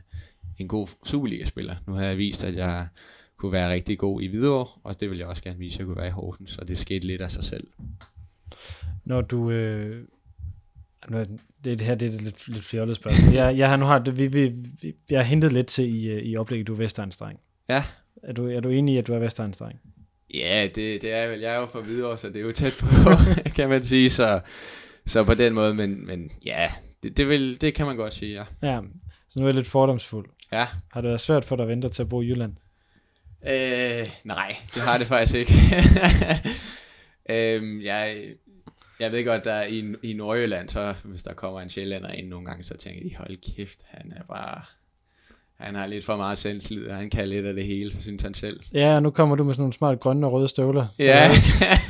en 0.61 0.69
god 0.69 0.89
Superliga-spiller. 1.05 1.77
Nu 1.87 1.93
har 1.93 2.05
jeg 2.05 2.19
vist, 2.19 2.45
at 2.45 2.57
jeg 2.57 2.89
kunne 3.37 3.53
være 3.53 3.73
rigtig 3.73 3.99
god 3.99 4.23
i 4.23 4.27
Hvidovre, 4.27 4.81
og 4.85 5.01
det 5.01 5.11
vil 5.11 5.19
jeg 5.19 5.27
også 5.27 5.43
gerne 5.43 5.59
vise, 5.59 5.75
at 5.75 5.79
jeg 5.79 5.87
kunne 5.87 5.97
være 5.97 6.07
i 6.07 6.11
Horsens, 6.11 6.51
så 6.51 6.65
det 6.65 6.79
skete 6.79 7.07
lidt 7.07 7.23
af 7.23 7.31
sig 7.31 7.45
selv. 7.45 7.67
Når 9.05 9.21
du... 9.21 9.51
Øh, 9.51 10.05
det, 11.65 11.81
her 11.81 11.95
det 11.95 12.15
er 12.15 12.21
lidt, 12.21 12.49
lidt 12.49 12.65
fjollet 12.65 12.97
spørgsmål. 12.97 13.35
Jeg, 13.35 13.59
jeg 13.59 13.69
har 13.69 13.77
nu 13.77 13.85
har, 13.85 13.99
det, 13.99 14.19
vi, 14.19 14.27
vi, 14.27 14.53
vi, 14.83 14.95
jeg 15.11 15.19
har 15.19 15.25
hentet 15.25 15.53
lidt 15.53 15.67
til 15.67 16.03
i, 16.03 16.11
øh, 16.11 16.23
i 16.23 16.37
oplægget, 16.37 16.67
du 16.67 16.73
er 16.73 16.77
Vestegnsdreng. 16.77 17.41
Ja. 17.69 17.85
Er 18.23 18.33
du, 18.33 18.49
er 18.49 18.61
du 18.61 18.69
enig 18.69 18.95
i, 18.95 18.99
at 18.99 19.07
du 19.07 19.13
er 19.13 19.19
Vestegnsdreng? 19.19 19.81
Ja, 20.35 20.69
det, 20.75 21.03
det 21.03 21.13
er 21.13 21.29
vel. 21.29 21.41
Jeg 21.41 21.55
er 21.55 21.59
jo 21.59 21.67
fra 21.67 21.81
Hvidovre, 21.81 22.19
så 22.19 22.29
det 22.29 22.37
er 22.37 22.41
jo 22.41 22.53
tæt 22.53 22.75
på, 22.81 22.87
kan 23.57 23.69
man 23.69 23.85
sige. 23.85 24.11
Så, 24.11 24.41
så 25.07 25.25
på 25.25 25.35
den 25.35 25.55
måde, 25.55 25.75
men, 25.75 26.07
men 26.07 26.31
ja, 26.45 26.73
det, 27.03 27.17
det, 27.17 27.29
vil, 27.29 27.61
det 27.61 27.75
kan 27.75 27.87
man 27.87 27.97
godt 27.97 28.15
sige, 28.15 28.33
ja. 28.33 28.69
Ja, 28.69 28.81
så 29.29 29.39
nu 29.39 29.45
er 29.45 29.49
jeg 29.49 29.55
lidt 29.55 29.67
fordomsfuld. 29.67 30.27
Ja. 30.53 30.67
Har 30.93 31.01
det 31.01 31.09
været 31.09 31.21
svært 31.21 31.45
for 31.45 31.57
dig 31.57 31.63
at 31.63 31.69
vente 31.69 31.89
til 31.89 32.03
at 32.03 32.09
bo 32.09 32.23
i 32.23 32.27
Jylland? 32.27 32.57
Øh, 33.49 34.09
nej, 34.25 34.57
det 34.75 34.83
har 34.83 34.99
det 34.99 35.07
faktisk 35.07 35.35
ikke. 35.35 35.53
øhm, 37.31 37.81
jeg, 37.83 38.25
jeg 39.01 39.13
ved 39.13 39.25
godt, 39.25 39.45
der 39.45 39.63
i, 39.63 39.95
i 40.03 40.13
Nordjylland, 40.13 40.69
så 40.69 40.95
hvis 41.05 41.23
der 41.23 41.35
kommer 41.35 41.61
en 41.61 41.71
sjællander 41.71 42.11
ind 42.11 42.29
nogle 42.29 42.47
gange, 42.47 42.65
så 42.65 42.77
tænker 42.77 43.09
de, 43.09 43.17
hold 43.17 43.55
kæft, 43.57 43.81
han 43.89 44.13
er 44.17 44.23
bare... 44.23 44.63
Han 45.57 45.75
har 45.75 45.87
lidt 45.87 46.05
for 46.05 46.17
meget 46.17 46.39
selvslid, 46.39 46.87
og 46.87 46.97
han 46.97 47.11
kan 47.11 47.29
lidt 47.29 47.47
af 47.47 47.55
det 47.55 47.65
hele, 47.65 48.03
synes 48.03 48.23
han 48.23 48.35
selv. 48.35 48.61
Ja, 48.73 49.01
nu 49.01 49.11
kommer 49.11 49.37
du 49.37 49.45
med 49.45 49.55
sådan 49.55 49.63
nogle 49.63 49.73
smart 49.73 50.01
grønne 50.01 50.27
og 50.27 50.33
røde 50.33 50.49
støvler. 50.49 50.87
Ja, 50.99 51.31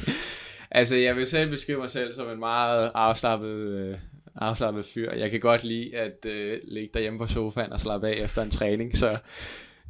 altså 0.70 0.96
jeg 0.96 1.16
vil 1.16 1.26
selv 1.26 1.50
beskrive 1.50 1.78
mig 1.78 1.90
selv 1.90 2.14
som 2.14 2.30
en 2.30 2.38
meget 2.38 2.90
afslappet 2.94 3.48
øh, 3.48 3.98
afslappet 4.40 4.86
fyr. 4.86 5.12
Jeg 5.12 5.30
kan 5.30 5.40
godt 5.40 5.64
lide 5.64 5.96
at 5.96 6.24
øh, 6.26 6.60
ligge 6.64 6.90
derhjemme 6.94 7.18
på 7.18 7.26
sofaen 7.26 7.72
og 7.72 7.80
slappe 7.80 8.08
af 8.08 8.12
efter 8.12 8.42
en 8.42 8.50
træning, 8.50 8.96
så 8.96 9.18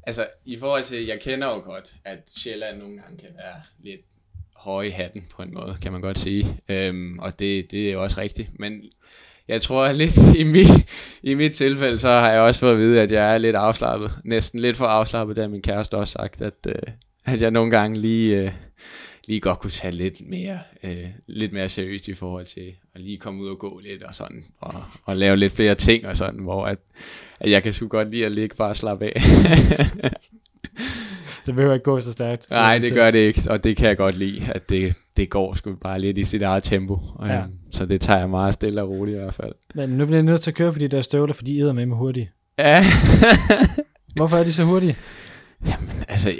altså 0.02 0.26
i 0.44 0.56
forhold 0.56 0.84
til, 0.84 1.06
jeg 1.06 1.20
kender 1.20 1.48
jo 1.48 1.60
godt, 1.60 1.94
at 2.04 2.18
Sjælland 2.36 2.78
nogle 2.78 2.96
gange 2.96 3.18
kan 3.18 3.28
være 3.36 3.62
lidt 3.78 4.00
høje 4.56 4.86
i 4.86 4.90
hatten 4.90 5.24
på 5.30 5.42
en 5.42 5.54
måde, 5.54 5.76
kan 5.82 5.92
man 5.92 6.00
godt 6.00 6.18
sige. 6.18 6.60
Øhm, 6.68 7.18
og 7.18 7.38
det, 7.38 7.70
det 7.70 7.88
er 7.88 7.92
jo 7.92 8.02
også 8.02 8.20
rigtigt. 8.20 8.48
Men 8.58 8.82
jeg 9.48 9.62
tror 9.62 9.84
at 9.84 9.96
lidt 9.96 10.18
i 10.40 10.42
mit, 10.42 10.68
i 11.22 11.34
mit 11.34 11.52
tilfælde, 11.52 11.98
så 11.98 12.08
har 12.08 12.30
jeg 12.30 12.40
også 12.40 12.60
fået 12.60 12.72
at 12.72 12.78
vide, 12.78 13.00
at 13.00 13.12
jeg 13.12 13.34
er 13.34 13.38
lidt 13.38 13.56
afslappet. 13.56 14.12
Næsten 14.24 14.60
lidt 14.60 14.76
for 14.76 14.86
afslappet, 14.86 15.36
da 15.36 15.48
min 15.48 15.62
kæreste 15.62 15.96
også 15.96 16.12
sagt, 16.12 16.42
at, 16.42 16.66
øh, 16.66 16.74
at 17.24 17.42
jeg 17.42 17.50
nogle 17.50 17.70
gange 17.70 18.00
lige... 18.00 18.36
Øh, 18.36 18.52
lige 19.30 19.40
godt 19.40 19.58
kunne 19.58 19.70
tage 19.70 19.94
lidt 19.94 20.28
mere, 20.28 20.58
øh, 20.84 21.06
lidt 21.26 21.52
mere 21.52 21.68
seriøst 21.68 22.08
i 22.08 22.14
forhold 22.14 22.44
til 22.44 22.74
at 22.94 23.00
lige 23.00 23.18
komme 23.18 23.42
ud 23.42 23.48
og 23.48 23.58
gå 23.58 23.78
lidt 23.78 24.02
og 24.02 24.14
sådan, 24.14 24.44
og, 24.58 24.74
og 25.04 25.16
lave 25.16 25.36
lidt 25.36 25.52
flere 25.52 25.74
ting 25.74 26.06
og 26.06 26.16
sådan, 26.16 26.40
hvor 26.40 26.66
at, 26.66 26.78
at 27.40 27.50
jeg 27.50 27.62
kan 27.62 27.72
sgu 27.72 27.88
godt 27.88 28.10
lide 28.10 28.26
at 28.26 28.32
ligge 28.32 28.56
bare 28.56 28.68
og 28.68 28.76
slappe 28.76 29.04
af. 29.04 29.12
det 31.46 31.54
behøver 31.54 31.74
ikke 31.74 31.84
gå 31.84 32.00
så 32.00 32.12
stærkt. 32.12 32.50
Nej, 32.50 32.78
det 32.78 32.92
gør 32.92 33.10
det 33.10 33.18
ikke, 33.18 33.42
og 33.50 33.64
det 33.64 33.76
kan 33.76 33.88
jeg 33.88 33.96
godt 33.96 34.16
lide, 34.16 34.42
at 34.54 34.68
det, 34.68 34.94
det 35.16 35.30
går 35.30 35.54
sgu 35.54 35.74
bare 35.74 36.00
lidt 36.00 36.18
i 36.18 36.24
sit 36.24 36.42
eget 36.42 36.62
tempo. 36.62 36.98
Ja. 37.22 37.44
Um, 37.44 37.50
så 37.70 37.86
det 37.86 38.00
tager 38.00 38.18
jeg 38.18 38.30
meget 38.30 38.54
stille 38.54 38.82
og 38.82 38.88
roligt 38.88 39.16
i 39.16 39.20
hvert 39.20 39.34
fald. 39.34 39.52
Men 39.74 39.90
nu 39.90 40.06
bliver 40.06 40.18
jeg 40.18 40.24
nødt 40.24 40.40
til 40.40 40.50
at 40.50 40.54
køre 40.54 40.72
på 40.72 40.78
de 40.78 40.88
der 40.88 41.02
støvler, 41.02 41.34
for 41.34 41.44
de 41.44 41.58
æder 41.58 41.72
med 41.72 41.86
med 41.86 41.96
hurtigt. 41.96 42.28
Ja. 42.58 42.84
Hvorfor 44.16 44.36
er 44.36 44.44
de 44.44 44.52
så 44.52 44.64
hurtige? 44.64 44.96
Jamen, 45.66 46.04
altså, 46.08 46.32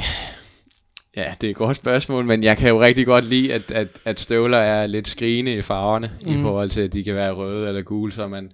Ja, 1.16 1.34
det 1.40 1.46
er 1.46 1.50
et 1.50 1.56
godt 1.56 1.76
spørgsmål, 1.76 2.24
men 2.24 2.44
jeg 2.44 2.56
kan 2.58 2.68
jo 2.68 2.80
rigtig 2.82 3.06
godt 3.06 3.24
lide, 3.24 3.52
at, 3.54 3.70
at, 3.70 3.88
at 4.04 4.20
støvler 4.20 4.58
er 4.58 4.86
lidt 4.86 5.08
skrigende 5.08 5.54
i 5.54 5.62
farverne, 5.62 6.11
mm. 6.22 6.28
i 6.28 6.32
Mhm. 6.34 6.42
forhold 6.42 6.70
til, 6.70 6.80
at 6.80 6.92
de 6.92 7.04
kan 7.04 7.14
være 7.14 7.32
røde 7.32 7.68
eller 7.68 7.82
gule, 7.82 8.12
så 8.12 8.28
man, 8.28 8.52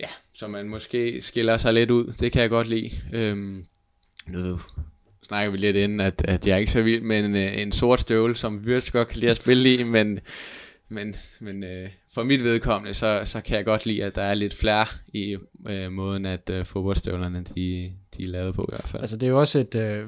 ja, 0.00 0.06
så 0.34 0.48
man 0.48 0.68
måske 0.68 1.22
skiller 1.22 1.56
sig 1.56 1.72
lidt 1.74 1.90
ud. 1.90 2.12
Det 2.20 2.32
kan 2.32 2.42
jeg 2.42 2.50
godt 2.50 2.68
lide. 2.68 2.90
Øhm, 3.12 3.66
nu 4.28 4.60
snakker 5.22 5.50
vi 5.50 5.56
lidt 5.56 5.76
inden, 5.76 6.00
at, 6.00 6.22
at 6.28 6.46
jeg 6.46 6.52
er 6.54 6.58
ikke 6.58 6.72
så 6.72 6.82
vild 6.82 7.02
med 7.02 7.24
en, 7.24 7.36
øh, 7.36 7.58
en 7.62 7.72
sort 7.72 8.00
støvle, 8.00 8.36
som 8.36 8.66
virkelig 8.66 8.92
godt 8.92 9.08
kan 9.08 9.18
lide 9.20 9.30
at 9.30 9.36
spille 9.36 9.74
i, 9.74 9.82
men, 9.82 10.20
men, 10.88 11.16
men 11.40 11.64
øh, 11.64 11.88
for 12.14 12.22
mit 12.22 12.44
vedkommende, 12.44 12.94
så, 12.94 13.22
så 13.24 13.40
kan 13.40 13.56
jeg 13.56 13.64
godt 13.64 13.86
lide, 13.86 14.04
at 14.04 14.14
der 14.14 14.22
er 14.22 14.34
lidt 14.34 14.54
flere 14.54 14.86
i 15.12 15.36
øh, 15.68 15.92
måden, 15.92 16.26
at 16.26 16.50
øh, 16.50 16.64
fodboldstøvlerne, 16.64 17.44
de, 17.56 17.92
de 18.16 18.22
er 18.22 18.28
lavet 18.28 18.54
på 18.54 18.62
i 18.62 18.72
hvert 18.72 18.88
fald. 18.88 19.02
Altså 19.02 19.16
det 19.16 19.26
er 19.26 19.30
jo 19.30 19.40
også 19.40 19.58
et... 19.58 19.74
Øh, 19.74 20.04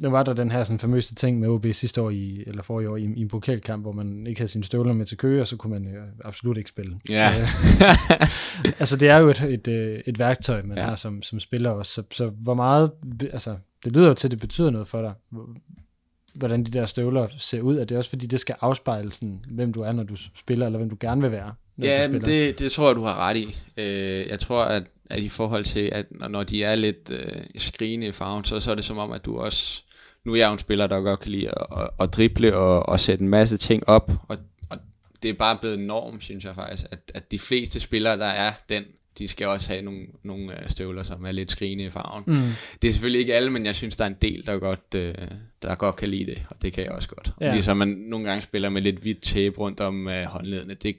nu 0.00 0.10
var 0.10 0.22
der 0.22 0.32
den 0.32 0.50
her 0.50 0.64
sådan 0.64 0.78
famøse 0.78 1.14
ting 1.14 1.40
med 1.40 1.48
OB 1.48 1.66
sidste 1.72 2.02
år, 2.02 2.10
i, 2.10 2.44
eller 2.46 2.62
forrige 2.62 2.90
år, 2.90 2.96
i, 2.96 3.02
i 3.16 3.20
en 3.20 3.28
pokalkamp, 3.28 3.82
hvor 3.84 3.92
man 3.92 4.26
ikke 4.26 4.40
havde 4.40 4.50
sine 4.52 4.64
støvler 4.64 4.92
med 4.92 5.06
til 5.06 5.16
Køge, 5.16 5.40
og 5.40 5.46
så 5.46 5.56
kunne 5.56 5.72
man 5.80 5.94
øh, 5.96 6.02
absolut 6.24 6.56
ikke 6.56 6.68
spille. 6.70 6.98
Ja. 7.08 7.28
Øh, 7.40 7.48
altså 8.80 8.96
det 8.96 9.08
er 9.08 9.16
jo 9.18 9.28
et, 9.28 9.40
et, 9.40 9.68
øh, 9.68 10.00
et 10.06 10.18
værktøj, 10.18 10.62
man 10.62 10.76
Ja. 10.78 10.84
har 10.84 10.94
som, 10.96 11.22
som 11.22 11.40
spiller 11.40 11.70
også. 11.70 11.92
Så, 11.92 12.02
så 12.10 12.28
hvor 12.28 12.54
meget... 12.54 12.90
Altså, 13.32 13.56
det 13.84 13.92
lyder 13.92 14.08
jo 14.08 14.14
til, 14.14 14.26
at 14.26 14.30
det 14.30 14.40
betyder 14.40 14.70
noget 14.70 14.88
for 14.88 15.00
dig, 15.02 15.12
hvor- 15.30 15.48
hvordan 16.34 16.64
de 16.64 16.70
der 16.70 16.86
støvler 16.86 17.28
ser 17.38 17.60
ud. 17.60 17.76
Er 17.76 17.84
det 17.84 17.96
også 17.96 18.10
fordi, 18.10 18.26
det 18.26 18.40
skal 18.40 18.54
afspejle, 18.60 19.12
sådan, 19.14 19.40
hvem 19.50 19.72
du 19.72 19.80
er, 19.82 19.92
når 19.92 20.02
du 20.02 20.16
spiller, 20.34 20.66
eller 20.66 20.78
hvem 20.78 20.90
du 20.90 20.96
gerne 21.00 21.20
vil 21.22 21.30
være, 21.30 21.54
Ja, 21.82 22.08
men 22.08 22.20
det, 22.20 22.58
det 22.58 22.72
tror 22.72 22.86
jeg, 22.88 22.96
du 22.96 23.02
har 23.02 23.16
ret 23.28 23.36
i. 23.36 23.56
Øh, 23.76 24.28
jeg 24.28 24.40
tror, 24.40 24.64
at, 24.64 24.82
at 25.10 25.22
i 25.22 25.28
forhold 25.28 25.64
til, 25.64 25.88
at 25.92 26.06
når- 26.10 26.28
når 26.28 26.42
de 26.42 26.64
er 26.64 26.74
lidt 26.74 27.10
øh, 27.10 27.42
skrigende 27.58 28.06
i 28.06 28.12
farven, 28.12 28.44
så, 28.44 28.60
så 28.60 28.70
er 28.70 28.74
det 28.74 28.84
som 28.84 28.98
om, 28.98 29.12
at 29.12 29.24
du 29.24 29.38
også... 29.38 29.82
Nu 30.24 30.32
er 30.32 30.36
jeg 30.36 30.46
jo 30.48 30.52
en 30.52 30.58
spiller, 30.58 30.86
der 30.86 31.00
godt 31.00 31.20
kan 31.20 31.32
lide 31.32 31.48
at, 31.48 31.66
at, 31.78 31.90
at 32.00 32.14
drible 32.14 32.56
og, 32.56 32.88
og 32.88 33.00
sætte 33.00 33.22
en 33.22 33.28
masse 33.28 33.56
ting 33.56 33.88
op, 33.88 34.12
og, 34.28 34.38
og 34.70 34.78
det 35.22 35.28
er 35.28 35.34
bare 35.34 35.56
blevet 35.60 35.78
norm, 35.78 36.20
synes 36.20 36.44
jeg 36.44 36.54
faktisk, 36.54 36.84
at, 36.90 36.98
at 37.14 37.30
de 37.30 37.38
fleste 37.38 37.80
spillere, 37.80 38.18
der 38.18 38.26
er 38.26 38.52
den, 38.68 38.84
de 39.18 39.28
skal 39.28 39.46
også 39.46 39.68
have 39.68 39.82
nogle, 39.82 40.06
nogle 40.22 40.62
øh, 40.62 40.68
støvler, 40.68 41.02
som 41.02 41.24
er 41.24 41.32
lidt 41.32 41.50
skrigende 41.50 41.84
i 41.84 41.90
farven. 41.90 42.24
Mm. 42.26 42.42
Det 42.82 42.88
er 42.88 42.92
selvfølgelig 42.92 43.20
ikke 43.20 43.34
alle, 43.34 43.50
men 43.50 43.66
jeg 43.66 43.74
synes, 43.74 43.96
der 43.96 44.04
er 44.04 44.08
en 44.08 44.16
del, 44.22 44.46
der 44.46 44.58
godt, 44.58 44.94
øh, 44.94 45.14
der 45.62 45.74
godt 45.74 45.96
kan 45.96 46.08
lide 46.08 46.26
det, 46.26 46.42
og 46.50 46.62
det 46.62 46.72
kan 46.72 46.84
jeg 46.84 46.92
også 46.92 47.08
godt. 47.08 47.32
Ja. 47.40 47.52
Ligesom 47.52 47.76
man 47.76 47.88
nogle 47.88 48.28
gange 48.28 48.42
spiller 48.42 48.68
med 48.68 48.82
lidt 48.82 48.96
hvidt 48.96 49.22
tape 49.22 49.58
rundt 49.58 49.80
om 49.80 50.08
øh, 50.08 50.24
håndledene. 50.24 50.74
Det, 50.74 50.96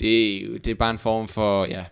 det, 0.00 0.64
det 0.64 0.70
er 0.70 0.74
bare 0.74 0.90
en 0.90 0.98
form 0.98 1.28
for, 1.28 1.64
ja, 1.64 1.84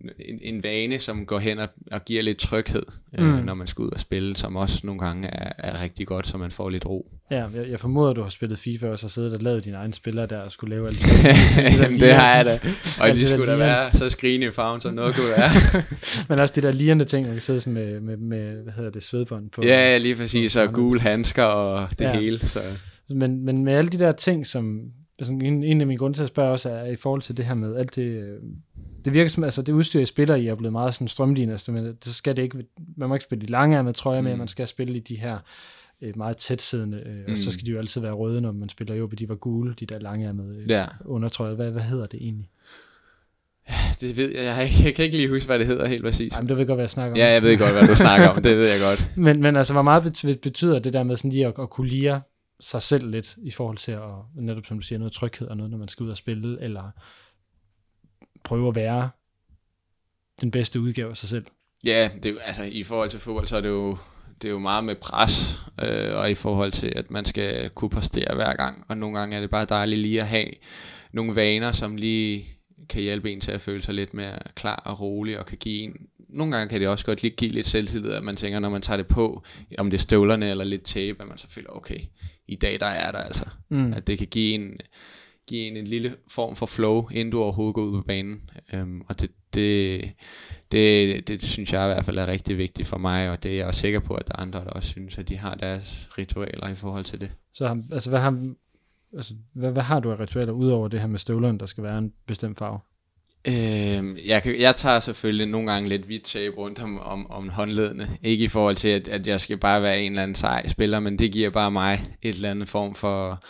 en, 0.00 0.38
en 0.42 0.62
vane, 0.62 0.98
som 0.98 1.26
går 1.26 1.38
hen 1.38 1.58
og, 1.58 1.68
og 1.92 2.04
giver 2.04 2.22
lidt 2.22 2.38
tryghed, 2.38 2.82
øh, 3.18 3.24
Mm. 3.38 3.44
når 3.44 3.54
man 3.54 3.66
skal 3.66 3.82
ud 3.82 3.90
og 3.90 4.00
spille, 4.00 4.36
som 4.36 4.56
også 4.56 4.80
nogle 4.84 5.00
gange 5.00 5.28
er, 5.28 5.52
er 5.58 5.82
rigtig 5.82 6.06
godt, 6.06 6.26
så 6.26 6.38
man 6.38 6.50
får 6.50 6.68
lidt 6.70 6.86
ro. 6.86 7.10
Ja, 7.30 7.36
jeg, 7.54 7.70
jeg 7.70 7.80
formoder, 7.80 8.10
at 8.10 8.16
du 8.16 8.22
har 8.22 8.28
spillet 8.30 8.58
FIFA 8.58 8.86
og 8.88 8.98
siddet 8.98 9.34
og 9.34 9.40
lavet 9.42 9.64
dine 9.64 9.76
egne 9.76 9.94
spillere 9.94 10.26
der, 10.26 10.38
og 10.38 10.50
skulle 10.52 10.74
lave 10.74 10.88
alt 10.88 11.06
Jamen, 11.82 12.00
det 12.00 12.12
har 12.12 12.36
jeg 12.36 12.44
da. 12.44 12.60
Og 13.00 13.08
de 13.08 13.20
det 13.20 13.28
skulle 13.28 13.46
da 13.52 13.56
være 13.56 13.92
så 13.92 14.10
skrigende 14.10 14.46
i 14.46 14.50
farven, 14.50 14.80
som 14.80 14.94
noget 14.94 15.14
kunne 15.14 15.28
være. 15.28 15.50
Men 16.28 16.38
også 16.38 16.54
de 16.60 16.66
der 16.66 16.72
lirende 16.72 17.04
ting, 17.04 17.26
man 17.26 17.34
kan 17.34 17.42
sidde 17.42 17.70
med, 17.70 18.00
med, 18.00 18.16
med, 18.16 18.62
hvad 18.62 18.72
hedder 18.72 18.90
det, 18.90 19.02
svedbånd 19.02 19.50
på. 19.50 19.62
ja, 19.64 19.90
ja, 19.92 19.98
lige 19.98 20.16
præcis. 20.16 20.56
Og 20.56 20.72
gule 20.72 21.00
handsker 21.00 21.44
og 21.44 21.88
det 21.98 22.04
Ja. 22.04 22.20
hele. 22.20 22.38
Så. 22.38 22.60
Men, 23.10 23.44
men 23.44 23.64
med 23.64 23.74
alle 23.74 23.90
de 23.90 23.98
der 23.98 24.12
ting, 24.12 24.46
som 24.46 24.80
altså 25.18 25.32
en, 25.32 25.64
en 25.64 25.80
af 25.80 25.86
mine 25.86 25.98
grunde 25.98 26.18
til 26.18 26.22
at 26.22 26.28
spørge 26.28 26.50
også 26.52 26.70
er 26.70 26.84
i 26.86 26.96
forhold 26.96 27.22
til 27.22 27.36
det 27.36 27.44
her 27.44 27.54
med 27.54 27.76
alt 27.76 27.94
det, 27.96 28.02
øh, 28.02 28.38
det 29.04 29.12
virker 29.12 29.28
som, 29.30 29.44
altså 29.44 29.62
det 29.62 29.72
udstyr, 29.72 30.00
I 30.00 30.06
spiller 30.06 30.34
i, 30.34 30.46
er 30.46 30.54
blevet 30.54 30.72
meget 30.72 30.94
sådan 30.94 31.08
strømlignet, 31.08 31.52
altså, 31.52 31.72
men 31.72 31.84
det 31.86 32.06
skal 32.06 32.36
det 32.36 32.42
ikke, 32.42 32.64
man 32.96 33.08
må 33.08 33.14
ikke 33.14 33.24
spille 33.24 33.44
i 33.44 33.50
lange 33.50 33.82
med 33.82 33.92
trøjer 33.94 34.20
med, 34.20 34.32
Mm. 34.32 34.38
man 34.38 34.48
skal 34.48 34.66
spille 34.66 34.96
i 34.96 35.00
de 35.00 35.16
her 35.16 35.38
øh, 36.02 36.12
meget 36.16 36.36
tætsiddende, 36.36 37.02
øh, 37.06 37.24
og 37.26 37.30
Mm. 37.30 37.36
så 37.36 37.50
skal 37.52 37.66
de 37.66 37.70
jo 37.70 37.78
altid 37.78 38.00
være 38.00 38.12
røde, 38.12 38.40
når 38.40 38.52
man 38.52 38.68
spiller 38.68 38.94
jo, 38.94 39.06
de 39.06 39.28
var 39.28 39.34
gule, 39.34 39.74
de 39.80 39.86
der 39.86 39.98
lange 39.98 40.32
med 40.32 40.56
øh, 40.56 40.70
Ja. 40.70 40.84
undertrøjer. 41.04 41.54
Hvad, 41.54 41.70
hvad 41.70 41.82
hedder 41.82 42.06
det 42.06 42.20
egentlig? 42.22 42.48
Det 44.00 44.16
ved 44.16 44.30
jeg. 44.34 44.44
Jeg, 44.44 44.64
ikke, 44.64 44.76
jeg 44.84 44.94
kan 44.94 45.04
ikke 45.04 45.16
lige 45.16 45.28
huske, 45.28 45.46
hvad 45.46 45.58
det 45.58 45.66
hedder 45.66 45.86
helt 45.86 46.02
præcis. 46.02 46.32
Jamen, 46.36 46.48
det 46.48 46.56
ved 46.56 46.60
jeg 46.60 46.66
godt, 46.66 46.76
hvad 46.76 46.82
jeg 46.84 46.90
snakker 46.90 47.12
om. 47.12 47.16
Ja, 47.18 47.26
jeg 47.32 47.42
ved 47.42 47.58
godt, 47.58 47.72
hvad 47.72 47.86
du 47.88 47.96
snakker 47.96 48.28
om. 48.28 48.42
Det 48.42 48.56
ved 48.56 48.68
jeg 48.68 48.80
godt. 48.80 49.10
Men, 49.24 49.42
men 49.42 49.56
altså, 49.56 49.72
hvor 49.72 49.82
meget 49.82 50.02
bet- 50.24 50.38
betyder 50.42 50.78
det 50.78 50.92
der 50.92 51.02
med 51.02 51.16
sådan 51.16 51.30
lige 51.30 51.46
at, 51.46 51.54
at 51.60 51.70
kunne 51.70 51.88
lire 51.88 52.20
sig 52.60 52.82
selv 52.82 53.10
lidt 53.10 53.36
i 53.42 53.50
forhold 53.50 53.76
til 53.76 53.92
at, 53.92 54.10
netop 54.36 54.66
som 54.66 54.78
du 54.78 54.82
siger, 54.82 54.98
noget 54.98 55.12
tryghed 55.12 55.48
og 55.48 55.56
noget, 55.56 55.70
når 55.70 55.78
man 55.78 55.88
skal 55.88 56.04
ud 56.04 56.10
og 56.10 56.16
spille, 56.16 56.60
eller 56.60 56.90
prøve 58.44 58.68
at 58.68 58.74
være 58.74 59.10
den 60.40 60.50
bedste 60.50 60.80
udgave 60.80 61.10
af 61.10 61.16
sig 61.16 61.28
selv? 61.28 61.46
Ja, 61.84 62.10
det, 62.22 62.26
er 62.26 62.30
jo- 62.32 62.38
altså 62.38 62.62
i 62.64 62.82
forhold 62.82 63.10
til 63.10 63.20
fodbold, 63.20 63.46
så 63.46 63.56
er 63.56 63.60
det 63.60 63.68
jo, 63.68 63.98
det 64.42 64.48
er 64.48 64.52
jo 64.52 64.58
meget 64.58 64.84
med 64.84 64.94
pres, 64.96 65.60
øh, 65.82 66.16
og 66.16 66.30
i 66.30 66.34
forhold 66.34 66.72
til, 66.72 66.92
at 66.96 67.10
man 67.10 67.24
skal 67.24 67.70
kunne 67.70 67.90
præstere 67.90 68.34
hver 68.34 68.56
gang. 68.56 68.84
Og 68.88 68.96
nogle 68.96 69.18
gange 69.18 69.36
er 69.36 69.40
det 69.40 69.50
bare 69.50 69.64
dejligt 69.64 70.00
lige 70.00 70.20
at 70.20 70.28
have 70.28 70.48
nogle 71.12 71.36
vaner, 71.36 71.72
som 71.72 71.96
lige 71.96 72.46
kan 72.88 73.02
hjælpe 73.02 73.32
en 73.32 73.40
til 73.40 73.52
at 73.52 73.60
føle 73.60 73.82
sig 73.82 73.94
lidt 73.94 74.14
mere 74.14 74.38
klar 74.54 74.82
og 74.84 75.00
rolig, 75.00 75.38
og 75.38 75.46
kan 75.46 75.58
give 75.58 75.80
en... 75.82 75.96
Nogle 76.28 76.56
gange 76.56 76.68
kan 76.70 76.80
det 76.80 76.88
også 76.88 77.06
godt 77.06 77.22
lige 77.22 77.36
give 77.36 77.50
lidt 77.50 77.66
selvtillid, 77.66 78.10
at 78.10 78.22
man 78.24 78.36
tænker, 78.36 78.58
når 78.58 78.68
man 78.68 78.82
tager 78.82 78.96
det 78.96 79.06
på, 79.06 79.42
om 79.78 79.90
det 79.90 79.96
er 79.98 80.02
støvlerne 80.02 80.50
eller 80.50 80.64
lidt 80.64 80.82
tape, 80.84 81.22
at 81.22 81.28
man 81.28 81.38
så 81.38 81.46
føler, 81.50 81.70
okay, 81.70 82.00
i 82.48 82.56
dag 82.56 82.80
der 82.80 82.86
er 82.86 83.12
der 83.12 83.18
altså. 83.18 83.44
Mm. 83.68 83.92
At 83.92 84.06
det 84.06 84.18
kan 84.18 84.26
give 84.26 84.54
en, 84.54 84.76
give 85.46 85.60
en 85.68 85.76
en 85.76 85.84
lille 85.84 86.16
form 86.28 86.56
for 86.56 86.66
flow, 86.66 87.08
inden 87.08 87.32
du 87.32 87.42
overhovedet 87.42 87.74
går 87.74 87.82
ud 87.82 88.00
på 88.02 88.06
banen. 88.06 88.50
Øhm, 88.72 89.00
og 89.08 89.20
det, 89.20 89.30
det, 89.54 90.10
det, 90.72 91.28
det 91.28 91.42
synes 91.42 91.72
jeg 91.72 91.84
i 91.84 91.92
hvert 91.94 92.04
fald 92.04 92.18
er 92.18 92.26
rigtig 92.26 92.58
vigtigt 92.58 92.88
for 92.88 92.98
mig, 92.98 93.30
og 93.30 93.42
det 93.42 93.52
er 93.52 93.56
jeg 93.56 93.66
også 93.66 93.80
sikker 93.80 94.00
på, 94.00 94.14
at 94.14 94.26
der 94.28 94.32
er 94.36 94.40
andre, 94.40 94.58
der 94.60 94.70
også 94.70 94.88
synes, 94.88 95.18
at 95.18 95.28
de 95.28 95.36
har 95.38 95.54
deres 95.54 96.08
ritualer 96.18 96.68
i 96.68 96.74
forhold 96.74 97.04
til 97.04 97.20
det. 97.20 97.32
Så 97.54 97.66
har- 97.68 97.82
altså, 97.92 98.10
hvad 98.10 98.20
har, 98.20 98.54
altså, 99.16 99.34
hvad, 99.52 99.72
hvad 99.72 99.82
har 99.82 100.00
du 100.00 100.12
af 100.12 100.20
ritualer, 100.20 100.52
udover 100.52 100.88
det 100.88 101.00
her 101.00 101.06
med 101.06 101.18
støvlerne, 101.18 101.58
der 101.58 101.66
skal 101.66 101.84
være 101.84 101.98
en 101.98 102.12
bestemt 102.26 102.58
farve? 102.58 102.78
Øh, 103.46 104.28
jeg, 104.28 104.42
kan, 104.42 104.60
jeg 104.60 104.76
tager 104.76 105.00
selvfølgelig 105.00 105.46
nogle 105.46 105.72
gange 105.72 105.88
lidt 105.88 106.02
hvidt 106.02 106.24
tape 106.24 106.56
rundt 106.56 106.82
om, 106.82 107.00
om, 107.00 107.30
om 107.30 107.48
håndledene. 107.48 108.08
Ikke 108.22 108.44
i 108.44 108.48
forhold 108.48 108.76
til, 108.76 108.88
at, 108.88 109.08
at 109.08 109.26
jeg 109.26 109.40
skal 109.40 109.56
bare 109.56 109.82
være 109.82 110.00
en 110.00 110.12
eller 110.12 110.22
anden 110.22 110.34
sej 110.34 110.66
spiller, 110.66 111.00
men 111.00 111.18
det 111.18 111.32
giver 111.32 111.50
bare 111.50 111.70
mig 111.70 112.10
et 112.22 112.34
eller 112.34 112.50
andet 112.50 112.68
form 112.68 112.94
for, 112.94 113.44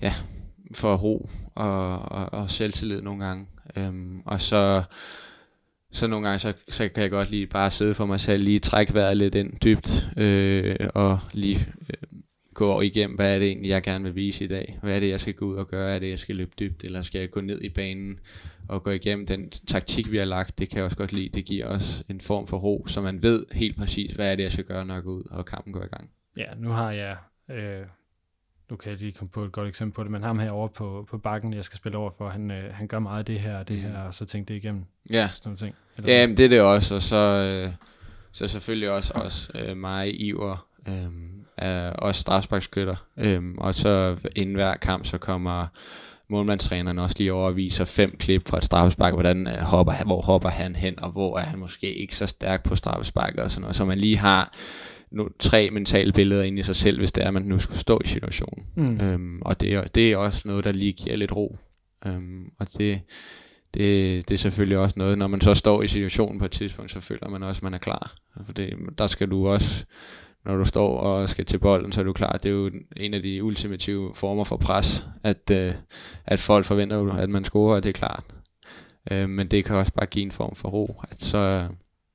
ja, 0.00 0.14
for 0.74 0.96
ro 0.96 1.30
og, 1.54 1.98
og, 1.98 2.32
og 2.32 2.50
selvtillid 2.50 3.02
nogle 3.02 3.24
gange. 3.24 3.46
Øhm, 3.76 4.20
og 4.24 4.40
så, 4.40 4.82
så 5.92 6.06
nogle 6.06 6.26
gange, 6.28 6.38
så, 6.38 6.52
så 6.68 6.88
kan 6.88 7.02
jeg 7.02 7.10
godt 7.10 7.30
lige 7.30 7.46
bare 7.46 7.70
sidde 7.70 7.94
for 7.94 8.06
mig 8.06 8.20
selv, 8.20 8.42
lige 8.42 8.58
trække 8.58 8.94
vejret 8.94 9.16
lidt 9.16 9.34
ind 9.34 9.52
dybt, 9.64 10.08
øh, 10.16 10.76
og 10.94 11.18
lige 11.32 11.68
øh, 11.90 12.11
gå 12.66 12.80
igennem, 12.80 13.16
hvad 13.16 13.34
er 13.34 13.38
det 13.38 13.48
egentlig, 13.48 13.68
jeg 13.70 13.82
gerne 13.82 14.04
vil 14.04 14.14
vise 14.14 14.44
i 14.44 14.48
dag? 14.48 14.78
Hvad 14.82 14.96
er 14.96 15.00
det, 15.00 15.08
jeg 15.08 15.20
skal 15.20 15.34
gå 15.34 15.44
ud 15.46 15.56
og 15.56 15.68
gøre? 15.68 15.94
Er 15.94 15.98
det, 15.98 16.10
jeg 16.10 16.18
skal 16.18 16.36
løbe 16.36 16.50
dybt, 16.60 16.84
eller 16.84 17.02
skal 17.02 17.18
jeg 17.18 17.30
gå 17.30 17.40
ned 17.40 17.62
i 17.62 17.68
banen 17.68 18.18
og 18.68 18.82
gå 18.82 18.90
igennem 18.90 19.26
den 19.26 19.50
taktik, 19.50 20.12
vi 20.12 20.16
har 20.16 20.24
lagt? 20.24 20.58
Det 20.58 20.68
kan 20.68 20.76
jeg 20.76 20.84
også 20.84 20.96
godt 20.96 21.12
lide. 21.12 21.28
Det 21.28 21.44
giver 21.44 21.66
også 21.66 22.04
en 22.08 22.20
form 22.20 22.46
for 22.46 22.56
ro, 22.58 22.86
så 22.86 23.00
man 23.00 23.22
ved 23.22 23.46
helt 23.52 23.76
præcis, 23.76 24.14
hvad 24.14 24.32
er 24.32 24.36
det, 24.36 24.42
jeg 24.42 24.52
skal 24.52 24.64
gøre, 24.64 24.84
når 24.84 24.94
jeg 24.94 25.02
går 25.02 25.10
ud, 25.12 25.24
og 25.30 25.44
kampen 25.46 25.72
går 25.72 25.82
i 25.82 25.86
gang. 25.86 26.10
Ja, 26.36 26.44
nu 26.56 26.68
har 26.68 26.90
jeg, 26.92 27.16
øh, 27.50 27.86
nu 28.70 28.76
kan 28.76 28.90
jeg 28.90 28.98
lige 28.98 29.12
komme 29.12 29.30
på 29.30 29.44
et 29.44 29.52
godt 29.52 29.68
eksempel 29.68 29.94
på 29.94 30.02
det, 30.02 30.10
men 30.10 30.22
ham 30.22 30.38
herovre 30.38 30.68
på, 30.68 31.06
på 31.10 31.18
bakken, 31.18 31.54
jeg 31.54 31.64
skal 31.64 31.76
spille 31.76 31.98
over 31.98 32.10
for, 32.18 32.28
han, 32.28 32.50
øh, 32.50 32.74
han 32.74 32.86
gør 32.86 32.98
meget 32.98 33.18
af 33.18 33.24
det 33.24 33.40
her 33.40 33.58
og 33.58 33.68
det 33.68 33.76
Mm. 33.76 33.82
her, 33.82 33.98
og 33.98 34.14
så 34.14 34.24
tænkte 34.24 34.52
det 34.54 34.58
igennem. 34.64 34.84
Ja, 35.10 35.28
Sådan 35.34 35.48
nogle 35.48 35.58
ting. 35.58 35.74
Eller 35.96 36.12
Ja, 36.12 36.26
men 36.26 36.36
det 36.36 36.44
er 36.44 36.48
det 36.48 36.60
også, 36.60 36.94
og 36.94 37.02
så, 37.02 37.16
øh, 37.16 37.72
så 38.32 38.48
selvfølgelig 38.48 38.90
også, 38.90 39.12
også 39.14 39.52
øh, 39.54 39.76
mig, 39.76 40.20
Iver, 40.20 40.66
øh, 40.88 40.94
er 41.56 41.90
også 41.90 42.20
strafsparkskytter. 42.20 42.96
Øh, 43.16 43.42
og 43.58 43.74
så 43.74 44.16
inden 44.36 44.54
hver 44.54 44.76
kamp, 44.76 45.04
så 45.06 45.18
kommer 45.18 45.66
målmandstræneren 46.28 46.98
også 46.98 47.16
lige 47.18 47.32
over 47.32 47.46
og 47.46 47.56
viser 47.56 47.84
fem 47.84 48.16
klip 48.18 48.48
fra 48.48 48.58
et 48.58 48.64
straffespark, 48.64 49.12
hvordan 49.14 49.46
øh, 49.46 49.54
hopper, 49.58 49.92
han- 49.92 50.06
hvor 50.06 50.20
hopper 50.20 50.48
han 50.48 50.76
hen, 50.76 50.98
og 51.00 51.10
hvor 51.10 51.38
er 51.38 51.42
han 51.42 51.58
måske 51.58 51.94
ikke 51.94 52.16
så 52.16 52.26
stærk 52.26 52.64
på 52.64 52.76
straffesparket 52.76 53.40
og 53.40 53.50
sådan 53.50 53.60
noget. 53.60 53.76
Så 53.76 53.84
man 53.84 53.98
lige 53.98 54.16
har 54.16 54.52
nu, 55.10 55.28
tre 55.38 55.70
mentale 55.70 56.12
billeder 56.12 56.42
ind 56.42 56.58
i 56.58 56.62
sig 56.62 56.76
selv, 56.76 56.98
hvis 56.98 57.12
det 57.12 57.22
er, 57.24 57.28
at 57.28 57.34
man 57.34 57.42
nu 57.42 57.58
skulle 57.58 57.78
stå 57.78 58.00
i 58.04 58.06
situationen. 58.08 58.66
Mm. 58.76 59.00
Øhm, 59.00 59.42
og 59.42 59.60
det 59.60 59.74
er, 59.74 59.84
det 59.84 60.12
er 60.12 60.16
også 60.16 60.42
noget, 60.48 60.64
der 60.64 60.72
lige 60.72 60.92
giver 60.92 61.16
lidt 61.16 61.36
ro. 61.36 61.56
Øhm, 62.06 62.44
og 62.58 62.66
det, 62.78 63.00
det, 63.74 64.28
det 64.28 64.34
er 64.34 64.38
selvfølgelig 64.38 64.78
også 64.78 64.94
noget, 64.98 65.18
når 65.18 65.26
man 65.26 65.40
så 65.40 65.54
står 65.54 65.82
i 65.82 65.88
situationen 65.88 66.38
på 66.38 66.44
et 66.44 66.50
tidspunkt, 66.50 66.90
så 66.92 67.00
føler 67.00 67.28
man 67.28 67.42
også, 67.42 67.58
at 67.58 67.62
man 67.62 67.74
er 67.74 67.78
klar. 67.78 68.14
For 68.46 68.52
det, 68.52 68.72
der 68.98 69.06
skal 69.06 69.30
du 69.30 69.48
også, 69.48 69.84
når 70.44 70.56
du 70.56 70.64
står 70.64 70.98
og 70.98 71.28
skal 71.28 71.44
til 71.44 71.58
bolden, 71.58 71.92
så 71.92 72.00
er 72.00 72.04
du 72.04 72.12
klar. 72.12 72.32
Det 72.32 72.46
er 72.46 72.52
jo 72.52 72.70
en 72.96 73.14
af 73.14 73.22
de 73.22 73.44
ultimative 73.44 74.14
former 74.14 74.44
for 74.44 74.56
pres, 74.56 75.06
at, 75.22 75.50
øh, 75.50 75.74
at 76.26 76.40
folk 76.40 76.64
forventer, 76.64 77.12
at 77.12 77.30
man 77.30 77.44
scorer, 77.44 77.76
og 77.76 77.82
det 77.82 77.88
er 77.88 77.92
klart. 77.92 78.24
Øh, 79.10 79.28
men 79.28 79.48
det 79.48 79.64
kan 79.64 79.76
også 79.76 79.92
bare 79.92 80.06
give 80.06 80.22
en 80.22 80.32
form 80.32 80.54
for 80.54 80.68
ro, 80.68 81.00
at 81.10 81.22
så, 81.22 81.68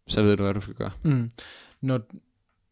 så 0.07 0.23
ved 0.23 0.37
du, 0.37 0.43
hvad 0.43 0.53
du 0.53 0.61
skal 0.61 0.75
gøre. 0.75 0.91
Mm. 1.03 1.31
Når, 1.81 1.99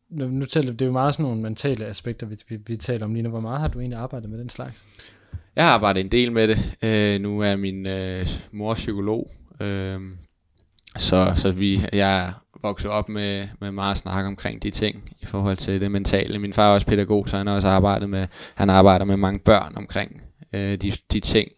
når, 0.10 0.28
nu 0.28 0.46
taler, 0.46 0.72
det 0.72 0.82
er 0.82 0.86
jo 0.86 0.92
meget 0.92 1.14
sådan 1.14 1.24
nogle 1.24 1.42
mentale 1.42 1.86
aspekter, 1.86 2.28
vi, 2.28 2.36
vi, 2.50 2.58
vi 2.68 2.78
taler 2.78 3.06
om 3.06 3.14
lige 3.14 3.24
nu. 3.24 3.30
Hvor 3.30 3.40
meget 3.40 3.60
har 3.60 3.68
du 3.68 3.80
egentlig 3.80 4.00
arbejdet 4.00 4.30
med 4.30 4.40
den 4.40 4.50
slags? 4.50 4.84
Jeg 5.56 5.66
har 5.66 5.72
arbejdet 5.72 6.02
en 6.02 6.12
del 6.12 6.32
med 6.32 6.48
det. 6.48 6.78
Øh, 6.84 7.22
nu 7.22 7.40
er 7.40 7.56
min 7.56 7.86
øh, 7.86 8.28
mor 8.52 8.74
psykolog, 8.74 9.32
øh, 9.60 10.02
så, 10.98 11.32
så 11.36 11.52
vi, 11.52 11.86
jeg 11.94 12.34
vokset 12.64 12.92
op 12.92 13.10
med, 13.10 13.48
med 13.62 13.72
meget 13.72 13.98
snak 13.98 14.26
omkring 14.26 14.64
de 14.64 14.72
ting 14.72 15.10
i 15.22 15.26
forhold 15.26 15.58
til 15.58 15.82
det 15.82 15.92
mentale. 15.92 16.40
Min 16.40 16.54
far 16.54 16.70
er 16.70 16.74
også 16.74 16.88
pædagog, 16.88 17.30
så 17.30 17.38
han 17.38 17.48
har 17.48 17.56
også 17.56 17.68
arbejdet 17.68 18.10
med, 18.10 18.28
han 18.56 18.70
arbejder 18.70 19.06
med 19.06 19.18
mange 19.18 19.40
børn 19.40 19.74
omkring 19.76 20.22
øh, 20.54 20.78
de, 20.78 20.92
de 21.12 21.20
ting. 21.20 21.52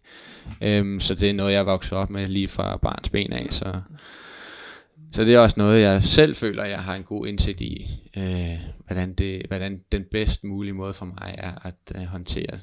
Øhm, 0.62 1.00
så 1.00 1.16
det 1.16 1.30
er 1.30 1.34
noget, 1.34 1.54
jeg 1.54 1.60
er 1.60 1.64
vokset 1.64 1.98
op 1.98 2.10
med 2.10 2.28
lige 2.28 2.48
fra 2.48 2.78
barns 2.78 3.10
ben 3.10 3.34
af. 3.34 3.48
Så, 3.50 3.82
så 5.12 5.24
det 5.24 5.36
er 5.36 5.40
også 5.40 5.56
noget, 5.58 5.82
jeg 5.82 6.04
selv 6.04 6.36
føler, 6.36 6.66
jeg 6.66 6.80
har 6.80 6.96
en 6.96 7.04
god 7.04 7.28
indsigt 7.28 7.62
i, 7.62 8.02
øh, 8.18 8.60
hvordan, 8.86 9.14
det, 9.14 9.42
hvordan 9.48 9.82
den 9.92 10.04
bedst 10.12 10.44
mulige 10.44 10.74
måde 10.74 10.94
for 10.94 11.06
mig 11.06 11.36
er 11.38 11.52
at 11.68 11.76
øh, 11.96 12.04
håndtere 12.04 12.60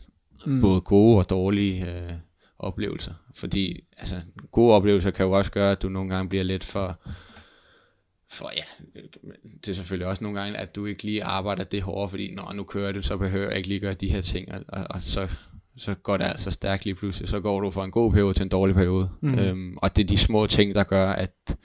mm. 0.46 0.60
både 0.60 0.80
gode 0.80 1.18
og 1.18 1.30
dårlige 1.30 1.86
øh, 1.86 2.12
oplevelser. 2.59 3.14
Fordi 3.34 3.84
altså, 3.96 4.20
gode 4.52 4.74
oplevelser 4.74 5.11
kan 5.11 5.26
jo 5.26 5.32
også 5.32 5.52
gøre, 5.52 5.72
at 5.72 5.82
du 5.82 5.88
nogle 5.88 6.14
gange 6.14 6.28
bliver 6.28 6.44
lidt 6.44 6.64
for 6.64 7.00
for 8.30 8.50
ja, 8.57 8.62
det 9.64 9.68
er 9.70 9.74
selvfølgelig 9.74 10.07
også 10.07 10.24
nogle 10.24 10.40
gange, 10.40 10.59
at 10.59 10.74
du 10.74 10.86
ikke 10.86 11.02
lige 11.02 11.24
arbejder 11.24 11.64
det 11.64 11.82
hårdt, 11.82 12.11
fordi 12.11 12.34
når 12.34 12.52
nu 12.52 12.64
kører 12.64 12.92
du, 12.92 13.02
så 13.02 13.16
behøver 13.16 13.48
jeg 13.48 13.57
ikke 13.57 13.68
lige 13.68 13.80
gøre 13.80 13.94
de 13.94 14.09
her 14.09 14.20
ting, 14.20 14.52
og, 14.52 14.64
og, 14.68 14.86
og 14.90 15.02
så, 15.02 15.28
så 15.76 15.94
går 15.94 16.16
det 16.16 16.24
altså 16.24 16.50
stærkt 16.50 16.84
lige 16.84 16.94
pludselig, 16.94 17.28
så 17.28 17.40
går 17.40 17.61
du 17.61 17.70
fra 17.70 17.84
en 17.84 17.90
god 17.90 18.12
periode 18.12 18.34
til 18.34 18.42
en 18.42 18.48
dårlig 18.48 18.74
periode. 18.74 19.11
Mm. 19.20 19.38
Øhm, 19.38 19.76
og 19.76 19.96
det 19.96 20.02
er 20.02 20.07
de 20.07 20.18
små 20.18 20.46
ting, 20.46 20.74
der 20.74 20.84
gør, 20.84 21.12
at, 21.12 21.57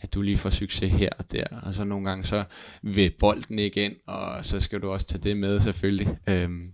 at 0.00 0.14
du 0.14 0.22
lige 0.22 0.36
får 0.36 0.50
succes 0.50 0.92
her 0.92 1.10
og 1.18 1.32
der, 1.32 1.44
og 1.62 1.74
så 1.74 1.84
nogle 1.84 2.08
gange 2.08 2.24
så 2.24 2.44
vil 2.82 3.12
bolden 3.18 3.58
ikke 3.58 3.84
ind, 3.84 3.96
og 4.06 4.44
så 4.44 4.60
skal 4.60 4.80
du 4.80 4.90
også 4.90 5.06
tage 5.06 5.22
det 5.22 5.36
med 5.36 5.60
selvfølgelig. 5.60 6.18
Øhm, 6.28 6.72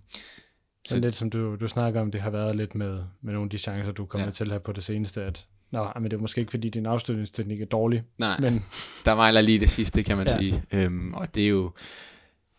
så 0.84 0.98
lidt 0.98 1.14
som 1.14 1.30
du, 1.30 1.56
du 1.56 1.68
snakker 1.68 2.00
om, 2.00 2.10
det 2.10 2.20
har 2.20 2.30
været 2.30 2.56
lidt 2.56 2.74
med, 2.74 3.02
med 3.22 3.32
nogle 3.32 3.46
af 3.46 3.50
de 3.50 3.58
chancer, 3.58 3.92
du 3.92 4.04
kommer 4.04 4.26
ja. 4.26 4.30
til 4.30 4.50
her 4.50 4.58
på 4.58 4.72
det 4.72 4.84
seneste, 4.84 5.22
at 5.22 5.46
Nå, 5.70 5.88
men 5.94 6.04
det 6.04 6.12
er 6.12 6.20
måske 6.20 6.40
ikke, 6.40 6.50
fordi 6.50 6.68
din 6.68 6.86
afslutningsteknik 6.86 7.60
er 7.60 7.66
dårlig. 7.66 8.02
Nej, 8.18 8.40
men... 8.40 8.64
der 9.04 9.14
mangler 9.14 9.40
lige 9.40 9.60
det 9.60 9.70
sidste, 9.70 10.02
kan 10.02 10.16
man 10.16 10.26
ja. 10.26 10.38
sige. 10.38 10.62
Øhm, 10.72 11.14
og 11.14 11.34
det 11.34 11.44
er, 11.44 11.48
jo, 11.48 11.70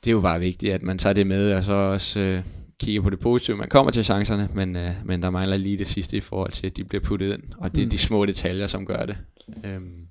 det 0.04 0.10
er 0.10 0.12
jo 0.12 0.22
bare 0.22 0.40
vigtigt, 0.40 0.74
at 0.74 0.82
man 0.82 0.98
tager 0.98 1.14
det 1.14 1.28
med, 1.28 1.54
og 1.54 1.64
så 1.64 1.74
også 1.74 2.20
øh, 2.20 2.44
kigger 2.80 3.02
på 3.02 3.10
det 3.10 3.20
positive. 3.20 3.58
Man 3.58 3.70
kommer 3.70 3.92
til 3.92 4.06
chancerne, 4.06 4.50
men, 4.54 4.76
øh, 4.76 4.92
men 5.06 5.22
der 5.22 5.30
mangler 5.30 5.58
lige 5.58 5.78
det 5.78 5.88
sidste 5.88 6.18
i 6.18 6.22
forhold 6.22 6.52
til, 6.52 6.68
at 6.68 6.78
de 6.78 6.84
bliver 6.84 7.04
puttet 7.04 7.34
ind. 7.34 7.44
Og 7.58 7.76
det 7.76 7.82
er 7.82 7.86
mm. 7.86 7.90
de 7.90 7.98
små 7.98 8.26
detaljer, 8.26 8.68
som 8.68 8.86
gør 8.86 9.06
det. 9.06 9.18
Øhm, 9.64 10.08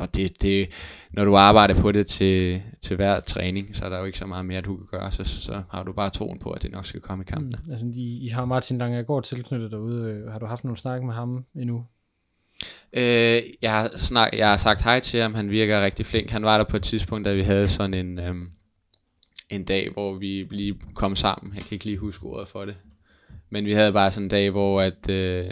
og 0.00 0.14
det, 0.14 0.42
det, 0.42 0.68
når 1.10 1.24
du 1.24 1.36
arbejder 1.36 1.74
på 1.74 1.92
det 1.92 2.06
til, 2.06 2.62
til 2.80 2.96
hver 2.96 3.20
træning, 3.20 3.76
så 3.76 3.84
er 3.84 3.88
der 3.88 3.98
jo 3.98 4.04
ikke 4.04 4.18
så 4.18 4.26
meget 4.26 4.46
mere, 4.46 4.60
du 4.60 4.76
kan 4.76 4.86
gøre, 4.90 5.12
så, 5.12 5.24
så 5.24 5.62
har 5.70 5.82
du 5.82 5.92
bare 5.92 6.10
troen 6.10 6.38
på, 6.38 6.50
at 6.50 6.62
det 6.62 6.72
nok 6.72 6.86
skal 6.86 7.00
komme 7.00 7.24
i 7.24 7.30
kampen. 7.30 7.54
Mm, 7.64 7.72
altså, 7.72 7.86
I, 7.86 8.26
I 8.26 8.28
har 8.28 8.44
Martin 8.44 9.04
går 9.04 9.20
tilknyttet 9.20 9.70
derude. 9.70 10.28
Har 10.32 10.38
du 10.38 10.46
haft 10.46 10.64
nogle 10.64 10.78
snak 10.78 11.02
med 11.02 11.14
ham 11.14 11.44
endnu? 11.56 11.84
Øh, 12.92 13.42
jeg, 13.62 13.72
har 13.72 13.90
snak, 13.96 14.30
jeg 14.32 14.48
har 14.48 14.56
sagt 14.56 14.82
hej 14.82 15.00
til 15.00 15.20
ham, 15.20 15.34
han 15.34 15.50
virker 15.50 15.84
rigtig 15.84 16.06
flink. 16.06 16.30
Han 16.30 16.42
var 16.42 16.58
der 16.58 16.64
på 16.64 16.76
et 16.76 16.82
tidspunkt, 16.82 17.24
da 17.24 17.34
vi 17.34 17.42
havde 17.42 17.68
sådan 17.68 17.94
en, 17.94 18.18
øhm, 18.18 18.50
en 19.50 19.64
dag, 19.64 19.90
hvor 19.92 20.14
vi 20.14 20.46
lige 20.50 20.74
kom 20.94 21.16
sammen. 21.16 21.54
Jeg 21.54 21.62
kan 21.62 21.74
ikke 21.74 21.84
lige 21.84 21.98
huske 21.98 22.26
ordet 22.26 22.48
for 22.48 22.64
det. 22.64 22.74
Men 23.50 23.64
vi 23.64 23.72
havde 23.72 23.92
bare 23.92 24.10
sådan 24.10 24.24
en 24.24 24.30
dag, 24.30 24.50
hvor 24.50 24.80
at... 24.80 25.10
Øh, 25.10 25.50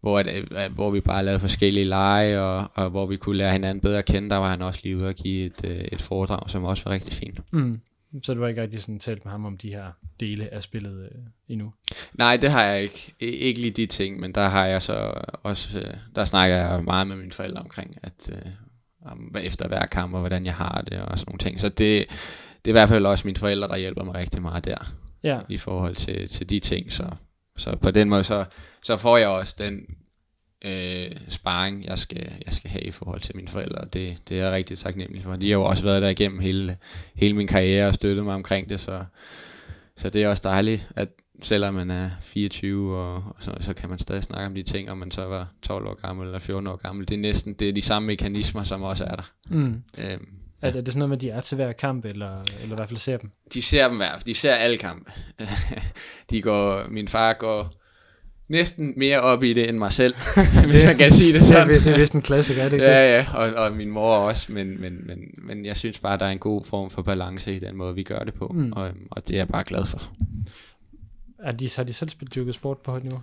hvor, 0.00 0.18
at, 0.18 0.26
at, 0.26 0.70
hvor 0.70 0.90
vi 0.90 1.00
bare 1.00 1.24
lavede 1.24 1.40
forskellige 1.40 1.84
lege, 1.84 2.40
og, 2.40 2.70
og 2.74 2.90
hvor 2.90 3.06
vi 3.06 3.16
kunne 3.16 3.36
lære 3.36 3.52
hinanden 3.52 3.80
bedre 3.80 3.98
at 3.98 4.04
kende, 4.04 4.30
der 4.30 4.36
var 4.36 4.50
han 4.50 4.62
også 4.62 4.80
lige 4.82 4.96
ude 4.96 5.08
og 5.08 5.14
give 5.14 5.46
et, 5.46 5.64
øh, 5.64 5.84
et 5.92 6.02
foredrag, 6.02 6.50
som 6.50 6.64
også 6.64 6.84
var 6.84 6.92
rigtig 6.92 7.14
fint. 7.14 7.40
Mm. 7.52 7.80
Så 8.22 8.34
du 8.34 8.40
har 8.40 8.48
ikke 8.48 8.62
rigtig 8.62 8.82
sådan 8.82 8.98
talt 8.98 9.24
med 9.24 9.32
ham 9.32 9.44
om 9.44 9.56
de 9.56 9.68
her 9.68 9.84
dele 10.20 10.54
af 10.54 10.62
spillet 10.62 11.02
øh, 11.02 11.20
endnu? 11.48 11.72
Nej, 12.14 12.36
det 12.36 12.50
har 12.50 12.62
jeg 12.62 12.82
ikke. 12.82 13.14
Ikke 13.20 13.60
lige 13.60 13.70
de 13.70 13.86
ting, 13.86 14.20
men 14.20 14.32
der 14.32 14.48
har 14.48 14.66
jeg 14.66 14.82
så 14.82 15.12
også, 15.42 15.78
øh, 15.78 15.94
der 16.14 16.24
snakker 16.24 16.56
jeg 16.56 16.84
meget 16.84 17.06
med 17.06 17.16
mine 17.16 17.32
forældre 17.32 17.60
omkring, 17.60 17.96
at 18.02 18.30
øh, 18.32 18.52
om, 19.04 19.34
efter 19.40 19.68
hver 19.68 19.86
kamp, 19.86 20.14
og 20.14 20.20
hvordan 20.20 20.46
jeg 20.46 20.54
har 20.54 20.84
det, 20.90 21.00
og 21.00 21.18
sådan 21.18 21.30
nogle 21.30 21.38
ting. 21.38 21.60
Så 21.60 21.68
det, 21.68 21.78
det 21.78 22.64
er 22.64 22.68
i 22.68 22.72
hvert 22.72 22.88
fald 22.88 23.06
også 23.06 23.26
mine 23.26 23.38
forældre, 23.38 23.68
der 23.68 23.76
hjælper 23.76 24.04
mig 24.04 24.14
rigtig 24.14 24.42
meget 24.42 24.64
der, 24.64 24.92
ja. 25.22 25.40
i 25.48 25.56
forhold 25.56 25.94
til, 25.94 26.28
til 26.28 26.50
de 26.50 26.58
ting. 26.60 26.92
Så, 26.92 27.04
så 27.58 27.76
på 27.76 27.90
den 27.90 28.08
måde, 28.08 28.24
så, 28.24 28.44
så 28.82 28.96
får 28.96 29.16
jeg 29.16 29.28
også 29.28 29.54
den 29.58 29.96
øh, 30.64 31.16
sparring, 31.28 31.84
jeg 31.84 31.98
skal, 31.98 32.32
jeg 32.46 32.54
skal 32.54 32.70
have 32.70 32.84
i 32.84 32.90
forhold 32.90 33.20
til 33.20 33.36
mine 33.36 33.48
forældre. 33.48 33.84
Det, 33.92 34.16
det 34.28 34.38
er 34.38 34.44
jeg 34.44 34.52
rigtig 34.52 34.78
taknemmelig 34.78 35.24
for. 35.24 35.36
De 35.36 35.46
har 35.50 35.58
jo 35.58 35.64
også 35.64 35.84
været 35.84 36.02
der 36.02 36.08
igennem 36.08 36.38
hele, 36.38 36.76
hele 37.14 37.34
min 37.36 37.46
karriere 37.46 37.88
og 37.88 37.94
støttet 37.94 38.24
mig 38.24 38.34
omkring 38.34 38.68
det, 38.68 38.80
så, 38.80 39.04
så 39.96 40.10
det 40.10 40.22
er 40.22 40.28
også 40.28 40.42
dejligt, 40.44 40.88
at 40.96 41.08
selvom 41.42 41.74
man 41.74 41.90
er 41.90 42.10
24, 42.20 42.96
og, 42.96 43.14
og 43.14 43.36
så, 43.38 43.54
så 43.60 43.74
kan 43.74 43.88
man 43.88 43.98
stadig 43.98 44.24
snakke 44.24 44.46
om 44.46 44.54
de 44.54 44.62
ting, 44.62 44.90
om 44.90 44.98
man 44.98 45.10
så 45.10 45.24
var 45.24 45.48
12 45.62 45.86
år 45.86 45.94
gammel 45.94 46.26
eller 46.26 46.38
14 46.38 46.66
år 46.66 46.76
gammel. 46.76 47.08
Det 47.08 47.14
er 47.14 47.18
næsten 47.18 47.54
det 47.54 47.68
er 47.68 47.72
de 47.72 47.82
samme 47.82 48.06
mekanismer, 48.06 48.64
som 48.64 48.82
også 48.82 49.04
er 49.04 49.16
der. 49.16 49.30
Mm. 49.50 49.82
Øhm, 49.98 50.28
er, 50.62 50.70
det, 50.70 50.78
er 50.78 50.82
det 50.82 50.92
sådan 50.92 50.98
noget 50.98 51.08
med, 51.08 51.16
at 51.16 51.22
de 51.22 51.30
er 51.30 51.40
til 51.40 51.56
hver 51.56 51.72
kamp, 51.72 52.04
eller, 52.04 52.42
eller 52.62 52.74
i 52.74 52.74
hvert 52.74 52.88
fald 52.88 52.98
ser 52.98 53.16
dem? 53.16 53.30
De 53.54 53.62
ser 53.62 53.88
dem 53.88 53.96
hver, 53.96 54.18
de 54.26 54.34
ser 54.34 54.54
alle 54.54 54.78
kampe. 54.78 55.10
de 56.30 56.42
går, 56.42 56.88
min 56.88 57.08
far 57.08 57.32
går 57.32 57.72
næsten 58.48 58.94
mere 58.96 59.20
op 59.20 59.42
i 59.42 59.52
det 59.52 59.68
end 59.68 59.78
mig 59.78 59.92
selv, 59.92 60.14
hvis 60.70 60.86
man 60.86 60.96
kan 60.96 61.12
sige 61.12 61.32
det 61.32 61.42
sådan. 61.42 61.68
det, 61.68 61.76
er, 61.76 61.80
det 61.80 61.92
er 61.92 61.98
vist 61.98 62.12
en 62.12 62.22
klassiker, 62.22 62.62
er 62.62 62.68
det 62.68 62.72
ikke 62.72 62.86
Ja, 62.86 63.16
ja, 63.16 63.26
og, 63.34 63.52
og 63.54 63.72
min 63.72 63.90
mor 63.90 64.16
også, 64.16 64.52
men, 64.52 64.80
men, 64.80 65.06
men, 65.06 65.18
men 65.38 65.66
jeg 65.66 65.76
synes 65.76 65.98
bare, 65.98 66.18
der 66.18 66.26
er 66.26 66.30
en 66.30 66.38
god 66.38 66.64
form 66.64 66.90
for 66.90 67.02
balance 67.02 67.54
i 67.54 67.58
den 67.58 67.76
måde, 67.76 67.94
vi 67.94 68.02
gør 68.02 68.18
det 68.18 68.34
på, 68.34 68.48
mm. 68.48 68.72
og, 68.72 68.90
og 69.10 69.28
det 69.28 69.34
er 69.34 69.38
jeg 69.38 69.48
bare 69.48 69.64
glad 69.64 69.86
for. 69.86 70.02
Er 71.38 71.52
de, 71.52 71.70
har 71.76 71.84
de 71.84 71.92
selv 71.92 72.10
spillet 72.10 72.34
dyrket 72.34 72.54
sport 72.54 72.78
på 72.78 72.90
højt 72.90 73.04
niveau? 73.04 73.20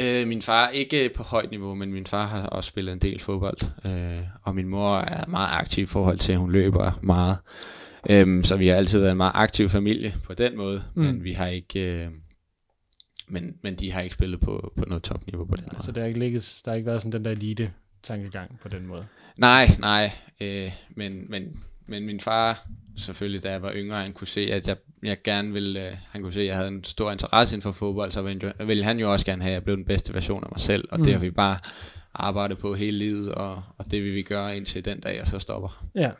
Øh, 0.00 0.28
min 0.28 0.42
far 0.42 0.68
ikke 0.68 1.10
på 1.14 1.22
højt 1.22 1.50
niveau, 1.50 1.74
men 1.74 1.92
min 1.92 2.06
far 2.06 2.26
har 2.26 2.46
også 2.46 2.68
spillet 2.68 2.92
en 2.92 2.98
del 2.98 3.20
fodbold, 3.20 3.58
øh, 3.84 4.24
og 4.42 4.54
min 4.54 4.68
mor 4.68 4.98
er 4.98 5.26
meget 5.26 5.48
aktiv 5.52 5.82
i 5.84 5.86
forhold 5.86 6.18
til, 6.18 6.32
at 6.32 6.38
hun 6.38 6.52
løber 6.52 6.98
meget. 7.02 7.38
Øh, 8.10 8.44
så 8.44 8.56
vi 8.56 8.68
har 8.68 8.76
altid 8.76 8.98
været 8.98 9.10
en 9.10 9.16
meget 9.16 9.32
aktiv 9.34 9.68
familie 9.68 10.14
på 10.24 10.34
den 10.34 10.56
måde, 10.56 10.82
mm. 10.94 11.02
men 11.02 11.24
vi 11.24 11.32
har 11.32 11.46
ikke... 11.46 11.80
Øh, 11.80 12.08
men, 13.28 13.54
men 13.62 13.76
de 13.76 13.92
har 13.92 14.00
ikke 14.00 14.14
spillet 14.14 14.40
på, 14.40 14.72
på 14.76 14.84
noget 14.84 15.02
topniveau 15.02 15.44
på 15.44 15.56
den 15.56 15.64
måde. 15.72 15.82
Så 15.82 15.92
der 15.92 16.00
har 16.00 16.08
ikke, 16.08 16.20
ligget, 16.20 16.60
der 16.64 16.70
har 16.70 16.76
ikke 16.76 16.86
været 16.86 17.02
sådan 17.02 17.12
den 17.12 17.24
der 17.24 17.30
elite 17.30 17.70
tankegang 18.02 18.58
på 18.62 18.68
den 18.68 18.86
måde? 18.86 19.06
Nej, 19.38 19.76
nej. 19.78 20.10
Øh, 20.40 20.72
men, 20.96 21.30
men, 21.30 21.64
men 21.86 22.06
min 22.06 22.20
far, 22.20 22.66
selvfølgelig 22.96 23.42
da 23.42 23.50
jeg 23.50 23.62
var 23.62 23.72
yngre, 23.74 24.02
han 24.02 24.12
kunne 24.12 24.26
se, 24.28 24.40
at 24.40 24.68
jeg, 24.68 24.76
jeg 25.02 25.22
gerne 25.24 25.52
ville, 25.52 25.86
øh, 25.86 25.96
han 26.10 26.22
kunne 26.22 26.32
se, 26.32 26.40
at 26.40 26.46
jeg 26.46 26.56
havde 26.56 26.68
en 26.68 26.84
stor 26.84 27.12
interesse 27.12 27.54
inden 27.54 27.62
for 27.62 27.72
fodbold, 27.72 28.10
så 28.10 28.22
ville, 28.22 28.52
ville 28.66 28.84
han 28.84 28.98
jo 28.98 29.12
også 29.12 29.26
gerne 29.26 29.42
have, 29.42 29.50
at 29.50 29.54
jeg 29.54 29.64
blev 29.64 29.76
den 29.76 29.84
bedste 29.84 30.14
version 30.14 30.44
af 30.44 30.50
mig 30.52 30.60
selv, 30.60 30.88
og 30.90 30.98
mm. 30.98 31.04
det 31.04 31.12
har 31.12 31.20
vi 31.20 31.30
bare 31.30 31.58
arbejdet 32.14 32.58
på 32.58 32.74
hele 32.74 32.98
livet, 32.98 33.32
og, 33.32 33.62
og 33.78 33.90
det 33.90 34.02
vil 34.02 34.14
vi 34.14 34.22
gøre 34.22 34.56
indtil 34.56 34.84
den 34.84 35.00
dag, 35.00 35.20
og 35.20 35.26
så 35.26 35.38
stopper. 35.38 35.86
Ja, 35.94 36.10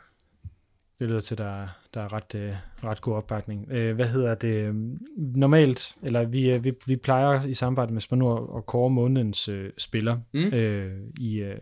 det 1.01 1.09
lyder 1.09 1.19
til, 1.19 1.33
at 1.33 1.37
der, 1.37 1.67
der 1.93 2.01
er 2.01 2.13
ret, 2.13 2.35
øh, 2.35 2.55
ret 2.83 3.01
god 3.01 3.13
opbakning. 3.13 3.67
Øh, 3.71 3.95
hvad 3.95 4.05
hedder 4.05 4.35
det? 4.35 4.75
Normalt, 5.17 5.95
eller 6.03 6.25
vi, 6.25 6.51
øh, 6.51 6.63
vi, 6.63 6.73
vi 6.85 6.95
plejer 6.95 7.45
i 7.45 7.53
samarbejde 7.53 7.93
med 7.93 8.01
Spanor 8.01 8.57
at 8.57 8.65
kåre 8.65 8.89
månedens 8.89 9.49
øh, 9.49 9.69
spiller 9.77 10.17
mm. 10.33 10.39
øh, 10.45 10.91
i 11.19 11.41
øh, 11.41 11.61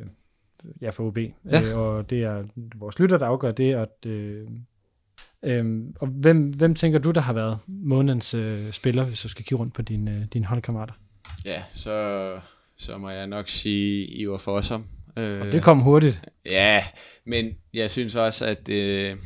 ja, 0.81 0.89
for 0.89 1.03
OB. 1.03 1.17
Ja. 1.17 1.61
Øh, 1.61 1.77
og 1.77 2.09
det 2.09 2.23
er 2.23 2.43
vores 2.75 2.99
lytter, 2.99 3.17
der 3.17 3.25
afgør 3.25 3.51
det. 3.51 3.73
At, 3.73 4.05
øh, 4.05 4.47
øh, 5.43 5.65
og 5.99 6.07
hvem, 6.07 6.49
hvem 6.49 6.75
tænker 6.75 6.99
du, 6.99 7.11
der 7.11 7.21
har 7.21 7.33
været 7.33 7.59
månedens 7.67 8.33
øh, 8.33 8.71
spiller, 8.71 9.05
hvis 9.05 9.21
du 9.21 9.29
skal 9.29 9.45
kigge 9.45 9.59
rundt 9.59 9.73
på 9.73 9.81
dine, 9.81 10.11
øh, 10.11 10.25
dine 10.33 10.45
holdkammerater? 10.45 10.93
Ja, 11.45 11.63
så, 11.73 12.39
så 12.77 12.97
må 12.97 13.09
jeg 13.09 13.27
nok 13.27 13.49
sige 13.49 14.05
Ivar 14.05 14.37
Fossum. 14.37 14.85
Øh, 15.17 15.41
og 15.41 15.47
det 15.47 15.63
kom 15.63 15.79
hurtigt. 15.79 16.21
Ja, 16.45 16.83
men 17.25 17.53
jeg 17.73 17.91
synes 17.91 18.15
også, 18.15 18.45
at, 18.45 18.69
øh, 18.69 19.17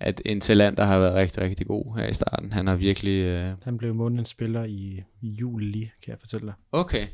at 0.00 0.22
der 0.24 0.84
har 0.84 0.98
været 0.98 1.14
rigtig, 1.14 1.42
rigtig 1.42 1.66
god 1.66 1.98
her 1.98 2.06
i 2.06 2.14
starten. 2.14 2.52
Han 2.52 2.66
har 2.66 2.76
virkelig... 2.76 3.22
Øh... 3.22 3.52
Han 3.62 3.78
blev 3.78 3.94
månedens 3.94 4.28
spiller 4.28 4.64
i, 4.64 5.02
i 5.22 5.28
juli, 5.28 5.90
kan 6.02 6.10
jeg 6.10 6.16
fortælle 6.20 6.46
dig. 6.46 6.54
Okay, 6.72 7.06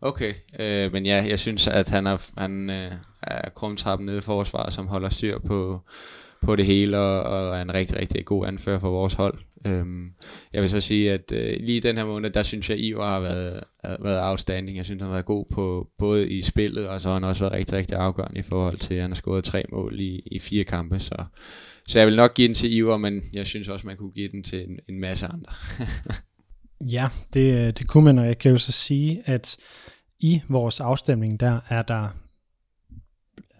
okay. 0.00 0.34
Øh, 0.58 0.92
men 0.92 1.06
ja, 1.06 1.24
jeg 1.28 1.38
synes, 1.38 1.66
at 1.66 1.88
han 1.88 2.06
er, 2.06 2.30
han, 2.38 2.70
øh, 2.70 2.92
er 3.22 3.50
krumtrappen 3.50 4.06
nede 4.06 4.18
i 4.18 4.20
forsvaret, 4.20 4.72
som 4.72 4.86
holder 4.86 5.08
styr 5.08 5.38
på, 5.38 5.80
på 6.42 6.56
det 6.56 6.66
hele, 6.66 6.98
og, 6.98 7.22
og 7.22 7.56
er 7.56 7.62
en 7.62 7.74
rigtig, 7.74 7.96
rigtig 7.96 8.24
god 8.24 8.46
anfører 8.46 8.78
for 8.78 8.90
vores 8.90 9.14
hold. 9.14 9.38
Øhm, 9.66 10.12
jeg 10.52 10.62
vil 10.62 10.70
så 10.70 10.80
sige, 10.80 11.12
at 11.12 11.32
øh, 11.32 11.56
lige 11.60 11.80
den 11.80 11.96
her 11.96 12.04
måned, 12.04 12.30
der 12.30 12.42
synes 12.42 12.70
jeg, 12.70 12.78
Ivar 12.78 13.10
har 13.10 13.20
været, 13.20 13.64
har 13.84 13.98
været 14.02 14.30
outstanding. 14.30 14.76
Jeg 14.76 14.84
synes, 14.84 15.00
han 15.00 15.06
har 15.06 15.14
været 15.14 15.26
god 15.26 15.44
på 15.50 15.88
både 15.98 16.30
i 16.30 16.42
spillet, 16.42 16.88
og 16.88 17.00
så 17.00 17.08
har 17.08 17.14
han 17.14 17.24
også 17.24 17.44
været 17.44 17.52
rigtig, 17.52 17.76
rigtig 17.76 17.96
afgørende 17.96 18.40
i 18.40 18.42
forhold 18.42 18.76
til, 18.76 18.94
at 18.94 19.02
han 19.02 19.10
har 19.10 19.14
scoret 19.14 19.44
tre 19.44 19.64
mål 19.72 20.00
i, 20.00 20.22
i 20.26 20.38
fire 20.38 20.64
kampe. 20.64 20.98
Så, 20.98 21.24
så 21.88 21.98
jeg 21.98 22.06
vil 22.06 22.16
nok 22.16 22.34
give 22.34 22.48
den 22.48 22.54
til 22.54 22.76
Ivar, 22.76 22.96
men 22.96 23.22
jeg 23.32 23.46
synes 23.46 23.68
også, 23.68 23.86
man 23.86 23.96
kunne 23.96 24.12
give 24.12 24.28
den 24.28 24.42
til 24.42 24.70
en, 24.70 24.78
en 24.88 25.00
masse 25.00 25.26
andre. 25.26 25.52
ja, 26.80 27.08
det, 27.34 27.78
det 27.78 27.88
kunne 27.88 28.04
man, 28.04 28.18
og 28.18 28.26
jeg 28.26 28.38
kan 28.38 28.52
jo 28.52 28.58
så 28.58 28.72
sige, 28.72 29.22
at 29.26 29.56
i 30.18 30.42
vores 30.48 30.80
afstemning, 30.80 31.40
der 31.40 31.60
er 31.68 31.82
der 31.82 32.08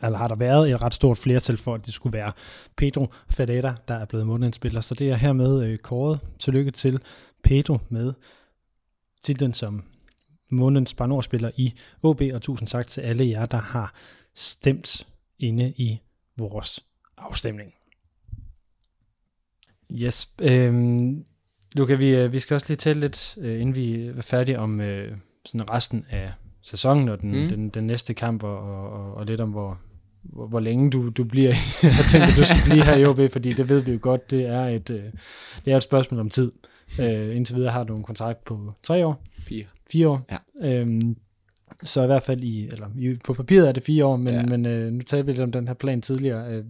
eller 0.03 0.19
har 0.19 0.29
der 0.29 0.35
været 0.35 0.71
et 0.71 0.83
ret 0.83 0.95
stort 0.95 1.19
flertal 1.19 1.57
for, 1.57 1.75
at 1.75 1.87
det 1.87 1.95
skulle 1.95 2.13
være 2.19 2.33
Pedro 2.77 3.07
Fadeta, 3.31 3.75
der 3.89 3.95
er 3.95 4.05
blevet 4.05 4.27
månedsspiller. 4.27 4.81
Så 4.81 4.95
det 4.95 5.11
er 5.11 5.15
hermed 5.15 5.65
øh, 5.65 5.79
kåret. 5.79 6.21
Tillykke 6.39 6.71
til 6.71 7.01
Pedro 7.45 7.79
med 7.89 8.13
titlen 9.25 9.55
som 9.55 9.85
månedens 10.51 10.95
barnårspiller 10.95 11.51
i 11.57 11.75
OB, 12.03 12.23
og 12.35 12.43
tusind 12.43 12.69
tak 12.69 12.87
til 12.87 13.01
alle 13.01 13.29
jer, 13.29 13.47
der 13.47 13.59
har 13.59 13.95
stemt 14.35 15.07
inde 15.39 15.75
i 15.77 16.01
vores 16.37 16.85
afstemning. 17.17 17.73
Yes. 19.93 20.29
Øhm, 20.41 21.25
Luca, 21.73 21.95
vi, 21.95 22.17
øh, 22.17 22.33
vi 22.33 22.39
skal 22.39 22.55
også 22.55 22.67
lige 22.69 22.77
tale 22.77 23.01
lidt, 23.01 23.39
øh, 23.41 23.61
inden 23.61 23.75
vi 23.75 24.07
er 24.07 24.23
færdige, 24.23 24.59
om 24.59 24.81
øh, 24.81 25.13
sådan 25.45 25.71
resten 25.71 26.07
af 26.11 26.33
sæsonen 26.63 27.09
og 27.09 27.21
den, 27.21 27.43
mm. 27.43 27.49
den, 27.49 27.69
den 27.69 27.87
næste 27.87 28.15
kamp, 28.15 28.43
og, 28.43 28.59
og, 28.59 29.15
og 29.15 29.27
lidt 29.27 29.41
om, 29.41 29.51
hvor, 29.51 29.79
hvor, 30.23 30.47
hvor 30.47 30.61
længe 30.61 30.91
du, 30.91 31.09
du 31.09 31.25
bliver. 31.25 31.55
Jeg 31.83 32.05
tænkte, 32.11 32.41
du 32.41 32.45
skal 32.45 32.71
blive 32.71 32.85
her 32.85 32.97
i 32.97 33.05
OB, 33.05 33.33
fordi 33.33 33.53
det 33.53 33.69
ved 33.69 33.81
vi 33.81 33.93
jo 33.93 33.99
godt, 34.03 34.31
det 34.31 34.47
er 34.47 34.69
et, 34.69 34.91
øh, 34.91 35.03
det 35.65 35.73
er 35.73 35.77
et 35.77 35.83
spørgsmål 35.83 36.21
om 36.21 36.31
tid. 36.31 36.53
Øh, 37.01 37.37
indtil 37.37 37.57
videre 37.57 37.73
har 37.73 37.85
du 37.85 37.97
en 37.97 38.03
kontrakt 38.03 38.45
på 38.45 38.73
tre 38.83 39.07
år. 39.07 39.23
Fire. 39.39 39.65
Fire 39.91 40.09
år. 40.09 40.27
Ja. 40.31 40.81
Øhm, 40.81 41.17
så 41.83 42.03
i 42.03 42.07
hvert 42.07 42.23
fald 42.23 42.43
i, 42.43 42.67
eller 42.67 42.87
i, 42.99 43.15
på 43.25 43.35
papiret 43.35 43.69
er 43.69 43.73
det 43.73 43.83
fire 43.83 44.05
år, 44.05 44.17
men. 44.17 44.35
Ja. 44.35 44.43
men 44.43 44.67
øh, 44.67 44.93
nu 44.93 45.03
talte 45.03 45.27
vi 45.27 45.33
lidt 45.33 45.43
om 45.43 45.53
den 45.53 45.67
her 45.67 45.75
plan 45.75 46.03
tidligere. 46.03 46.53
Øh, 46.53 46.65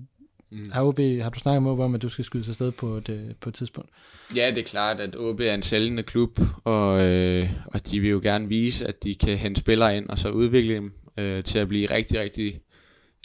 Mm. 0.51 0.71
har, 0.73 0.85
OB, 0.85 0.99
har 0.99 1.31
du 1.31 1.39
snakket 1.39 1.63
med 1.63 1.71
OB 1.71 1.81
om, 1.81 1.95
at 1.95 2.03
du 2.03 2.09
skal 2.09 2.25
skyde 2.25 2.45
sig 2.45 2.55
sted 2.55 2.73
på 2.73 2.87
et, 2.87 3.09
øh, 3.09 3.35
på 3.41 3.49
et 3.49 3.55
tidspunkt? 3.55 3.91
Ja, 4.37 4.51
det 4.51 4.59
er 4.59 4.63
klart, 4.63 5.01
at 5.01 5.17
OB 5.17 5.41
er 5.41 5.55
en 5.55 5.63
sælgende 5.63 6.03
klub, 6.03 6.41
og, 6.65 7.05
øh, 7.05 7.51
og 7.67 7.91
de 7.91 8.01
vil 8.01 8.11
jo 8.11 8.21
gerne 8.23 8.49
vise, 8.49 8.87
at 8.87 9.05
de 9.05 9.15
kan 9.15 9.37
hente 9.37 9.61
spillere 9.61 9.97
ind, 9.97 10.09
og 10.09 10.19
så 10.19 10.29
udvikle 10.29 10.75
dem 10.75 10.93
øh, 11.19 11.45
til 11.45 11.59
at 11.59 11.69
blive 11.69 11.91
rigtig, 11.91 12.21
rigtig 12.21 12.61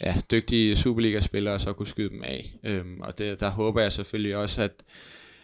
ja, 0.02 0.14
dygtige 0.30 0.76
Superliga-spillere, 0.76 1.54
og 1.54 1.60
så 1.60 1.72
kunne 1.72 1.86
skyde 1.86 2.10
dem 2.10 2.22
af. 2.22 2.54
Øhm, 2.64 3.00
og 3.00 3.18
det, 3.18 3.40
der 3.40 3.50
håber 3.50 3.82
jeg 3.82 3.92
selvfølgelig 3.92 4.36
også, 4.36 4.62
at, 4.62 4.72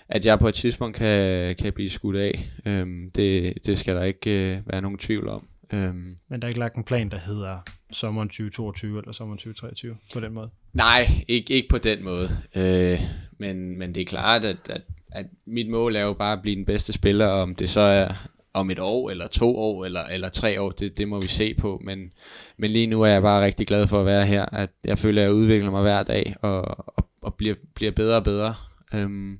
at 0.09 0.27
jeg 0.27 0.39
på 0.39 0.49
et 0.49 0.55
tidspunkt 0.55 0.97
kan, 0.97 1.57
kan 1.57 1.73
blive 1.73 1.91
skudt 1.91 2.17
af. 2.17 2.51
Øhm, 2.67 3.11
det, 3.11 3.55
det 3.67 3.79
skal 3.79 3.97
der 3.97 4.05
ikke 4.05 4.31
øh, 4.31 4.59
være 4.67 4.83
nogen 4.83 4.99
tvivl 4.99 5.29
om. 5.29 5.47
Øhm, 5.73 6.17
Men 6.29 6.43
der 6.43 6.47
er 6.47 6.49
ikke 6.49 6.61
lagt 6.61 6.77
en 6.77 6.85
plan, 6.85 7.09
der 7.09 7.19
hedder 7.19 7.59
sommeren 7.91 8.29
2022 8.29 8.99
eller 8.99 9.13
sommeren 9.13 9.39
2023 9.39 9.97
på 10.13 10.21
den 10.21 10.33
måde? 10.33 10.51
Nej, 10.73 11.25
ikke, 11.29 11.55
ikke 11.55 11.69
på 11.69 11.79
den 11.79 12.05
måde. 12.05 12.29
Øh, 12.55 13.01
men, 13.39 13.79
men 13.79 13.95
det 13.95 14.01
er 14.01 14.05
klart, 14.05 14.45
at, 14.45 14.71
at, 14.71 14.83
at 15.13 15.27
mit 15.47 15.71
mål 15.71 15.97
er 15.97 16.01
jo 16.01 16.13
bare 16.13 16.33
at 16.33 16.43
blive 16.43 16.57
den 16.57 16.65
bedste 16.65 16.93
spiller, 16.93 17.27
om 17.27 17.55
det 17.55 17.71
så 17.71 17.81
er 17.81 18.29
om 18.53 18.71
et 18.71 18.79
år, 18.79 19.11
eller 19.11 19.27
to 19.27 19.57
år, 19.59 19.85
eller, 19.85 20.05
eller 20.05 20.29
tre 20.29 20.61
år, 20.61 20.71
det, 20.71 20.99
det 20.99 21.09
må 21.09 21.21
vi 21.21 21.29
se 21.29 21.55
på. 21.55 21.81
Men, 21.85 22.13
men 22.57 22.71
lige 22.71 22.87
nu 22.87 23.03
er 23.03 23.09
jeg 23.09 23.23
bare 23.23 23.45
rigtig 23.45 23.67
glad 23.67 23.87
for 23.87 24.01
at 24.01 24.07
være 24.07 24.27
her. 24.27 24.45
At 24.45 24.71
jeg 24.85 24.99
føler, 24.99 25.23
at 25.23 25.27
jeg 25.27 25.35
udvikler 25.35 25.71
mig 25.71 25.83
hver 25.83 26.03
dag, 26.03 26.35
og, 26.43 26.63
og, 26.89 27.07
og 27.23 27.35
bliver, 27.35 27.55
bliver 27.75 27.93
bedre 27.93 28.17
og 28.17 28.25
bedre. 28.25 28.55
Øhm, 28.95 29.39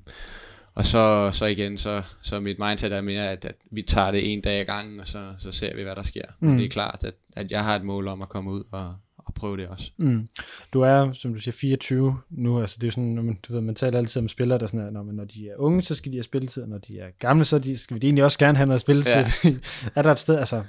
og 0.73 0.85
så, 0.85 1.29
så 1.33 1.45
igen, 1.45 1.77
så, 1.77 2.01
så 2.21 2.39
mit 2.39 2.59
mindset 2.59 2.91
er 2.91 3.01
mere, 3.01 3.29
at, 3.29 3.45
at 3.45 3.55
vi 3.71 3.81
tager 3.81 4.11
det 4.11 4.33
en 4.33 4.41
dag 4.41 4.59
ad 4.59 4.65
gangen, 4.65 4.99
og 4.99 5.07
så, 5.07 5.33
så 5.37 5.51
ser 5.51 5.75
vi, 5.75 5.83
hvad 5.83 5.95
der 5.95 6.03
sker. 6.03 6.25
Mm. 6.39 6.47
Men 6.47 6.57
det 6.57 6.65
er 6.65 6.69
klart, 6.69 7.03
at, 7.03 7.13
at 7.33 7.51
jeg 7.51 7.63
har 7.63 7.75
et 7.75 7.83
mål 7.83 8.07
om 8.07 8.21
at 8.21 8.29
komme 8.29 8.51
ud 8.51 8.63
og, 8.71 8.95
og 9.17 9.33
prøve 9.33 9.57
det 9.57 9.67
også. 9.67 9.91
Mm. 9.97 10.27
Du 10.73 10.81
er, 10.81 11.13
som 11.13 11.33
du 11.33 11.39
siger, 11.39 11.53
24 11.53 12.17
nu. 12.29 12.61
Altså, 12.61 12.77
det 12.81 12.87
er 12.87 12.91
sådan, 12.91 13.09
når 13.09 13.21
man, 13.21 13.39
du 13.47 13.53
ved, 13.53 13.61
man 13.61 13.75
taler 13.75 13.97
altid 13.97 14.21
om 14.21 14.27
spillere, 14.27 14.59
der 14.59 14.67
sådan, 14.67 14.79
er, 14.79 14.89
når, 14.89 15.03
man, 15.03 15.15
når 15.15 15.25
de 15.25 15.49
er 15.49 15.55
unge, 15.57 15.81
så 15.81 15.95
skal 15.95 16.11
de 16.11 16.17
have 16.17 16.23
spilletid, 16.23 16.63
og 16.63 16.69
når 16.69 16.77
de 16.77 16.99
er 16.99 17.07
gamle, 17.19 17.45
så 17.45 17.59
de, 17.59 17.77
skal 17.77 18.01
vi 18.01 18.07
egentlig 18.07 18.23
også 18.23 18.39
gerne 18.39 18.57
have 18.57 18.67
noget 18.67 18.81
spilletid. 18.81 19.25
Ja. 19.43 19.53
er 19.95 20.01
der 20.01 20.11
et 20.11 20.19
sted, 20.19 20.35
altså, 20.35 20.63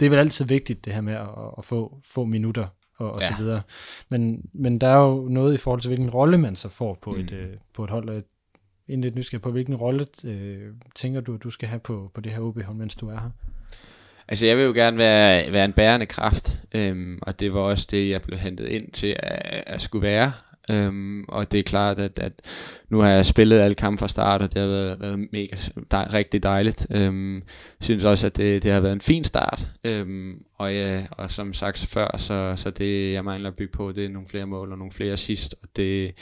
det 0.00 0.06
er 0.06 0.10
vel 0.10 0.18
altid 0.18 0.44
vigtigt, 0.44 0.84
det 0.84 0.92
her 0.92 1.00
med 1.00 1.14
at, 1.14 1.28
at 1.58 1.64
få, 1.64 2.00
få 2.04 2.24
minutter 2.24 2.66
og, 2.96 3.10
og 3.10 3.20
ja. 3.20 3.28
så 3.28 3.42
videre. 3.42 3.62
Men, 4.10 4.50
men 4.52 4.78
der 4.80 4.88
er 4.88 4.96
jo 4.96 5.28
noget 5.28 5.54
i 5.54 5.56
forhold 5.56 5.80
til, 5.80 5.88
hvilken 5.88 6.10
rolle 6.10 6.38
man 6.38 6.56
så 6.56 6.68
får 6.68 6.98
på, 7.02 7.12
mm. 7.12 7.20
et, 7.20 7.32
øh, 7.32 7.48
på 7.74 7.84
et 7.84 7.90
hold. 7.90 8.08
Og 8.08 8.22
egentlig 8.88 9.06
lidt 9.06 9.16
nysgerrig 9.16 9.42
på, 9.42 9.50
hvilken 9.50 9.74
rolle 9.74 10.06
øh, 10.24 10.58
tænker 10.94 11.20
du, 11.20 11.36
du 11.36 11.50
skal 11.50 11.68
have 11.68 11.80
på, 11.80 12.10
på 12.14 12.20
det 12.20 12.32
her 12.32 12.40
OB-hold, 12.40 12.76
mens 12.76 12.94
du 12.94 13.08
er 13.08 13.20
her? 13.20 13.30
Altså, 14.28 14.46
jeg 14.46 14.56
vil 14.56 14.64
jo 14.64 14.72
gerne 14.72 14.98
være, 14.98 15.52
være 15.52 15.64
en 15.64 15.72
bærende 15.72 16.06
kraft, 16.06 16.60
øhm, 16.74 17.18
og 17.22 17.40
det 17.40 17.54
var 17.54 17.60
også 17.60 17.86
det, 17.90 18.10
jeg 18.10 18.22
blev 18.22 18.38
hentet 18.38 18.66
ind 18.68 18.90
til 18.90 19.16
at, 19.18 19.64
at 19.66 19.82
skulle 19.82 20.02
være. 20.02 20.32
Øhm, 20.70 21.24
og 21.28 21.52
det 21.52 21.58
er 21.58 21.62
klart, 21.62 21.98
at, 21.98 22.18
at 22.18 22.32
nu 22.88 22.98
har 22.98 23.08
jeg 23.08 23.26
spillet 23.26 23.58
alle 23.58 23.74
kampe 23.74 23.98
fra 23.98 24.08
start, 24.08 24.42
og 24.42 24.54
det 24.54 24.60
har 24.60 24.68
været, 24.68 25.00
været 25.00 25.28
mega 25.32 25.56
dej, 25.90 26.08
rigtig 26.12 26.42
dejligt. 26.42 26.86
Øhm, 26.90 27.42
synes 27.80 28.04
også, 28.04 28.26
at 28.26 28.36
det, 28.36 28.62
det 28.62 28.72
har 28.72 28.80
været 28.80 28.92
en 28.92 29.00
fin 29.00 29.24
start. 29.24 29.66
Øhm, 29.84 30.42
og, 30.54 30.74
ja, 30.74 31.06
og 31.10 31.30
som 31.30 31.54
sagt 31.54 31.78
før, 31.78 32.16
så, 32.16 32.52
så 32.56 32.70
det, 32.70 33.12
jeg 33.12 33.24
mangler 33.24 33.50
at 33.50 33.56
bygge 33.56 33.72
på, 33.72 33.92
det 33.92 34.04
er 34.04 34.08
nogle 34.08 34.28
flere 34.28 34.46
mål 34.46 34.72
og 34.72 34.78
nogle 34.78 34.92
flere 34.92 35.16
sidst. 35.16 35.54
Og 35.62 35.68
det, 35.76 36.14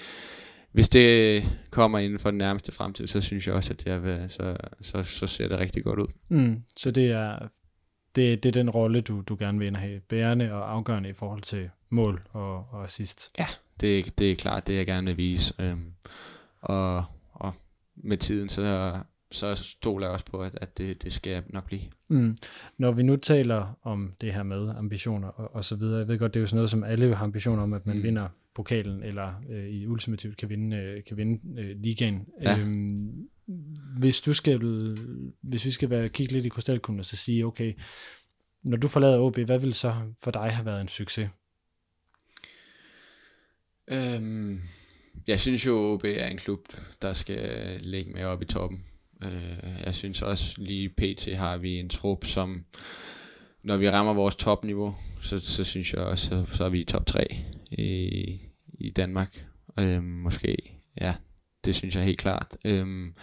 hvis 0.75 0.89
det 0.89 1.45
kommer 1.71 1.99
inden 1.99 2.19
for 2.19 2.31
den 2.31 2.39
nærmeste 2.39 2.73
fremtid, 2.73 3.07
så 3.07 3.21
synes 3.21 3.47
jeg 3.47 3.55
også, 3.55 3.73
at 3.73 3.85
det 3.85 3.93
har 3.93 3.99
været, 3.99 4.33
så, 4.33 4.57
så, 4.81 5.03
så 5.03 5.27
ser 5.27 5.49
det 5.49 5.59
rigtig 5.59 5.85
godt 5.85 5.99
ud. 5.99 6.07
Mm. 6.29 6.63
Så 6.77 6.91
det 6.91 7.11
er, 7.11 7.39
det, 8.17 8.43
det 8.43 8.49
er 8.49 8.53
den 8.53 8.71
rolle, 8.71 9.01
du, 9.01 9.21
du 9.21 9.37
gerne 9.39 9.59
vil 9.59 9.77
have. 9.77 10.01
Bærende 10.01 10.53
og 10.53 10.73
afgørende 10.73 11.09
i 11.09 11.13
forhold 11.13 11.43
til 11.43 11.71
mål 11.91 12.23
og, 12.33 12.55
og 12.71 12.85
assist. 12.85 13.31
det, 13.81 14.19
det 14.19 14.33
er 14.33 14.37
klart 14.37 14.67
det, 14.67 14.77
jeg 14.77 14.87
gerne 14.87 15.07
vil 15.07 15.17
vise. 15.17 15.55
Øhm, 15.59 15.93
og, 16.61 17.05
og 17.33 17.55
med 17.97 18.17
tiden, 18.17 18.49
så, 18.49 18.99
så 19.31 19.55
stoler 19.55 20.07
jeg 20.07 20.13
også 20.13 20.27
på, 20.27 20.43
at, 20.43 20.59
at 20.61 20.79
det, 20.79 21.03
det 21.03 21.13
skal 21.13 21.43
nok 21.49 21.67
blive. 21.67 21.83
Mm. 22.09 22.37
Når 22.79 22.93
vi 22.93 23.03
nu 23.03 23.17
taler 23.17 23.79
om 23.83 24.13
det 24.21 24.33
her 24.33 24.43
med 24.43 24.69
ambitioner 24.77 25.29
og, 25.29 25.55
og 25.55 25.65
så 25.65 25.77
videre, 25.77 25.99
jeg 25.99 26.09
ved 26.09 26.19
godt, 26.19 26.35
det 26.35 26.41
er 26.41 26.43
jo 26.43 26.47
sådan 26.47 26.57
noget, 26.57 26.71
som 26.71 26.85
alle 26.85 27.15
har 27.15 27.25
ambitioner 27.25 27.63
om, 27.63 27.73
at 27.73 27.87
man. 27.87 27.97
Mm. 27.97 28.03
vinder 28.03 28.29
pokalen, 28.55 29.03
eller 29.03 29.43
øh, 29.51 29.69
i 29.69 29.87
ultimativt 29.87 30.37
kan 30.37 30.49
vinde, 30.49 30.77
øh, 30.77 31.05
kan 31.05 31.17
vinde 31.17 31.61
øh, 31.61 31.77
ligaen. 31.81 32.27
Ja. 32.43 32.59
Øhm, 32.59 33.29
hvis 33.99 34.21
du 34.21 34.35
skal, 34.35 34.59
hvis 35.41 35.65
vi 35.65 35.71
skal 35.71 35.91
være 35.91 36.09
kigge 36.09 36.33
lidt 36.33 36.47
i 36.47 36.49
krystalkuglen 36.49 37.01
og 37.01 37.07
så 37.07 37.17
sige, 37.17 37.47
okay, 37.47 37.73
når 38.63 38.77
du 38.77 38.89
forlader 38.89 39.19
OB, 39.21 39.39
hvad 39.39 39.59
vil 39.59 39.75
så 39.75 39.95
for 40.23 40.31
dig 40.31 40.51
have 40.51 40.67
været 40.67 40.81
en 40.81 40.89
succes? 40.89 41.29
Øhm, 43.89 44.61
jeg 45.27 45.41
synes 45.41 45.67
jo, 45.67 45.93
OB 45.93 46.05
er 46.05 46.27
en 46.27 46.39
klub, 46.39 46.61
der 47.03 47.13
skal 47.13 47.79
ligge 47.81 48.13
med 48.13 48.25
op 48.25 48.43
i 48.43 48.45
toppen. 48.45 48.85
Øh, 49.23 49.83
jeg 49.85 49.95
synes 49.95 50.23
også, 50.23 50.55
lige 50.59 50.89
pt. 50.89 51.37
har 51.37 51.57
vi 51.57 51.79
en 51.79 51.89
trup, 51.89 52.25
som 52.25 52.65
når 53.63 53.77
vi 53.77 53.91
rammer 53.91 54.15
vores 54.15 54.37
topniveau, 54.37 54.95
så, 55.23 55.39
så 55.39 55.65
synes 55.65 55.93
jeg 55.93 56.03
også, 56.03 56.29
så, 56.29 56.57
så 56.57 56.65
er 56.65 56.69
vi 56.69 56.81
i 56.81 56.85
top 56.85 57.07
3 57.07 57.37
i, 57.79 58.41
i 58.81 58.91
Danmark. 58.91 59.47
Øhm, 59.79 60.05
måske, 60.05 60.57
ja, 61.01 61.15
det 61.65 61.75
synes 61.75 61.97
jeg 61.97 62.05
helt 62.05 62.19
klart. 62.19 62.57
Øhm, 62.65 63.15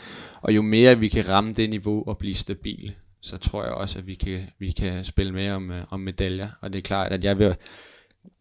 og 0.41 0.56
jo 0.56 0.62
mere 0.62 0.99
vi 0.99 1.08
kan 1.08 1.30
ramme 1.30 1.54
det 1.54 1.70
niveau 1.70 2.04
og 2.08 2.18
blive 2.18 2.34
stabile, 2.34 2.93
så 3.22 3.38
tror 3.38 3.64
jeg 3.64 3.74
også, 3.74 3.99
at 3.99 4.08
vi 4.08 4.16
kan, 4.16 4.41
vi 4.60 4.72
kan 4.72 5.06
spille 5.06 5.34
med 5.34 5.49
om, 5.49 5.72
øh, 5.72 5.84
om 5.89 5.99
medaljer. 5.99 6.49
Og 6.62 6.74
det 6.74 6.80
er 6.80 6.84
klart, 6.84 7.12
at 7.12 7.24
jeg 7.24 7.39
vil, 7.39 7.56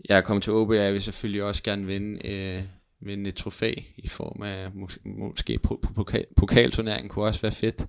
jeg 0.09 0.17
er 0.17 0.21
kommet 0.21 0.43
til 0.43 0.53
OB, 0.53 0.69
og 0.69 0.77
jeg 0.77 0.93
vil 0.93 1.03
selvfølgelig 1.03 1.43
også 1.43 1.63
gerne 1.63 1.87
vinde, 1.87 2.29
øh, 2.29 2.63
vinde 3.01 3.29
et 3.29 3.35
trofæ 3.35 3.75
i 3.97 4.09
form 4.09 4.43
af 4.43 4.69
mås- 4.69 5.01
måske 5.05 5.59
på, 5.59 5.81
på 5.83 5.93
pokal, 5.93 6.25
pokalturneringen 6.37 7.09
kunne 7.09 7.25
også 7.25 7.43
være 7.43 7.53
fedt. 7.53 7.87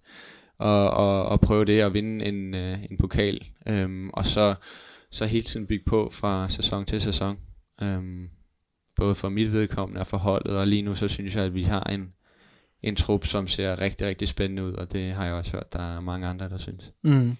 Og, 0.58 0.90
og, 0.90 1.26
og 1.26 1.42
prøve 1.42 1.66
det 1.66 1.82
at 1.82 1.94
vinde 1.94 2.26
en, 2.26 2.54
øh, 2.56 2.84
en 2.92 2.98
pokal. 2.98 3.48
Øhm, 3.68 4.10
og 4.10 4.26
så, 4.26 4.56
så 5.12 5.26
hele 5.26 5.44
tiden 5.44 5.68
bygge 5.68 5.86
på 5.86 6.10
fra 6.10 6.50
sæson 6.50 6.86
til 6.86 7.02
sæson. 7.02 7.38
Øhm, 7.82 8.30
både 8.96 9.16
for 9.16 9.30
mit 9.30 9.52
vedkommende 9.52 10.02
og 10.02 10.08
for 10.08 10.18
holdet. 10.18 10.58
Og 10.58 10.68
lige 10.68 10.82
nu 10.82 10.96
så 10.96 11.08
synes 11.08 11.36
jeg, 11.36 11.44
at 11.44 11.54
vi 11.54 11.64
har 11.64 11.84
en, 11.84 12.14
en 12.84 12.96
trup, 12.96 13.26
som 13.26 13.48
ser 13.48 13.80
rigtig, 13.80 14.08
rigtig 14.08 14.28
spændende 14.28 14.64
ud. 14.64 14.74
Og 14.74 14.94
det 14.94 15.14
har 15.14 15.26
jeg 15.26 15.34
også 15.34 15.52
hørt, 15.52 15.74
der 15.74 15.96
er 15.96 16.00
mange 16.00 16.28
andre, 16.28 16.50
der 16.50 16.58
synes. 16.58 16.92
Mm. 17.02 17.38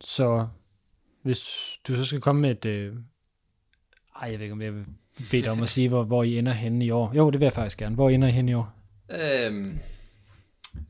Så 0.00 0.46
hvis 1.22 1.38
du 1.88 1.94
så 1.94 2.04
skal 2.04 2.20
komme 2.20 2.42
med 2.42 2.50
et... 2.50 2.64
Øh... 2.64 2.94
Ej, 4.22 4.28
jeg 4.30 4.38
ved 4.38 4.40
ikke, 4.40 4.52
om 4.52 4.62
jeg 4.62 4.74
vil 4.74 4.84
bede 5.30 5.42
dig 5.42 5.50
om 5.50 5.62
at 5.62 5.68
sige, 5.68 5.88
hvor, 5.88 6.04
hvor 6.04 6.22
I 6.22 6.38
ender 6.38 6.52
henne 6.52 6.84
i 6.84 6.90
år. 6.90 7.12
Jo, 7.14 7.30
det 7.30 7.40
vil 7.40 7.46
jeg 7.46 7.52
faktisk 7.52 7.78
gerne. 7.78 7.94
Hvor 7.94 8.10
ender 8.10 8.28
I 8.28 8.30
henne 8.30 8.50
i 8.50 8.54
år? 8.54 8.72
Øhm, 9.10 9.78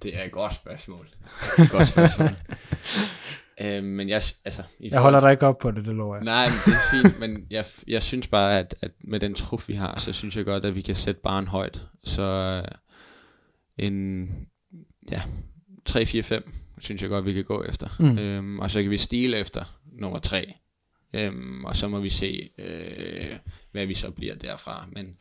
det 0.03 0.17
er 0.17 0.23
et 0.23 0.33
godt 0.33 0.55
spørgsmål. 0.55 1.09
Et 1.59 1.71
godt 1.71 1.87
spørgsmål. 1.87 2.29
øhm, 3.61 3.87
men 3.87 4.09
jeg, 4.09 4.23
altså, 4.45 4.63
i 4.79 4.89
Jeg 4.91 5.01
holder 5.01 5.21
dig 5.21 5.33
ikke 5.33 5.47
op 5.47 5.59
på 5.59 5.71
det, 5.71 5.85
det 5.85 5.95
lover 5.95 6.17
jeg. 6.17 6.25
Nej, 6.25 6.47
men 6.49 6.59
det 6.67 6.73
er 6.73 7.03
fint, 7.03 7.19
men 7.29 7.47
jeg, 7.51 7.65
jeg 7.87 8.03
synes 8.03 8.27
bare, 8.27 8.59
at, 8.59 8.75
at 8.81 8.91
med 9.01 9.21
den 9.21 9.35
trup, 9.35 9.69
vi 9.69 9.75
har, 9.75 9.99
så 9.99 10.13
synes 10.13 10.37
jeg 10.37 10.45
godt, 10.45 10.65
at 10.65 10.75
vi 10.75 10.81
kan 10.81 10.95
sætte 10.95 11.21
barn 11.21 11.47
højt. 11.47 11.87
Så 12.05 12.23
øh, 12.67 13.87
en, 13.87 14.29
ja, 15.11 15.23
3, 15.85 16.07
4, 16.07 16.23
5, 16.23 16.53
synes 16.79 17.03
jeg 17.03 17.11
godt, 17.11 17.25
vi 17.25 17.33
kan 17.33 17.45
gå 17.45 17.63
efter. 17.63 17.89
Mm. 17.99 18.19
Øhm, 18.19 18.59
og 18.59 18.71
så 18.71 18.83
kan 18.83 18.91
vi 18.91 18.97
stile 18.97 19.37
efter 19.39 19.81
nummer 19.93 20.19
3. 20.19 20.55
Øhm, 21.13 21.65
og 21.65 21.77
så 21.77 21.89
må 21.89 22.01
vi 22.01 22.09
se, 22.09 22.51
øh, 22.59 23.37
hvad 23.73 23.87
vi 23.87 23.95
så 23.95 24.11
bliver 24.11 24.35
derfra. 24.35 24.87
Men, 24.93 25.17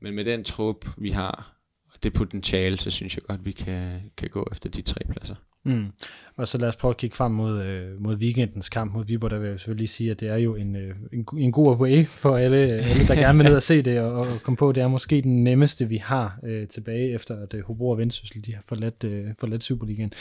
men 0.00 0.14
med 0.14 0.24
den 0.24 0.44
trup, 0.44 0.86
vi 0.98 1.10
har, 1.10 1.56
og 1.86 2.02
det 2.02 2.12
potentiale, 2.12 2.78
så 2.78 2.90
synes 2.90 3.16
jeg 3.16 3.22
godt, 3.22 3.44
vi 3.44 3.52
kan, 3.52 4.10
kan 4.16 4.28
gå 4.28 4.48
efter 4.52 4.70
de 4.70 4.82
tre 4.82 5.00
pladser. 5.10 5.34
Mm. 5.64 5.92
Og 6.36 6.48
så 6.48 6.58
lad 6.58 6.68
os 6.68 6.76
prøve 6.76 6.90
at 6.90 6.96
kigge 6.96 7.16
frem 7.16 7.32
mod, 7.32 7.62
øh, 7.62 8.02
mod 8.02 8.16
weekendens 8.16 8.68
kamp 8.68 8.92
mod 8.92 9.04
Viborg. 9.04 9.30
Der 9.30 9.38
vil 9.38 9.48
jeg 9.48 9.60
selvfølgelig 9.60 9.80
lige 9.80 9.88
sige, 9.88 10.10
at 10.10 10.20
det 10.20 10.28
er 10.28 10.36
jo 10.36 10.54
en, 10.54 10.76
øh, 10.76 10.94
en, 11.12 11.26
en 11.38 11.52
god 11.52 11.74
away 11.74 12.06
for 12.06 12.36
alle, 12.36 12.56
alle, 12.56 13.06
der 13.08 13.14
gerne 13.14 13.38
vil 13.38 13.44
ned 13.46 13.56
og 13.56 13.62
se 13.62 13.82
det 13.82 14.00
og, 14.00 14.12
og 14.12 14.42
komme 14.42 14.56
på. 14.56 14.72
Det 14.72 14.82
er 14.82 14.88
måske 14.88 15.22
den 15.22 15.44
nemmeste, 15.44 15.88
vi 15.88 15.96
har 15.96 16.38
øh, 16.44 16.68
tilbage, 16.68 17.14
efter 17.14 17.42
at 17.42 17.54
øh, 17.54 17.64
Hobro 17.64 17.88
og 17.88 17.98
Vendsyssel 17.98 18.46
de 18.46 18.54
har 18.54 18.62
forladt, 18.68 19.04
øh, 19.04 19.26
forladt 19.38 19.64
Superligaen. 19.64 20.12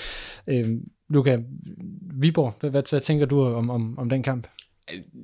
Øh, 0.47 0.69
Luca, 1.09 1.39
Viborg, 2.13 2.55
hvad, 2.59 2.69
hvad, 2.69 2.83
hvad 2.89 3.01
tænker 3.01 3.25
du 3.25 3.43
om, 3.43 3.69
om, 3.69 3.99
om 3.99 4.09
den 4.09 4.23
kamp? 4.23 4.47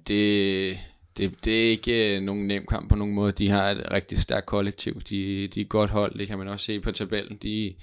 Det, 0.07 0.77
det, 1.17 1.45
det 1.45 1.65
er 1.65 1.69
ikke 1.69 2.17
øh, 2.17 2.23
nogen 2.23 2.47
nem 2.47 2.65
kamp 2.69 2.89
på 2.89 2.95
nogen 2.95 3.13
måde. 3.13 3.31
De 3.31 3.49
har 3.49 3.69
et 3.69 3.91
rigtig 3.91 4.19
stærkt 4.19 4.45
kollektiv. 4.45 5.01
De, 5.01 5.47
de 5.47 5.61
er 5.61 5.65
godt 5.65 5.89
hold, 5.89 6.19
det 6.19 6.27
kan 6.27 6.37
man 6.37 6.47
også 6.47 6.65
se 6.65 6.79
på 6.79 6.91
tabellen. 6.91 7.37
De 7.37 7.73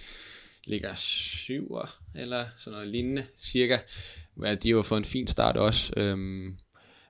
ligger 0.64 0.94
syver 0.94 2.01
eller 2.14 2.44
sådan 2.56 2.74
noget 2.74 2.88
lignende, 2.88 3.24
cirka. 3.36 3.78
Ja, 4.42 4.54
de 4.54 4.72
har 4.72 4.82
fået 4.82 4.98
en 4.98 5.04
fin 5.04 5.26
start 5.26 5.56
også. 5.56 5.92
Øhm, 5.96 6.56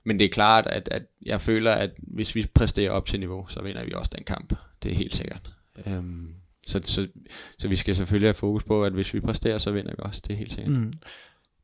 men 0.03 0.19
det 0.19 0.25
er 0.25 0.29
klart, 0.29 0.67
at, 0.67 0.89
at 0.91 1.03
jeg 1.25 1.41
føler, 1.41 1.71
at 1.71 1.91
hvis 1.97 2.35
vi 2.35 2.47
præsterer 2.53 2.91
op 2.91 3.05
til 3.05 3.19
niveau, 3.19 3.47
så 3.47 3.61
vinder 3.61 3.85
vi 3.85 3.93
også 3.93 4.11
den 4.15 4.23
kamp. 4.23 4.53
Det 4.83 4.91
er 4.91 4.95
helt 4.95 5.15
sikkert. 5.15 5.51
Øhm, 5.85 6.35
så, 6.65 6.79
så, 6.83 7.07
så 7.59 7.67
vi 7.67 7.75
skal 7.75 7.95
selvfølgelig 7.95 8.27
have 8.27 8.33
fokus 8.33 8.63
på, 8.63 8.83
at 8.83 8.93
hvis 8.93 9.13
vi 9.13 9.19
præsterer, 9.19 9.57
så 9.57 9.71
vinder 9.71 9.91
vi 9.91 9.97
også. 9.99 10.21
Det 10.27 10.33
er 10.33 10.37
helt 10.37 10.53
sikkert. 10.53 10.73
Mm. 10.73 10.93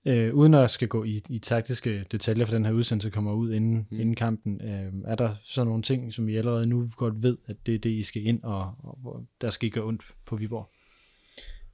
Øh, 0.06 0.34
uden 0.34 0.54
at 0.54 0.72
skal 0.72 0.88
gå 0.88 1.04
i, 1.04 1.24
i 1.30 1.40
taktiske 1.40 2.06
detaljer, 2.12 2.46
for 2.46 2.54
den 2.54 2.66
her 2.66 2.72
udsendelse 2.72 3.10
kommer 3.10 3.34
ud 3.34 3.54
inden, 3.54 3.88
mm. 3.92 4.00
inden 4.00 4.16
kampen, 4.16 4.62
øh, 4.62 5.12
er 5.12 5.16
der 5.16 5.36
så 5.44 5.64
nogle 5.64 5.84
ting, 5.84 6.14
som 6.14 6.30
I 6.30 6.36
allerede 6.36 6.66
nu 6.66 6.90
godt 6.96 7.24
ved, 7.24 7.38
at 7.46 7.56
det 7.66 7.76
er 7.76 7.80
det, 7.80 7.90
I 7.90 8.04
skal 8.04 8.26
ind, 8.26 8.44
og, 8.44 8.76
og 8.84 9.26
der 9.42 9.50
skal 9.50 9.68
I 9.68 9.70
gøre 9.70 9.84
ondt 9.84 10.04
på 10.26 10.36
Viborg? 10.36 10.70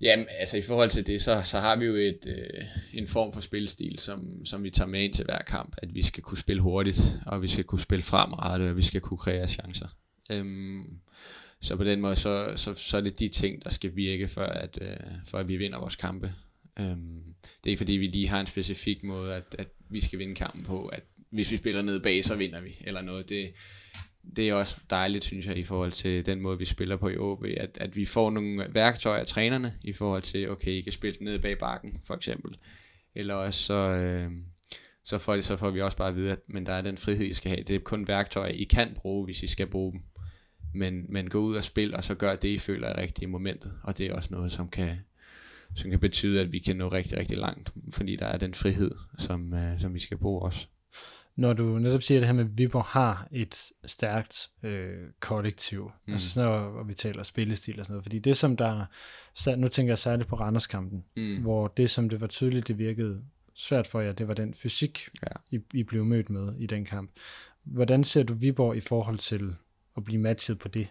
Jamen, 0.02 0.26
altså 0.40 0.58
i 0.58 0.62
forhold 0.62 0.90
til 0.90 1.08
det, 1.08 1.22
så, 1.22 1.42
så 1.44 1.60
har 1.60 1.76
vi 1.76 1.86
jo 1.86 1.96
et, 1.96 2.20
øh, 2.28 2.64
en 2.94 3.08
form 3.08 3.34
for 3.34 3.42
spilstil, 3.42 4.00
som, 4.00 4.46
som 4.46 4.64
vi 4.64 4.70
tager 4.70 4.88
med 4.88 5.04
ind 5.04 5.14
til 5.14 5.26
hver 5.26 5.42
kamp, 5.42 5.76
at 5.78 5.96
vi 5.96 6.02
skal 6.02 6.24
kunne 6.24 6.38
spille 6.38 6.62
hurtigt, 6.62 7.02
og 7.26 7.42
vi 7.42 7.48
skal 7.48 7.64
kunne 7.64 7.80
spille 7.80 8.04
fremrettet, 8.04 8.70
og 8.70 8.78
vi 8.78 8.82
skal 8.82 9.02
kunne 9.02 9.18
kreere 9.18 9.48
chancer. 9.48 9.88
Øhm, 10.30 11.00
så 11.62 11.76
på 11.76 11.84
den 11.84 12.02
måde, 12.02 12.16
så, 12.16 12.54
så, 12.56 12.74
så 12.74 12.98
er 12.98 13.02
det 13.02 13.20
de 13.20 13.28
ting, 13.28 13.64
der 13.64 13.70
skal 13.70 13.96
virke, 13.96 14.28
for 14.28 14.44
at, 14.44 14.78
øh, 14.82 14.98
for 15.26 15.38
at 15.38 15.48
vi 15.48 15.58
vinder 15.58 15.80
vores 15.80 15.96
kampe. 15.96 16.34
Øhm, 16.80 17.24
det 17.42 17.70
er 17.70 17.70
ikke 17.70 17.78
fordi, 17.78 17.94
vi 17.94 18.06
lige 18.06 18.28
har 18.28 18.40
en 18.40 18.48
specifik 18.48 19.04
måde, 19.04 19.36
at, 19.36 19.56
at 19.58 19.68
vi 19.90 20.02
skal 20.02 20.20
vinde 20.20 20.36
kampen 20.36 20.64
på, 20.64 20.88
at 20.88 21.04
hvis 21.30 21.52
vi 21.52 21.58
spiller 21.58 21.82
ned 21.82 22.00
bag, 22.00 22.26
så 22.26 22.36
vinder 22.36 22.62
vi, 22.62 22.78
eller 22.82 23.02
noget. 23.02 23.30
Det, 23.30 23.54
det 24.36 24.50
er 24.50 24.54
også 24.54 24.78
dejligt, 24.90 25.24
synes 25.24 25.46
jeg, 25.46 25.58
i 25.58 25.64
forhold 25.64 25.92
til 25.92 26.26
den 26.26 26.42
måde, 26.42 26.58
vi 26.58 26.66
spiller 26.66 26.98
på 26.98 27.10
i 27.10 27.18
OB, 27.18 27.46
at, 27.58 27.78
at 27.82 27.96
vi 27.96 28.06
får 28.06 28.30
nogle 28.30 28.68
værktøjer 28.70 29.20
af 29.20 29.28
trænerne, 29.28 29.74
i 29.84 29.94
forhold 29.94 30.22
til, 30.22 30.50
okay, 30.50 30.72
I 30.72 30.82
kan 30.82 30.92
spille 30.92 31.18
ned 31.22 31.40
bag 31.40 31.58
bakken, 31.58 32.00
for 32.04 32.16
eksempel. 32.16 32.58
Eller 33.16 33.34
også 33.34 33.64
så, 33.64 33.74
øh, 33.74 34.32
så, 35.04 35.18
får, 35.18 35.42
så 35.42 35.56
får 35.56 35.70
vi 35.70 35.82
også 35.82 35.98
bare 35.98 36.10
at 36.10 36.16
vide, 36.16 36.32
at 36.32 36.40
men 36.48 36.66
der 36.66 36.74
er 36.74 36.82
den 36.82 36.98
frihed, 36.98 37.26
I 37.26 37.34
skal 37.34 37.52
have. 37.52 37.64
Det 37.64 37.76
er 37.76 37.80
kun 37.80 38.08
værktøjer, 38.08 38.52
I 38.52 38.64
kan 38.64 38.94
bruge, 38.96 39.26
hvis 39.26 39.44
I 39.44 39.48
skal 39.48 39.68
bruge 39.68 39.92
dem. 39.92 40.02
Men, 40.74 41.06
men 41.10 41.30
gå 41.30 41.40
ud 41.40 41.56
og 41.56 41.64
spil, 41.64 41.96
og 41.96 42.04
så 42.04 42.16
gør 42.16 42.36
det, 42.36 42.50
I 42.50 42.58
føler 42.58 42.88
er 42.88 43.02
rigtigt 43.02 43.24
i 43.24 43.26
momentet. 43.26 43.74
Og 43.84 43.98
det 43.98 44.06
er 44.06 44.14
også 44.14 44.30
noget, 44.32 44.52
som 44.52 44.70
kan, 44.70 44.98
som 45.76 45.90
kan 45.90 46.00
betyde, 46.00 46.42
at 46.42 46.52
vi 46.52 46.60
kan 46.60 46.76
nå 46.76 46.88
rigtig, 46.88 47.18
rigtig 47.18 47.38
langt, 47.38 47.74
fordi 47.90 48.16
der 48.16 48.26
er 48.26 48.38
den 48.38 48.54
frihed, 48.54 48.92
som, 49.18 49.54
øh, 49.54 49.80
som 49.80 49.94
vi 49.94 50.00
skal 50.00 50.18
bruge 50.18 50.42
også. 50.42 50.68
Når 51.36 51.54
du 51.54 51.64
netop 51.64 52.02
siger 52.02 52.20
det 52.20 52.28
her 52.28 52.34
med, 52.34 52.46
at 52.46 52.58
Viborg 52.58 52.86
har 52.86 53.28
et 53.32 53.72
stærkt 53.86 54.50
øh, 54.64 55.10
kollektiv, 55.20 55.92
mm. 56.06 56.14
altså 56.14 56.30
sådan 56.30 56.50
noget, 56.50 56.72
hvor 56.72 56.84
vi 56.84 56.94
taler 56.94 57.24
spillestil 57.24 57.80
og 57.80 57.86
sådan 57.86 57.94
noget, 57.94 58.04
fordi 58.04 58.20
det 58.20 58.38
som 58.38 58.58
der, 58.58 58.86
nu 59.56 59.68
tænker 59.68 59.92
jeg 59.92 60.00
særligt 60.00 60.30
på 60.30 60.36
Randerskampen, 60.36 61.06
mm. 61.16 61.42
hvor 61.42 61.68
det 61.68 61.90
som 61.90 62.10
det 62.10 62.22
var 62.22 62.28
tydeligt, 62.28 62.68
det 62.68 62.78
virkede 62.78 63.24
svært 63.54 63.88
for 63.88 64.02
jer, 64.02 64.12
det 64.12 64.28
var 64.28 64.34
den 64.34 64.54
fysik, 64.54 65.10
ja. 65.24 65.58
I, 65.58 65.60
I 65.74 65.84
blev 65.84 66.06
mødt 66.06 66.30
med 66.30 66.56
i 66.60 66.66
den 66.66 66.86
kamp. 66.86 67.12
Hvordan 67.64 68.04
ser 68.04 68.24
du 68.24 68.34
Viborg 68.34 68.78
i 68.78 68.82
forhold 68.82 69.18
til 69.18 69.56
at 69.98 70.04
blive 70.04 70.22
matchet 70.22 70.60
på 70.60 70.68
det? 70.68 70.88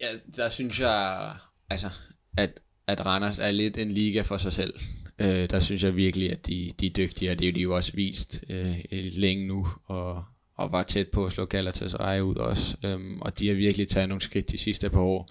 Ja, 0.00 0.08
der 0.36 0.48
synes 0.48 0.80
jeg, 0.80 1.36
altså, 1.70 1.90
at 2.36 2.60
at 2.88 3.06
Randers 3.06 3.38
er 3.38 3.50
lidt 3.50 3.78
en 3.78 3.90
liga 3.90 4.22
for 4.22 4.36
sig 4.36 4.52
selv. 4.52 4.74
Øh, 5.18 5.50
der 5.50 5.60
synes 5.60 5.84
jeg 5.84 5.96
virkelig, 5.96 6.32
at 6.32 6.46
de, 6.46 6.72
de 6.80 6.86
er 6.86 6.90
dygtige, 6.90 7.30
og 7.30 7.38
det 7.38 7.48
er 7.48 7.52
de 7.52 7.60
jo 7.60 7.76
også 7.76 7.92
vist 7.94 8.44
øh, 8.48 8.76
længe 8.92 9.46
nu, 9.46 9.68
og, 9.84 10.24
og 10.54 10.72
var 10.72 10.82
tæt 10.82 11.08
på 11.08 11.26
at 11.26 11.32
slå 11.32 11.44
Galatasaray 11.44 12.20
ud 12.20 12.36
også. 12.36 12.76
Øhm, 12.84 13.20
og 13.20 13.38
de 13.38 13.48
har 13.48 13.54
virkelig 13.54 13.88
taget 13.88 14.08
nogle 14.08 14.22
skridt 14.22 14.50
de 14.50 14.58
sidste 14.58 14.90
par 14.90 15.00
år. 15.00 15.30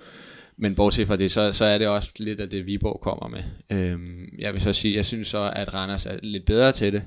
Men 0.57 0.75
bortset 0.75 1.07
fra 1.07 1.15
det, 1.15 1.31
så, 1.31 1.51
så 1.51 1.65
er 1.65 1.77
det 1.77 1.87
også 1.87 2.11
lidt 2.19 2.39
af 2.39 2.49
det, 2.49 2.65
Viborg 2.65 2.99
kommer 3.01 3.27
med. 3.27 3.43
Øhm, 3.71 4.35
jeg 4.39 4.53
vil 4.53 4.61
så 4.61 4.73
sige, 4.73 4.95
jeg 4.95 5.05
synes 5.05 5.27
så, 5.27 5.51
at 5.55 5.73
Randers 5.73 6.05
er 6.05 6.19
lidt 6.23 6.45
bedre 6.45 6.71
til 6.71 6.93
det. 6.93 7.03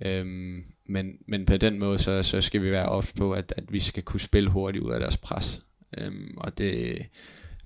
Øhm, 0.00 0.64
men, 0.86 1.18
men 1.26 1.46
på 1.46 1.56
den 1.56 1.78
måde, 1.78 1.98
så, 1.98 2.22
så 2.22 2.40
skal 2.40 2.62
vi 2.62 2.70
være 2.70 2.88
ops 2.88 3.12
på, 3.12 3.32
at, 3.32 3.54
at 3.56 3.64
vi 3.72 3.80
skal 3.80 4.02
kunne 4.02 4.20
spille 4.20 4.50
hurtigt 4.50 4.84
ud 4.84 4.92
af 4.92 5.00
deres 5.00 5.16
pres. 5.16 5.62
Øhm, 5.98 6.34
og 6.36 6.58
det, 6.58 6.98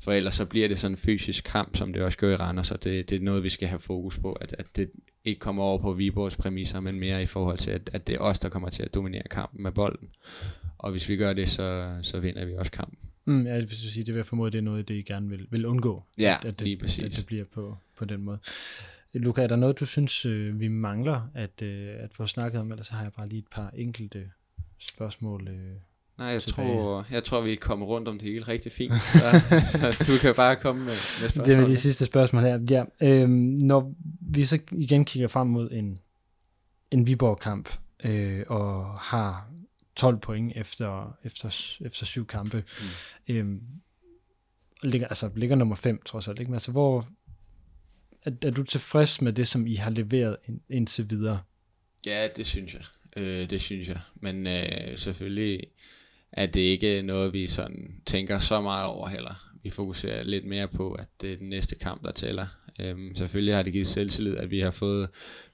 for 0.02 0.12
ellers 0.12 0.34
så 0.34 0.44
bliver 0.44 0.68
det 0.68 0.78
sådan 0.78 0.92
en 0.92 0.98
fysisk 0.98 1.44
kamp, 1.44 1.76
som 1.76 1.92
det 1.92 2.02
også 2.02 2.18
gør 2.18 2.32
i 2.32 2.36
Randers, 2.36 2.66
så 2.66 2.76
det, 2.76 3.10
det 3.10 3.16
er 3.16 3.20
noget, 3.20 3.42
vi 3.42 3.48
skal 3.48 3.68
have 3.68 3.78
fokus 3.78 4.18
på, 4.18 4.32
at, 4.32 4.54
at 4.58 4.66
det 4.76 4.90
ikke 5.24 5.38
kommer 5.38 5.62
over 5.62 5.78
på 5.78 5.92
Viborgs 5.92 6.36
præmisser, 6.36 6.80
men 6.80 7.00
mere 7.00 7.22
i 7.22 7.26
forhold 7.26 7.58
til, 7.58 7.70
at, 7.70 7.90
at 7.92 8.06
det 8.06 8.14
er 8.14 8.18
os, 8.18 8.38
der 8.38 8.48
kommer 8.48 8.70
til 8.70 8.82
at 8.82 8.94
dominere 8.94 9.22
kampen 9.30 9.62
med 9.62 9.72
bolden. 9.72 10.08
Og 10.78 10.90
hvis 10.90 11.08
vi 11.08 11.16
gør 11.16 11.32
det, 11.32 11.48
så, 11.48 11.98
så 12.02 12.20
vinder 12.20 12.44
vi 12.44 12.54
også 12.54 12.72
kampen. 12.72 12.98
Mm, 13.24 13.46
ja, 13.46 13.58
hvis 13.58 13.82
du 13.82 13.88
siger, 13.88 14.04
det 14.04 14.14
vil 14.14 14.18
jeg 14.18 14.26
formode, 14.26 14.50
det 14.50 14.58
er 14.58 14.62
noget, 14.62 14.88
det 14.88 14.94
I 14.94 15.02
gerne 15.02 15.28
vil, 15.28 15.46
vil 15.50 15.66
undgå. 15.66 16.04
Ja, 16.18 16.36
at, 16.40 16.48
at 16.48 16.60
det, 16.60 16.78
præcis. 16.78 17.04
At 17.04 17.16
det 17.16 17.26
bliver 17.26 17.44
på, 17.44 17.76
på 17.98 18.04
den 18.04 18.20
måde. 18.20 18.38
Luca, 19.14 19.42
er 19.42 19.46
der 19.46 19.56
noget, 19.56 19.80
du 19.80 19.86
synes, 19.86 20.26
øh, 20.26 20.60
vi 20.60 20.68
mangler 20.68 21.30
at, 21.34 21.62
øh, 21.62 21.88
at 21.98 22.14
få 22.14 22.26
snakket 22.26 22.60
om, 22.60 22.70
eller 22.70 22.84
så 22.84 22.92
har 22.92 23.02
jeg 23.02 23.12
bare 23.12 23.28
lige 23.28 23.38
et 23.38 23.48
par 23.52 23.70
enkelte 23.76 24.30
spørgsmål 24.78 25.48
øh, 25.48 25.76
Nej, 26.20 26.28
jeg 26.28 26.42
tror, 26.42 27.06
jeg 27.10 27.24
tror, 27.24 27.40
vi 27.40 27.54
kommer 27.54 27.86
rundt 27.86 28.08
om 28.08 28.18
det 28.18 28.28
hele 28.28 28.48
rigtig 28.48 28.72
fint. 28.72 28.92
Så, 29.72 29.96
så 30.00 30.12
du 30.12 30.18
kan 30.18 30.34
bare 30.34 30.56
komme 30.56 30.80
med, 30.80 30.86
med 30.86 31.28
spørgsmål. 31.28 31.46
Det 31.46 31.58
er 31.58 31.66
de 31.66 31.76
sidste 31.76 32.04
spørgsmål 32.04 32.42
her. 32.42 32.60
Ja, 32.70 32.84
øhm, 33.00 33.30
når 33.58 33.94
vi 34.20 34.44
så 34.44 34.58
igen 34.72 35.04
kigger 35.04 35.28
frem 35.28 35.46
mod 35.46 35.70
en, 35.70 36.00
en 36.90 37.06
Viborg-kamp, 37.06 37.68
øh, 38.04 38.44
og 38.48 38.98
har 38.98 39.50
12 39.96 40.18
point 40.18 40.52
efter, 40.56 41.16
efter, 41.24 41.48
efter 41.84 42.06
syv 42.06 42.26
kampe, 42.26 42.64
mm. 43.28 43.34
øhm, 43.34 43.60
ligger, 44.82 45.08
altså, 45.08 45.30
ligger 45.36 45.56
nummer 45.56 45.76
5 45.76 46.02
trods 46.06 46.28
alt. 46.28 46.38
Ikke? 46.38 46.50
Men 46.50 46.54
altså, 46.54 46.70
hvor, 46.70 47.08
er, 48.24 48.30
er 48.42 48.50
du 48.50 48.62
tilfreds 48.62 49.22
med 49.22 49.32
det, 49.32 49.48
som 49.48 49.66
I 49.66 49.74
har 49.74 49.90
leveret 49.90 50.36
ind, 50.48 50.60
indtil 50.68 51.10
videre? 51.10 51.40
Ja, 52.06 52.28
det 52.36 52.46
synes 52.46 52.74
jeg. 52.74 52.82
Øh, 53.16 53.50
det 53.50 53.60
synes 53.60 53.88
jeg. 53.88 54.00
Men 54.14 54.46
øh, 54.46 54.98
selvfølgelig 54.98 55.66
at 56.32 56.54
det 56.54 56.60
ikke 56.60 56.98
er 56.98 57.02
noget, 57.02 57.32
vi 57.32 57.48
sådan 57.48 57.90
tænker 58.06 58.38
så 58.38 58.60
meget 58.60 58.86
over 58.86 59.08
heller. 59.08 59.50
Vi 59.62 59.70
fokuserer 59.70 60.24
lidt 60.24 60.44
mere 60.44 60.68
på, 60.68 60.92
at 60.92 61.06
det 61.20 61.32
er 61.32 61.36
den 61.36 61.48
næste 61.48 61.74
kamp, 61.74 62.04
der 62.04 62.12
tæller. 62.12 62.46
Øhm, 62.80 63.14
selvfølgelig 63.14 63.54
har 63.54 63.62
det 63.62 63.72
givet 63.72 63.86
selvtillid, 63.86 64.36
at 64.36 64.50
vi 64.50 64.60
har 64.60 64.70
fået, 64.70 65.08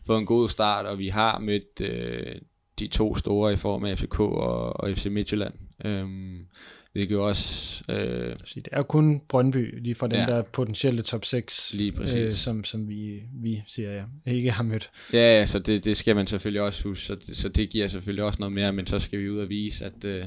fået 0.07 0.19
en 0.19 0.27
god 0.27 0.49
start, 0.49 0.87
og 0.87 0.99
vi 0.99 1.09
har 1.09 1.39
mødt 1.39 1.81
øh, 1.81 2.35
de 2.79 2.87
to 2.87 3.17
store 3.17 3.53
i 3.53 3.57
form 3.57 3.85
af 3.85 3.99
FCK 3.99 4.21
og, 4.21 4.81
og 4.81 4.97
FC 4.97 5.07
Midtjylland. 5.07 5.55
Øhm, 5.85 6.47
hvilket 6.93 7.19
også... 7.19 7.85
Øh, 7.89 8.37
det 8.55 8.69
er 8.73 8.77
jo 8.77 8.83
kun 8.83 9.21
Brøndby, 9.29 9.83
lige 9.83 9.95
fra 9.95 10.09
den 10.09 10.19
ja, 10.19 10.27
der 10.27 10.43
potentielle 10.43 11.03
top 11.03 11.25
6, 11.25 11.75
lige 11.75 11.93
præcis. 11.93 12.17
Øh, 12.17 12.33
som, 12.33 12.65
som 12.65 12.89
vi, 12.89 13.23
vi 13.33 13.63
siger, 13.67 13.93
ja, 13.93 14.33
ikke 14.33 14.51
har 14.51 14.63
mødt. 14.63 14.91
Ja, 15.13 15.47
så 15.47 15.59
det, 15.59 15.85
det 15.85 15.97
skal 15.97 16.17
man 16.17 16.27
selvfølgelig 16.27 16.63
også 16.63 16.89
huske, 16.89 17.05
så 17.05 17.15
det, 17.15 17.37
så 17.37 17.49
det 17.49 17.71
giver 17.71 17.89
selvfølgelig 17.89 18.25
også 18.25 18.37
noget 18.41 18.53
mere, 18.53 18.73
men 18.73 18.87
så 18.87 18.99
skal 18.99 19.19
vi 19.19 19.31
ud 19.31 19.39
og 19.39 19.49
vise, 19.49 19.85
at... 19.85 20.05
Øh, 20.05 20.25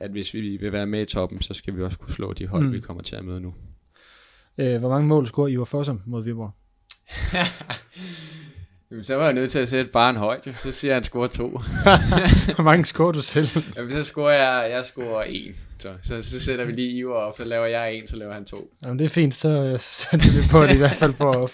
at 0.00 0.10
hvis 0.10 0.34
vi 0.34 0.56
vil 0.56 0.72
være 0.72 0.86
med 0.86 1.02
i 1.02 1.04
toppen, 1.04 1.42
så 1.42 1.54
skal 1.54 1.76
vi 1.76 1.82
også 1.82 1.98
kunne 1.98 2.12
slå 2.12 2.32
de 2.32 2.46
hold, 2.46 2.64
mm. 2.64 2.72
vi 2.72 2.80
kommer 2.80 3.02
til 3.02 3.16
at 3.16 3.24
møde 3.24 3.40
nu. 3.40 3.54
Øh, 4.58 4.78
hvor 4.78 4.88
mange 4.88 5.08
mål 5.08 5.26
scorer 5.26 5.48
Ivar 5.48 5.64
Fossum 5.64 6.00
mod 6.06 6.24
Viborg? 6.24 6.50
Jamen, 8.90 9.04
så 9.04 9.16
var 9.16 9.24
jeg 9.24 9.34
nødt 9.34 9.50
til 9.50 9.58
at 9.58 9.68
sætte 9.68 9.90
bare 9.90 10.10
en 10.10 10.16
højt. 10.16 10.48
Så 10.62 10.72
siger 10.72 10.90
jeg, 10.90 10.96
at 10.96 11.02
han 11.02 11.04
scorer 11.04 11.28
to. 11.28 11.48
hvor 12.54 12.62
mange 12.62 12.84
scorer 12.84 13.12
du 13.12 13.22
selv? 13.22 13.48
Jamen, 13.76 13.90
så 13.90 14.04
scorer 14.04 14.32
jeg, 14.32 14.70
jeg 14.70 14.84
scorer 14.84 15.22
en. 15.22 15.52
Så, 15.78 15.92
så, 16.02 16.22
så 16.22 16.40
sætter 16.40 16.64
vi 16.64 16.72
lige 16.72 16.90
Ivar 16.90 17.12
op, 17.12 17.36
så 17.36 17.44
laver 17.44 17.66
jeg 17.66 17.94
en, 17.94 18.08
så 18.08 18.16
laver 18.16 18.32
han 18.32 18.44
to. 18.44 18.70
Jamen, 18.82 18.98
det 18.98 19.04
er 19.04 19.08
fint, 19.08 19.34
så 19.34 19.76
sætter 19.80 20.42
vi 20.42 20.48
på 20.50 20.62
det 20.62 20.74
i 20.74 20.78
hvert 20.78 20.96
fald 20.96 21.12
for, 21.12 21.50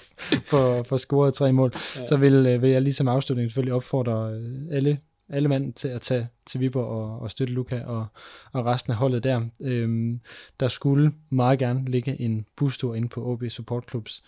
for, 0.47 0.83
for 0.83 0.97
scoret 0.97 1.35
tre 1.35 1.53
mål. 1.53 1.73
Ja. 1.97 2.07
Så 2.07 2.17
vil, 2.17 2.47
øh, 2.47 2.63
vil 2.63 2.71
jeg 2.71 2.83
ligesom 2.83 3.09
afslutning 3.09 3.51
selvfølgelig 3.51 3.75
opfordre 3.75 4.33
øh, 4.33 4.77
alle 4.77 4.99
alle 5.31 5.49
mand 5.49 5.73
til 5.73 5.89
at 5.89 6.01
tage 6.01 6.29
til 6.47 6.61
Viborg 6.61 6.87
og, 6.87 7.19
og 7.21 7.31
støtte 7.31 7.55
Luca 7.55 7.83
og, 7.85 8.07
og 8.53 8.65
resten 8.65 8.93
af 8.93 8.97
holdet 8.97 9.25
der. 9.25 9.43
Øhm, 9.61 10.21
der 10.61 10.69
skulle 10.69 11.13
meget 11.31 11.59
gerne 11.59 11.85
ligge 11.85 12.21
en 12.21 12.47
bustur 12.57 12.95
inde 12.95 13.09
på 13.09 13.27
OB 13.27 13.43
Support 13.49 13.85
Clubs 13.91 14.23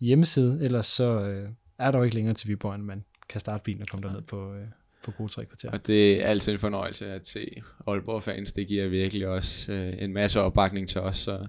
hjemmeside, 0.00 0.58
ellers 0.64 0.86
så 0.86 1.20
øh, 1.20 1.48
er 1.78 1.90
der 1.90 1.98
jo 1.98 2.04
ikke 2.04 2.16
længere 2.16 2.34
til 2.34 2.48
Viborg, 2.48 2.74
end 2.74 2.82
man 2.82 3.04
kan 3.28 3.40
starte 3.40 3.62
bilen 3.64 3.82
og 3.82 3.88
komme 3.88 4.08
derned 4.08 4.22
på, 4.22 4.54
øh, 4.54 4.66
på 5.04 5.10
gode 5.10 5.32
tre 5.32 5.44
kvarter. 5.44 5.70
Og 5.70 5.86
det 5.86 6.22
er 6.22 6.26
altid 6.26 6.52
en 6.52 6.58
fornøjelse 6.58 7.06
at 7.06 7.26
se 7.26 7.62
Aalborg 7.86 8.22
fans. 8.22 8.52
Det 8.52 8.68
giver 8.68 8.88
virkelig 8.88 9.28
også 9.28 9.72
øh, 9.72 9.94
en 9.98 10.12
masse 10.12 10.40
opbakning 10.40 10.88
til 10.88 11.00
os. 11.00 11.16
Så, 11.16 11.46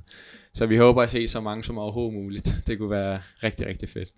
så 0.53 0.65
vi 0.65 0.77
håber 0.77 1.03
at 1.03 1.09
se 1.09 1.27
så 1.27 1.41
mange 1.41 1.63
som 1.63 1.77
overhovedet 1.77 2.13
muligt. 2.13 2.55
Det 2.67 2.77
kunne 2.77 2.89
være 2.89 3.21
rigtig, 3.43 3.67
rigtig 3.67 3.89
fedt. 3.89 4.09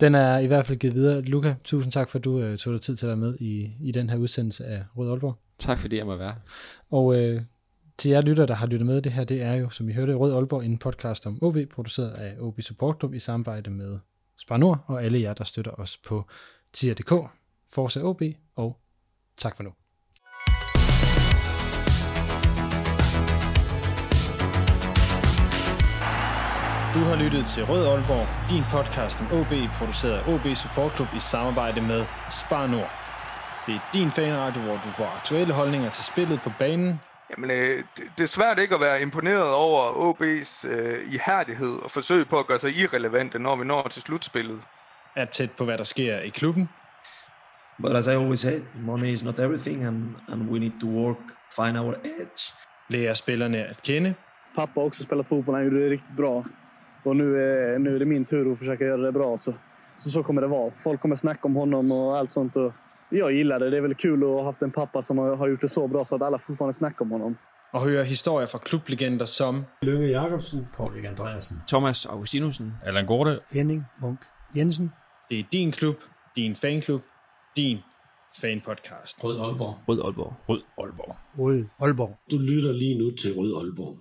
Den 0.00 0.14
er 0.14 0.38
i 0.38 0.46
hvert 0.46 0.66
fald 0.66 0.78
givet 0.78 0.94
videre. 0.94 1.22
Luca, 1.22 1.54
tusind 1.64 1.92
tak 1.92 2.08
for, 2.08 2.18
at 2.18 2.24
du 2.24 2.50
uh, 2.50 2.56
tog 2.56 2.72
dig 2.72 2.80
tid 2.80 2.96
til 2.96 3.06
at 3.06 3.08
være 3.08 3.16
med 3.16 3.36
i, 3.40 3.72
i 3.80 3.92
den 3.92 4.10
her 4.10 4.16
udsendelse 4.16 4.64
af 4.64 4.84
Rød 4.96 5.10
Aalborg. 5.10 5.38
Tak 5.58 5.78
fordi 5.78 5.96
jeg 5.96 6.06
må 6.06 6.16
være. 6.16 6.34
Og 6.90 7.04
uh, 7.04 7.42
til 7.98 8.10
jer 8.10 8.20
lytter, 8.20 8.46
der 8.46 8.54
har 8.54 8.66
lyttet 8.66 8.86
med 8.86 9.02
det 9.02 9.12
her, 9.12 9.24
det 9.24 9.42
er 9.42 9.54
jo, 9.54 9.70
som 9.70 9.88
I 9.88 9.92
hørte, 9.92 10.14
Rød 10.14 10.34
Aalborg, 10.34 10.64
en 10.64 10.78
podcast 10.78 11.26
om 11.26 11.38
OB, 11.42 11.56
produceret 11.74 12.10
af 12.10 12.36
OB 12.38 12.60
Support 12.60 12.96
Club 13.00 13.14
i 13.14 13.18
samarbejde 13.18 13.70
med 13.70 13.98
Spar 14.38 14.56
Nord, 14.56 14.84
og 14.86 15.04
alle 15.04 15.20
jer, 15.20 15.34
der 15.34 15.44
støtter 15.44 15.72
os 15.72 15.96
på 15.96 16.26
tier.dk, 16.72 17.12
Forza 17.72 18.00
OB 18.02 18.22
og 18.56 18.80
Tak 19.40 19.56
for 19.56 19.62
nu. 19.62 19.79
Du 26.94 26.98
har 26.98 27.16
lyttet 27.16 27.46
til 27.46 27.64
Rød 27.64 27.86
Aalborg, 27.86 28.26
din 28.50 28.64
podcast 28.74 29.20
om 29.20 29.26
OB, 29.38 29.52
produceret 29.78 30.16
af 30.18 30.22
OB 30.32 30.46
Support 30.56 30.92
Club 30.96 31.08
i 31.16 31.20
samarbejde 31.20 31.80
med 31.80 32.04
Spar 32.30 32.66
Nord. 32.66 32.90
Det 33.66 33.74
er 33.74 33.80
din 33.92 34.10
fanradio, 34.10 34.60
hvor 34.62 34.72
du 34.72 34.90
får 34.98 35.08
aktuelle 35.18 35.54
holdninger 35.54 35.90
til 35.90 36.04
spillet 36.04 36.40
på 36.44 36.50
banen. 36.58 37.00
Jamen, 37.30 37.50
øh, 37.50 37.84
det, 38.16 38.22
er 38.22 38.26
svært 38.26 38.58
ikke 38.58 38.74
at 38.74 38.80
være 38.80 39.02
imponeret 39.02 39.54
over 39.54 39.80
OB's 40.06 40.68
øh, 40.68 41.12
ihærdighed 41.12 41.74
og 41.82 41.90
forsøg 41.90 42.28
på 42.28 42.38
at 42.38 42.46
gøre 42.46 42.58
sig 42.58 42.76
irrelevante, 42.76 43.38
når 43.38 43.56
vi 43.56 43.64
når 43.64 43.88
til 43.88 44.02
slutspillet. 44.02 44.60
Er 45.16 45.24
tæt 45.24 45.50
på, 45.50 45.64
hvad 45.64 45.78
der 45.78 45.84
sker 45.84 46.18
i 46.18 46.28
klubben. 46.28 46.68
But 47.82 47.96
as 47.96 48.06
I 48.06 48.10
always 48.10 48.40
say, 48.40 48.60
money 48.74 49.06
is 49.06 49.24
not 49.24 49.38
everything, 49.38 49.84
and, 49.84 50.14
and 50.28 50.50
we 50.50 50.58
need 50.58 50.80
to 50.80 50.86
work, 50.86 51.18
find 51.56 51.78
our 51.78 51.94
edge. 52.04 52.54
Lærer 52.88 53.14
spillerne 53.14 53.58
at 53.58 53.82
kende. 53.82 54.14
Pappa 54.56 54.80
har 54.80 54.86
också 54.86 55.02
spelat 55.02 55.26
fotboll, 55.26 55.56
han 55.56 55.70
gjorde 55.70 55.84
det 55.84 55.90
riktigt 55.90 56.16
bra. 56.16 56.44
Och 57.02 57.16
nu 57.16 57.36
är, 57.42 57.78
nu 57.78 57.94
är 57.94 57.98
det 57.98 58.04
min 58.04 58.24
tur 58.24 58.52
att 58.52 58.58
försöka 58.58 58.84
göra 58.84 59.02
det 59.02 59.12
bra. 59.12 59.36
Så, 59.36 59.54
så, 59.96 60.10
så 60.10 60.22
kommer 60.22 60.42
det 60.42 60.48
vara. 60.48 60.72
Folk 60.78 61.00
kommer 61.00 61.16
snacka 61.16 61.40
om 61.42 61.54
honom 61.56 61.92
och 61.92 62.16
allt 62.16 62.32
sånt. 62.32 62.56
Och 62.56 62.72
jag 63.10 63.32
gillar 63.32 63.58
det. 63.58 63.70
Det 63.70 63.76
är 63.76 63.80
väl 63.80 63.94
kul 63.94 64.22
att 64.22 64.28
ha 64.28 64.44
haft 64.44 64.62
en 64.62 64.70
pappa 64.70 65.02
som 65.02 65.18
har, 65.18 65.36
har 65.36 65.48
gjort 65.48 65.60
det 65.60 65.68
så 65.68 65.88
bra 65.88 66.04
så 66.04 66.14
att 66.16 66.22
alla 66.22 66.38
fortfarande 66.38 66.72
snackar 66.72 67.02
om 67.04 67.10
honom. 67.10 67.36
Og 67.72 67.82
høre 67.82 68.04
historier 68.04 68.46
fra 68.50 68.58
klublegender 68.58 69.26
som 69.30 69.64
Lønge 69.82 70.08
Jacobsen. 70.10 70.66
Paul 70.76 71.06
Andreasen. 71.06 71.56
Thomas 71.68 72.06
Augustinusen. 72.06 72.72
Allan 72.86 73.06
Gorte. 73.06 73.38
Henning 73.52 73.84
Munk 74.02 74.18
Jensen. 74.56 74.90
Det 75.30 75.38
er 75.38 75.44
din 75.52 75.72
klub, 75.72 75.96
din 76.36 76.54
fanklub, 76.56 77.00
din 77.56 77.78
fanpodcast. 78.40 79.24
Rød 79.24 79.40
Aalborg. 79.40 79.74
Rød 79.88 80.00
Aalborg. 80.04 80.34
Rød 80.48 80.62
Aalborg. 80.78 81.16
Rød 81.38 81.64
Aalborg. 81.80 82.18
Du 82.30 82.38
lytter 82.38 82.72
lige 82.72 82.98
nu 82.98 83.10
til 83.16 83.34
Rød 83.38 83.52
Aalborg. 83.60 83.96